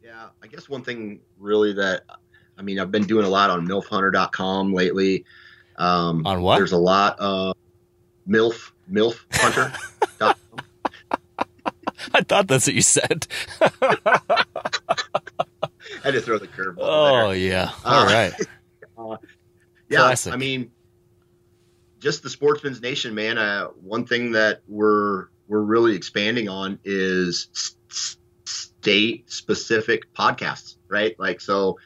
[0.04, 2.02] Yeah, I guess one thing really that
[2.58, 5.24] I mean, I've been doing a lot on milfhunter.com lately.
[5.76, 6.56] Um, On what?
[6.56, 7.54] There's a lot of
[8.28, 10.34] milf milfhunter.com.
[12.14, 13.26] I thought that's what you said.
[13.60, 14.44] I
[16.02, 16.76] had to throw the curveball.
[16.78, 17.36] Oh there.
[17.36, 18.32] yeah, all Uh, right.
[19.88, 20.32] Yeah, Classic.
[20.32, 20.70] I mean,
[21.98, 23.38] just the Sportsman's Nation, man.
[23.38, 27.48] Uh, one thing that we're we're really expanding on is
[28.44, 31.18] state specific podcasts, right?
[31.18, 31.78] Like, so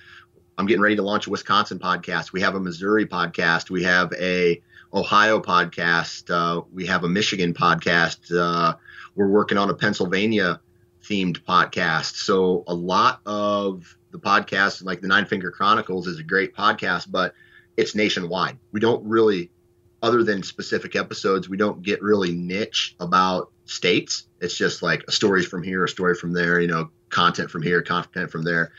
[0.59, 2.32] I'm getting ready to launch a Wisconsin podcast.
[2.32, 3.70] We have a Missouri podcast.
[3.70, 4.60] We have a
[4.93, 6.31] Ohio podcast.
[6.31, 8.36] Uh, we have a Michigan podcast.
[8.36, 8.77] Uh,
[9.14, 10.60] we're working on a Pennsylvania
[11.02, 12.16] themed podcast.
[12.16, 17.10] So a lot of the podcasts, like the Nine Finger Chronicles, is a great podcast,
[17.10, 17.35] but
[17.76, 18.59] it's nationwide.
[18.72, 19.51] We don't really,
[20.02, 24.26] other than specific episodes, we don't get really niche about states.
[24.40, 27.82] It's just like stories from here, a story from there, you know, content from here,
[27.82, 28.72] content from there.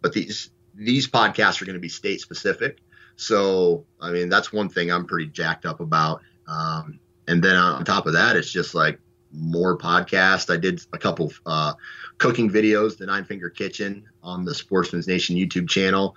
[0.00, 2.78] But these these podcasts are going to be state specific.
[3.16, 6.22] So, I mean, that's one thing I'm pretty jacked up about.
[6.46, 9.00] Um, and then on top of that, it's just like
[9.32, 10.52] more podcasts.
[10.52, 11.74] I did a couple uh,
[12.18, 16.16] cooking videos, the Nine Finger Kitchen on the Sportsman's Nation YouTube channel.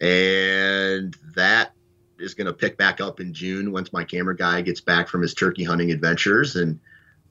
[0.00, 1.72] And that
[2.18, 5.22] is going to pick back up in June once my camera guy gets back from
[5.22, 6.56] his turkey hunting adventures.
[6.56, 6.80] And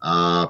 [0.02, 0.48] uh,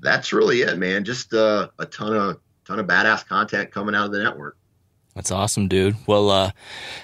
[0.00, 1.04] that's really it, man.
[1.04, 4.56] Just uh, a ton of ton of badass content coming out of the network.
[5.14, 5.96] That's awesome, dude.
[6.06, 6.50] Well, uh,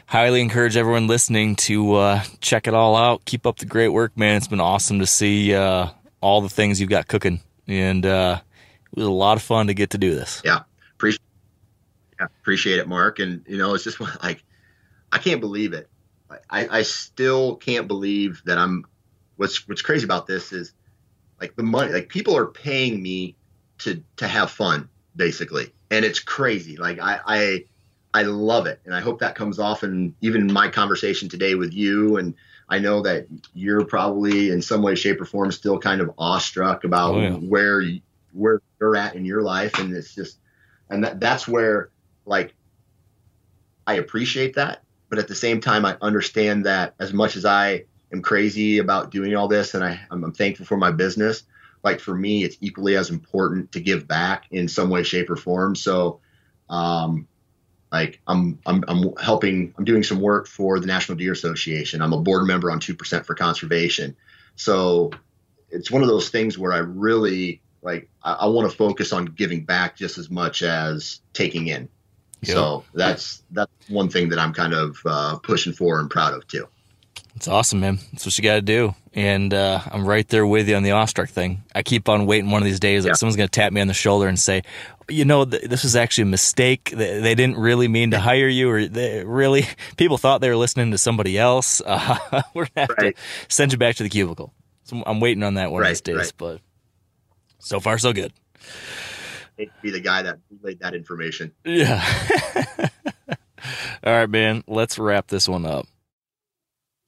[0.06, 3.24] highly encourage everyone listening to uh, check it all out.
[3.27, 4.36] Keep up the great work, man.
[4.36, 5.89] It's been awesome to see uh,
[6.23, 8.40] all the things you've got cooking, and uh,
[8.93, 10.40] it was a lot of fun to get to do this.
[10.43, 10.60] Yeah,
[12.19, 13.19] yeah, appreciate it, Mark.
[13.19, 14.45] And you know, it's just like
[15.12, 15.89] I can't believe it.
[16.51, 18.85] I, I still can't believe that I'm.
[19.36, 20.73] What's What's crazy about this is
[21.40, 21.93] like the money.
[21.93, 23.36] Like people are paying me
[23.78, 26.77] to to have fun, basically, and it's crazy.
[26.77, 27.65] Like I I
[28.12, 29.85] I love it, and I hope that comes off.
[29.85, 32.35] And even my conversation today with you, and
[32.69, 36.85] I know that you're probably in some way, shape, or form still kind of awestruck
[36.85, 37.31] about Oh, yeah.
[37.36, 40.39] where you- where you're at in your life, and it's just,
[40.90, 41.89] and that that's where
[42.29, 42.55] like
[43.87, 47.85] I appreciate that, but at the same time, I understand that as much as I
[48.13, 51.45] am crazy about doing all this, and I I'm, I'm thankful for my business.
[51.83, 55.37] Like for me, it's equally as important to give back in some way, shape, or
[55.37, 55.75] form.
[55.75, 56.21] So,
[56.69, 57.27] um,
[57.91, 62.03] like I'm I'm I'm helping I'm doing some work for the National Deer Association.
[62.03, 64.17] I'm a board member on 2% for conservation.
[64.57, 65.13] So
[65.71, 69.27] it's one of those things where I really like I, I want to focus on
[69.27, 71.89] giving back just as much as taking in.
[72.43, 72.55] Yep.
[72.56, 76.47] So that's that's one thing that I'm kind of uh, pushing for and proud of
[76.47, 76.66] too.
[77.35, 77.98] It's awesome, man.
[78.12, 78.94] That's what you got to do.
[79.15, 81.62] And uh, I'm right there with you on the awestruck thing.
[81.73, 83.15] I keep on waiting one of these days that Yeah.
[83.15, 84.62] someone's going to tap me on the shoulder and say,
[85.09, 86.90] you know, th- this was actually a mistake.
[86.90, 89.66] They, they didn't really mean to hire you, or they really
[89.97, 91.81] people thought they were listening to somebody else.
[91.85, 92.19] Uh,
[92.55, 93.16] we're gonna have Right.
[93.16, 93.23] to
[93.55, 94.52] send you back to the cubicle.
[94.85, 96.16] So I'm waiting on that one of these days.
[96.16, 96.32] right.
[96.36, 96.60] But
[97.60, 98.32] so far, so good.
[99.59, 101.53] Hate to be the guy that relayed that information.
[101.65, 102.03] Yeah.
[104.05, 104.65] All right, man.
[104.67, 105.87] Let's wrap this one up.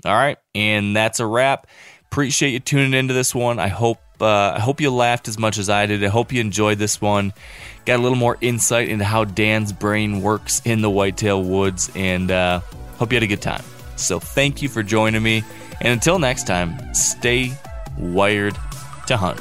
[0.04, 1.66] All right, and that's a wrap.
[2.06, 3.58] Appreciate you tuning into this one.
[3.58, 6.02] I hope uh, I hope you laughed as much as I did.
[6.04, 7.32] I hope you enjoyed this one.
[7.86, 12.30] Got a little more insight into how Dan's brain works in the whitetail woods, and
[12.30, 12.60] uh,
[12.98, 13.62] hope you had a good time.
[13.96, 15.44] So thank you for joining me,
[15.80, 17.52] and until next time, stay
[17.98, 18.56] wired
[19.06, 19.40] to hunt.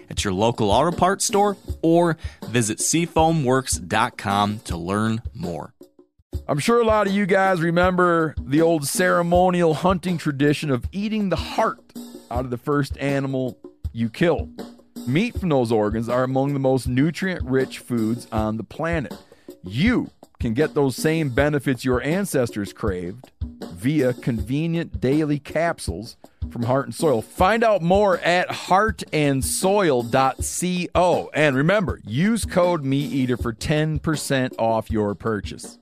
[0.11, 2.17] at your local auto parts store or
[2.47, 5.73] visit seafoamworks.com to learn more.
[6.47, 11.29] I'm sure a lot of you guys remember the old ceremonial hunting tradition of eating
[11.29, 11.79] the heart
[12.29, 13.57] out of the first animal
[13.93, 14.49] you kill.
[15.07, 19.15] Meat from those organs are among the most nutrient rich foods on the planet.
[19.63, 20.11] You
[20.41, 23.31] can get those same benefits your ancestors craved
[23.75, 26.17] via convenient daily capsules
[26.49, 27.21] from Heart and Soil.
[27.21, 31.29] Find out more at heartandsoil.co.
[31.33, 35.77] And remember, use code MeatEater for 10% off your purchase.